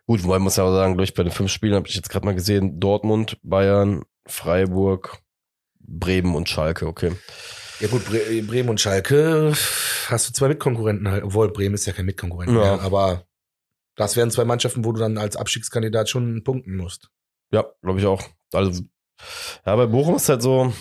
[0.07, 2.09] Gut, wobei man muss ja auch sagen, durch bei den fünf Spielen habe ich jetzt
[2.09, 5.17] gerade mal gesehen, Dortmund, Bayern, Freiburg,
[5.79, 7.11] Bremen und Schalke, okay.
[7.79, 9.53] Ja gut, Bre Bremen und Schalke
[10.07, 12.57] hast du zwei Mitkonkurrenten halt, obwohl Bremen ist ja kein Mitkonkurrent Ja.
[12.57, 13.25] mehr, aber
[13.95, 17.09] das wären zwei Mannschaften, wo du dann als Abstiegskandidat schon punkten musst.
[17.51, 18.23] Ja, glaube ich auch.
[18.53, 18.83] Also,
[19.65, 20.73] ja, bei Bochum ist halt so,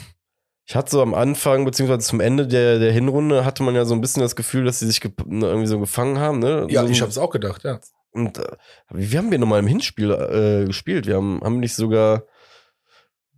[0.67, 3.95] ich hatte so am Anfang, beziehungsweise zum Ende der, der Hinrunde, hatte man ja so
[3.95, 6.67] ein bisschen das Gefühl, dass sie sich ne, irgendwie so gefangen haben, ne?
[6.71, 7.81] Ja, so, ich habe es auch gedacht, ja.
[8.13, 8.57] Und äh,
[8.91, 11.07] wie haben wir nochmal im Hinspiel äh, gespielt?
[11.07, 12.25] Wir haben, haben nicht sogar,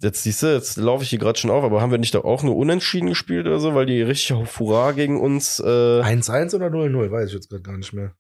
[0.03, 2.21] jetzt siehst du, jetzt laufe ich hier gerade schon auf, aber haben wir nicht da
[2.21, 6.55] auch nur unentschieden gespielt oder so, weil die richtig auf Hurra gegen uns, äh, 1-1
[6.55, 8.13] oder 0-0, weiß ich jetzt gerade gar nicht mehr.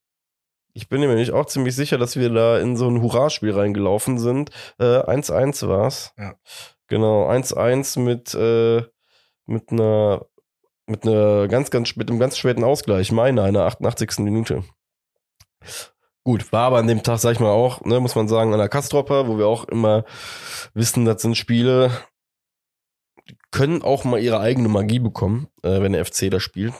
[0.72, 4.18] ich bin mir nicht auch ziemlich sicher, dass wir da in so ein Hurra-Spiel reingelaufen
[4.18, 4.50] sind.
[4.78, 6.12] Äh, 1-1 war's.
[6.18, 6.34] Ja.
[6.88, 8.82] Genau, 1-1 mit, äh,
[9.47, 10.26] mit einer,
[10.86, 13.12] mit einer ganz, ganz, mit einem ganz späten Ausgleich.
[13.12, 14.18] Meine, einer 88.
[14.18, 14.64] Minute.
[16.24, 18.59] Gut, war aber an dem Tag, sag ich mal auch, ne, muss man sagen, an
[18.59, 20.05] der Kastropper, wo wir auch immer
[20.74, 21.92] wissen, das sind Spiele,
[23.28, 26.74] die können auch mal ihre eigene Magie bekommen, äh, wenn der FC da spielt.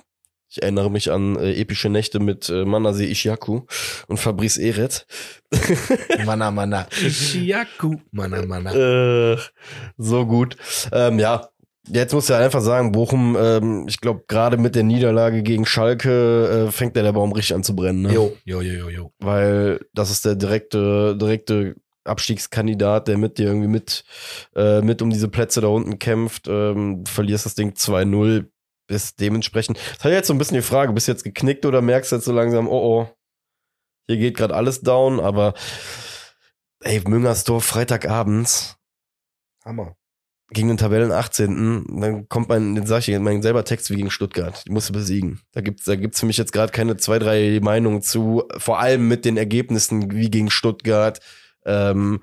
[0.49, 3.63] Ich erinnere mich an äh, epische Nächte mit äh, Manase Ishiaku
[4.07, 5.07] und Fabrice Eret.
[6.25, 6.89] Mana, mana.
[7.01, 7.97] Ishiaku.
[8.13, 8.73] Mana, mana.
[8.73, 9.39] äh,
[9.97, 10.57] so gut.
[10.93, 11.51] Ähm, ja,
[11.89, 16.67] jetzt muss ja einfach sagen, Bochum, ähm, ich glaube, gerade mit der Niederlage gegen Schalke
[16.69, 18.03] äh, fängt ja der Baum richtig an zu brennen.
[18.03, 18.13] Ne?
[18.13, 19.13] Jo, jo, jo, jo, jo.
[19.19, 24.05] Weil das ist der direkte, direkte Abstiegskandidat, der mit dir irgendwie mit,
[24.55, 26.49] äh, mit um diese Plätze da unten kämpft.
[26.49, 28.47] Ähm, verlierst das Ding 2-0.
[28.89, 29.79] Ist dementsprechend.
[29.97, 32.17] Das hat jetzt so ein bisschen die Frage, bist du jetzt geknickt oder merkst du
[32.17, 33.09] jetzt so langsam, oh oh,
[34.07, 35.55] hier geht gerade alles down, aber
[36.85, 38.77] ey, Müngersdorf Freitagabends
[39.65, 39.97] Hammer.
[40.51, 42.01] Gegen den Tabellen 18.
[42.01, 44.63] Dann kommt mein, dann sag ich, mein selber Text wie gegen Stuttgart.
[44.67, 45.41] Die musst du besiegen.
[45.53, 48.45] Da gibt's, da gibt's für mich jetzt gerade keine zwei, drei Meinungen zu.
[48.57, 51.21] Vor allem mit den Ergebnissen wie gegen Stuttgart.
[51.65, 52.23] Ähm,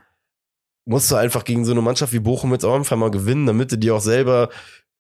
[0.86, 3.72] musst du einfach gegen so eine Mannschaft wie Bochum jetzt auch einfach mal gewinnen, damit
[3.72, 4.50] du dir auch selber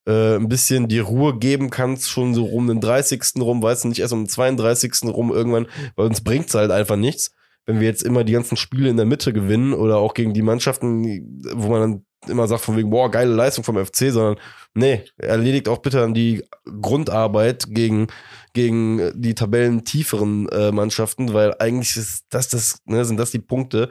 [0.06, 3.22] äh, ein bisschen die Ruhe geben kannst, schon so rum den 30.
[3.40, 5.04] rum, weißt du, nicht erst um den 32.
[5.06, 7.32] rum irgendwann, weil uns bringt's halt einfach nichts.
[7.66, 10.42] Wenn wir jetzt immer die ganzen Spiele in der Mitte gewinnen oder auch gegen die
[10.42, 14.38] Mannschaften, wo man dann immer sagt von wegen, boah, geile Leistung vom FC, sondern
[14.74, 16.44] nee, erledigt auch bitte an die
[16.82, 18.08] Grundarbeit gegen,
[18.54, 23.90] gegen die tabellentieferen äh, Mannschaften, weil eigentlich ist das, das, ne, sind das die Punkte,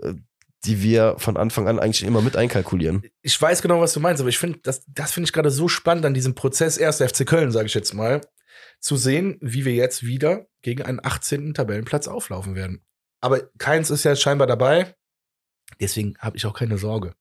[0.00, 0.14] äh,
[0.64, 3.02] die wir von Anfang an eigentlich immer mit einkalkulieren.
[3.22, 5.68] Ich weiß genau, was du meinst, aber ich finde, das, das finde ich gerade so
[5.68, 8.22] spannend an diesem Prozess erster FC Köln, sage ich jetzt mal,
[8.80, 11.54] zu sehen, wie wir jetzt wieder gegen einen 18.
[11.54, 12.82] Tabellenplatz auflaufen werden.
[13.20, 14.94] Aber keins ist ja scheinbar dabei.
[15.80, 17.14] Deswegen habe ich auch keine Sorge.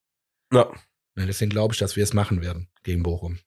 [0.53, 0.71] Ja.
[1.15, 3.39] Deswegen glaube ich, dass wir es machen werden gegen Bochum.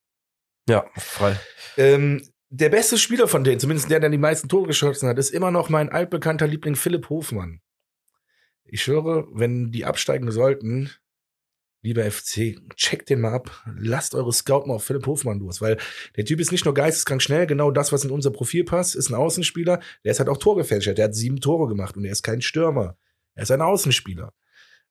[0.69, 1.39] Ja, frei.
[1.77, 5.31] Ähm, der beste Spieler von denen, zumindest der, der die meisten Tore geschossen hat, ist
[5.31, 7.61] immer noch mein altbekannter Liebling Philipp Hofmann.
[8.65, 10.91] Ich höre, wenn die absteigen sollten,
[11.83, 13.65] lieber FC, checkt den mal ab.
[13.79, 15.79] Lasst eure Scout mal auf Philipp Hofmann los, weil
[16.17, 19.09] der Typ ist nicht nur geisteskrank schnell, genau das, was in unser Profil passt, ist
[19.09, 19.81] ein Außenspieler.
[20.05, 20.95] Der ist halt auch Torgefälscher.
[20.95, 22.97] Der hat sieben Tore gemacht und er ist kein Stürmer.
[23.35, 24.33] Er ist ein Außenspieler.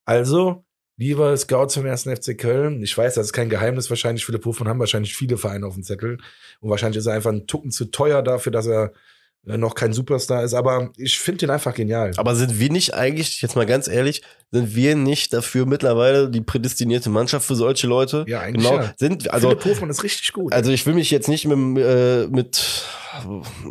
[0.05, 0.65] Also,
[0.97, 2.03] lieber Scouts vom 1.
[2.03, 4.26] FC Köln, ich weiß, das ist kein Geheimnis wahrscheinlich.
[4.26, 6.17] Philipp Hofmann haben wahrscheinlich viele Vereine auf dem Zettel.
[6.59, 8.93] Und wahrscheinlich ist er einfach ein Tucken zu teuer dafür, dass er
[9.47, 12.11] äh, noch kein Superstar ist, aber ich finde den einfach genial.
[12.17, 14.23] Aber sind wir nicht eigentlich, jetzt mal ganz ehrlich,
[14.56, 18.26] sind wir nicht dafür mittlerweile die prädestinierte Mannschaft für solche Leute?
[18.27, 18.82] Ja, eigentlich genau.
[18.82, 18.94] ja.
[18.98, 20.53] Sind, also, Philipp Hofmann ist richtig gut.
[20.53, 22.84] also ich will mich jetzt nicht mit, äh, mit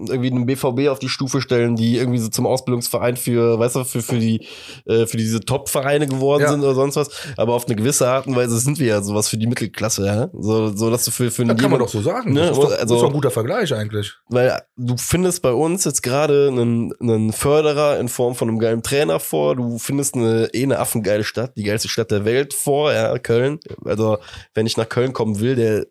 [0.08, 3.84] irgendwie einem BVB auf die Stufe stellen, die irgendwie so zum Ausbildungsverein für, weißt du,
[3.84, 4.46] für, für die,
[4.86, 6.50] äh, für diese Top-Vereine geworden Ja.
[6.50, 7.10] sind oder sonst was.
[7.36, 10.28] Aber auf eine gewisse Art und Weise sind wir ja sowas für die Mittelklasse, ja.
[10.32, 12.32] So, so dass du für, für das kann man doch so sagen.
[12.32, 14.14] Ne, das ist doch, also- ist doch ein guter Vergleich eigentlich.
[14.28, 18.82] weil du findest bei uns jetzt gerade einen, einen Förderer in Form von einem geilen
[18.82, 22.92] Trainer vor, du findest eine eh eine affengeile Stadt, die geilste Stadt der Welt vor,
[22.92, 23.60] ja, Köln.
[23.84, 24.18] Also,
[24.54, 25.86] wenn ich nach Köln kommen will, der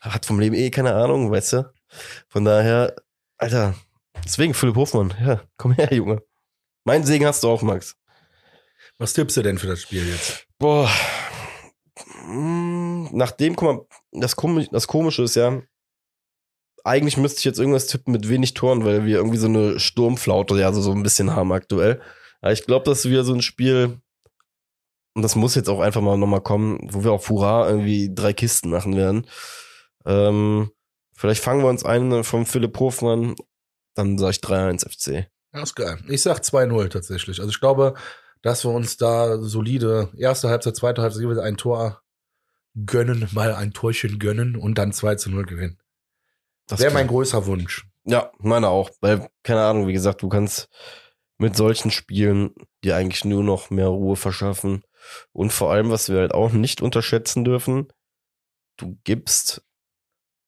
[0.00, 1.72] hat vom Leben eh keine Ahnung, weißt du?
[2.28, 2.94] Von daher,
[3.36, 3.74] Alter,
[4.24, 6.22] deswegen Philipp Hofmann, ja, komm her, Junge.
[6.84, 7.96] Mein Segen hast du auch, Max.
[8.98, 10.46] Was tippst du denn für das Spiel jetzt?
[10.58, 10.90] Boah.
[12.26, 15.60] Mm, Nachdem, guck mal, das, Komi das Komische ist ja,
[16.84, 20.58] eigentlich müsste ich jetzt irgendwas tippen mit wenig Toren, weil wir irgendwie so eine Sturmflaute
[20.58, 22.00] ja so, so ein bisschen haben aktuell.
[22.42, 24.00] Aber ich glaube, dass wir so ein Spiel,
[25.14, 28.32] und das muss jetzt auch einfach mal nochmal kommen, wo wir auf Hurra irgendwie drei
[28.32, 29.26] Kisten machen werden.
[30.04, 30.70] Ähm,
[31.14, 33.36] vielleicht fangen wir uns ein vom Philipp Hofmann,
[33.94, 35.30] dann sage ich 3-1 FC.
[35.52, 35.98] Das ist geil.
[36.08, 37.38] Ich sag 2-0 tatsächlich.
[37.38, 37.94] Also ich glaube,
[38.42, 42.02] dass wir uns da solide erste Halbzeit, zweite Halbzeit jeweils ein Tor
[42.86, 45.78] gönnen, mal ein Torchen gönnen und dann 2 zu 0 gewinnen.
[46.66, 47.86] Das Wäre mein größer Wunsch.
[48.04, 48.90] Ja, meine auch.
[49.00, 50.68] Weil, keine Ahnung, wie gesagt, du kannst
[51.38, 52.54] mit solchen Spielen
[52.84, 54.82] dir eigentlich nur noch mehr Ruhe verschaffen.
[55.32, 57.88] Und vor allem, was wir halt auch nicht unterschätzen dürfen,
[58.76, 59.62] du gibst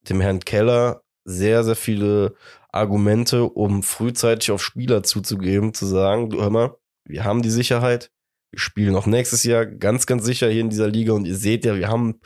[0.08, 2.34] dem Herrn Keller sehr, sehr viele
[2.70, 8.10] Argumente, um frühzeitig auf Spieler zuzugeben, zu sagen, du hör mal, wir haben die Sicherheit,
[8.50, 11.64] wir spielen auch nächstes Jahr ganz, ganz sicher hier in dieser Liga und ihr seht
[11.64, 12.20] ja, wir haben,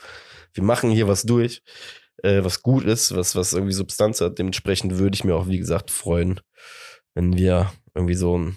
[0.53, 1.63] wir machen hier was durch,
[2.23, 4.39] äh, was gut ist, was, was irgendwie Substanz hat.
[4.39, 6.41] Dementsprechend würde ich mir auch, wie gesagt, freuen,
[7.13, 8.51] wenn wir irgendwie so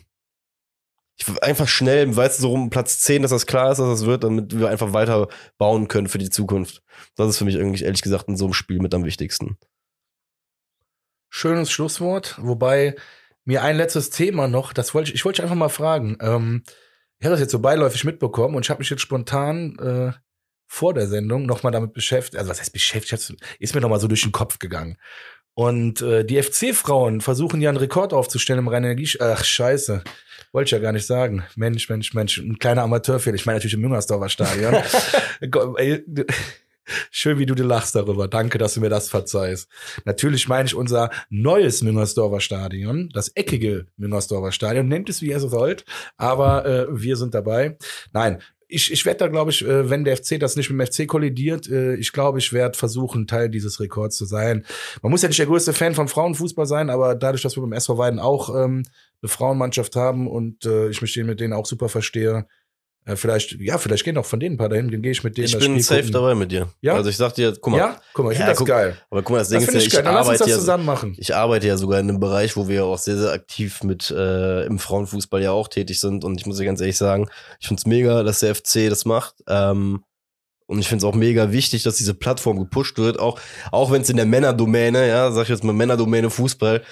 [1.16, 4.06] ich einfach schnell, weißt du, so rum Platz 10, dass das klar ist, dass das
[4.06, 5.28] wird, damit wir einfach weiter
[5.59, 6.82] bauen können für die Zukunft.
[7.16, 9.59] Das ist für mich irgendwie, ehrlich gesagt, in so einem Spiel mit am wichtigsten.
[11.28, 12.39] Schönes Schlusswort.
[12.40, 12.97] Wobei
[13.44, 16.16] mir ein letztes Thema noch, das wollte ich, ich wollte einfach mal fragen.
[16.20, 16.62] Ähm,
[17.19, 20.12] ich habe das jetzt so beiläufig mitbekommen und ich habe mich jetzt spontan äh,
[20.66, 22.36] vor der Sendung nochmal damit beschäftigt.
[22.36, 23.36] Also was heißt beschäftigt?
[23.59, 24.97] Ist mir nochmal so durch den Kopf gegangen.
[25.54, 30.02] Und äh, die FC-Frauen versuchen ja einen Rekord aufzustellen im rhein energie Ach, scheiße.
[30.52, 31.44] Wollte ich ja gar nicht sagen.
[31.56, 32.38] Mensch, Mensch, Mensch.
[32.38, 33.36] Ein kleiner Amateurfehler.
[33.36, 34.76] Ich meine natürlich im Müngersdorfer Stadion.
[37.10, 38.28] Schön, wie du dir lachst darüber.
[38.28, 39.68] Danke, dass du mir das verzeihst.
[40.04, 44.88] Natürlich meine ich unser neues Müngersdorfer Stadion, das eckige Müngersdorfer Stadion.
[44.88, 45.84] Nennt es, wie ihr es wollt,
[46.16, 47.76] aber äh, wir sind dabei.
[48.12, 48.42] Nein,
[48.72, 51.06] ich, ich werde da, glaube ich, äh, wenn der FC das nicht mit dem FC
[51.06, 54.64] kollidiert, äh, ich glaube, ich werde versuchen, Teil dieses Rekords zu sein.
[55.02, 57.72] Man muss ja nicht der größte Fan von Frauenfußball sein, aber dadurch, dass wir beim
[57.72, 58.84] SV Weiden auch ähm,
[59.20, 62.46] eine Frauenmannschaft haben und äh, ich mich mit denen auch super verstehe,
[63.04, 65.36] äh, vielleicht, ja, vielleicht gehen auch von denen ein paar dahin, dann gehe ich mit
[65.36, 66.12] denen Ich bin Spiel safe gucken.
[66.12, 66.68] dabei mit dir.
[66.82, 66.94] Ja?
[66.94, 68.96] Also ich sag dir, guck mal, Ja, guck mal, ich Ja, finde das guck- geil.
[69.10, 70.02] aber guck mal, das Ding Das ist finde ja, ich ich geil.
[70.04, 71.14] Dann arbeite ja, zusammen machen.
[71.18, 74.64] ich arbeite ja sogar in einem Bereich, wo wir auch sehr, sehr aktiv mit äh,
[74.66, 76.24] im Frauenfußball ja auch tätig sind.
[76.24, 77.28] Und ich muss dir ganz ehrlich sagen,
[77.60, 79.34] ich find's mega, dass der FC das macht.
[79.48, 80.04] Ähm,
[80.66, 83.38] und ich find's auch mega wichtig, dass diese Plattform gepusht wird, auch,
[83.72, 86.82] auch wenn es in der Männerdomäne, ja, sag ich jetzt mal Männerdomäne Fußball,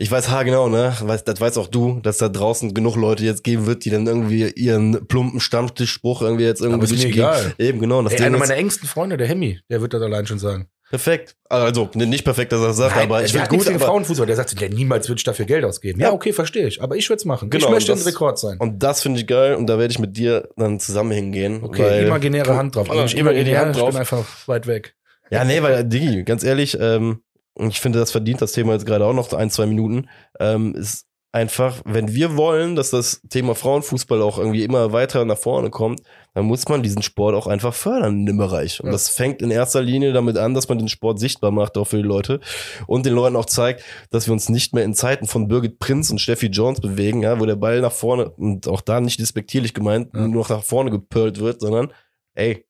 [0.00, 0.94] Ich weiß haargenau, ne?
[1.00, 4.06] Weiß, das weißt auch du, dass da draußen genug Leute jetzt geben wird, die dann
[4.06, 7.52] irgendwie ihren plumpen Stammtischspruch irgendwie jetzt irgendwie Aber ist mir egal.
[7.58, 8.00] Eben, genau.
[8.02, 10.68] Das Ey, einer meiner engsten Freunde, der Hemmi, der wird das allein schon sagen.
[10.88, 11.34] Perfekt.
[11.50, 13.66] Also, ne, nicht perfekt, dass er das sagt, aber ich finde gut.
[13.66, 14.26] gegen Frauenfußball.
[14.26, 16.00] Der sagt, der niemals würde ich dafür Geld ausgeben.
[16.00, 16.12] Ja, Ja.
[16.14, 16.80] okay, verstehe ich.
[16.80, 17.50] Aber ich würde es machen.
[17.50, 18.56] Genau, ich möchte und ein das- Rekord sein.
[18.58, 21.60] und das finde ich geil und da werde ich mit dir dann zusammen hingehen.
[21.64, 22.88] Okay, imaginäre Hand drauf.
[22.88, 23.90] Also imaginäre imaginär, Hand ich drauf.
[23.90, 24.94] bin einfach weit weg.
[25.30, 27.20] Ja, nee, weil, Digi, ganz ehrlich, ähm,
[27.58, 30.08] ich finde, das verdient das Thema jetzt gerade auch noch ein, zwei Minuten,
[30.40, 35.36] ähm, ist einfach, wenn wir wollen, dass das Thema Frauenfußball auch irgendwie immer weiter nach
[35.36, 36.00] vorne kommt,
[36.32, 38.80] dann muss man diesen Sport auch einfach fördern in dem Bereich.
[38.80, 38.92] Und Ja.
[38.92, 41.98] das fängt in erster Linie damit an, dass man den Sport sichtbar macht, auch für
[41.98, 42.40] die Leute
[42.86, 46.10] und den Leuten auch zeigt, dass wir uns nicht mehr in Zeiten von Birgit Prinz
[46.10, 49.74] und Steffi Jones bewegen, ja, wo der Ball nach vorne und auch da nicht despektierlich
[49.74, 50.20] gemeint, Ja.
[50.26, 51.92] nur noch nach vorne gepölt wird, sondern
[52.34, 52.64] ey,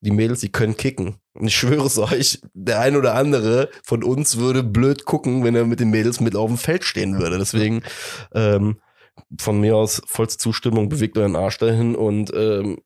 [0.00, 1.16] die Mädels, die können kicken.
[1.38, 5.54] Und ich schwöre es euch, der ein oder andere von uns würde blöd gucken, wenn
[5.54, 7.38] er mit den Mädels mit auf dem Feld stehen würde.
[7.38, 7.82] Deswegen
[8.34, 8.78] ähm,
[9.38, 12.78] von mir aus vollste Zustimmung, bewegt euren Arsch dahin und ähm,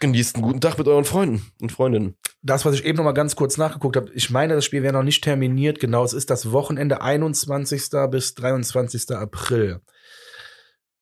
[0.00, 2.16] genießt einen guten Tag mit euren Freunden und Freundinnen.
[2.42, 4.92] Das, was ich eben noch mal ganz kurz nachgeguckt habe, ich meine, das Spiel wäre
[4.92, 5.80] noch nicht terminiert.
[5.80, 7.90] Genau, es ist das Wochenende 21.
[8.10, 9.12] bis 23.
[9.12, 9.80] April.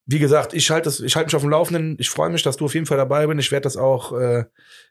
[0.05, 1.97] Wie gesagt, ich halte ich halte mich auf dem Laufenden.
[1.99, 3.41] Ich freue mich, dass du auf jeden Fall dabei bist.
[3.41, 4.45] Ich werde das auch äh,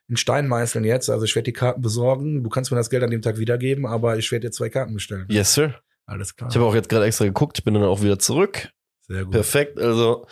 [0.08, 1.10] in Stein meißeln jetzt.
[1.10, 2.42] Also ich werde die Karten besorgen.
[2.42, 4.94] Du kannst mir das Geld an dem Tag wiedergeben, aber ich werde dir zwei Karten
[4.94, 5.26] bestellen.
[5.28, 5.74] Yes, sir.
[6.06, 6.50] Alles klar.
[6.50, 8.70] Ich habe auch jetzt gerade extra geguckt, ich bin dann auch wieder zurück.
[9.06, 9.32] Sehr gut.
[9.32, 10.26] Perfekt, also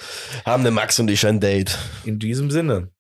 [0.45, 1.79] haben der Max und ich ein Date.
[2.05, 2.91] In diesem Sinne.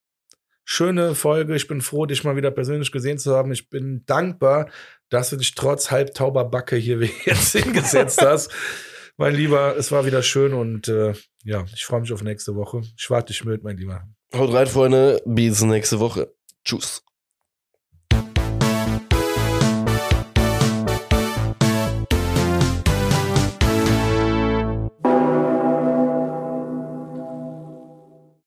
[0.64, 1.56] Schöne Folge.
[1.56, 3.50] Ich bin froh, dich mal wieder persönlich gesehen zu haben.
[3.50, 4.70] Ich bin dankbar,
[5.08, 8.52] dass du dich trotz halbtauber Backe hier jetzt hingesetzt hast.
[9.16, 12.82] Mein Lieber, es war wieder schön und äh, ja, ich freue mich auf nächste Woche.
[12.96, 14.08] Ich warte dich mit, mein Lieber.
[14.34, 16.32] Haut rein, Freunde, bis nächste Woche.
[16.64, 17.02] Tschüss.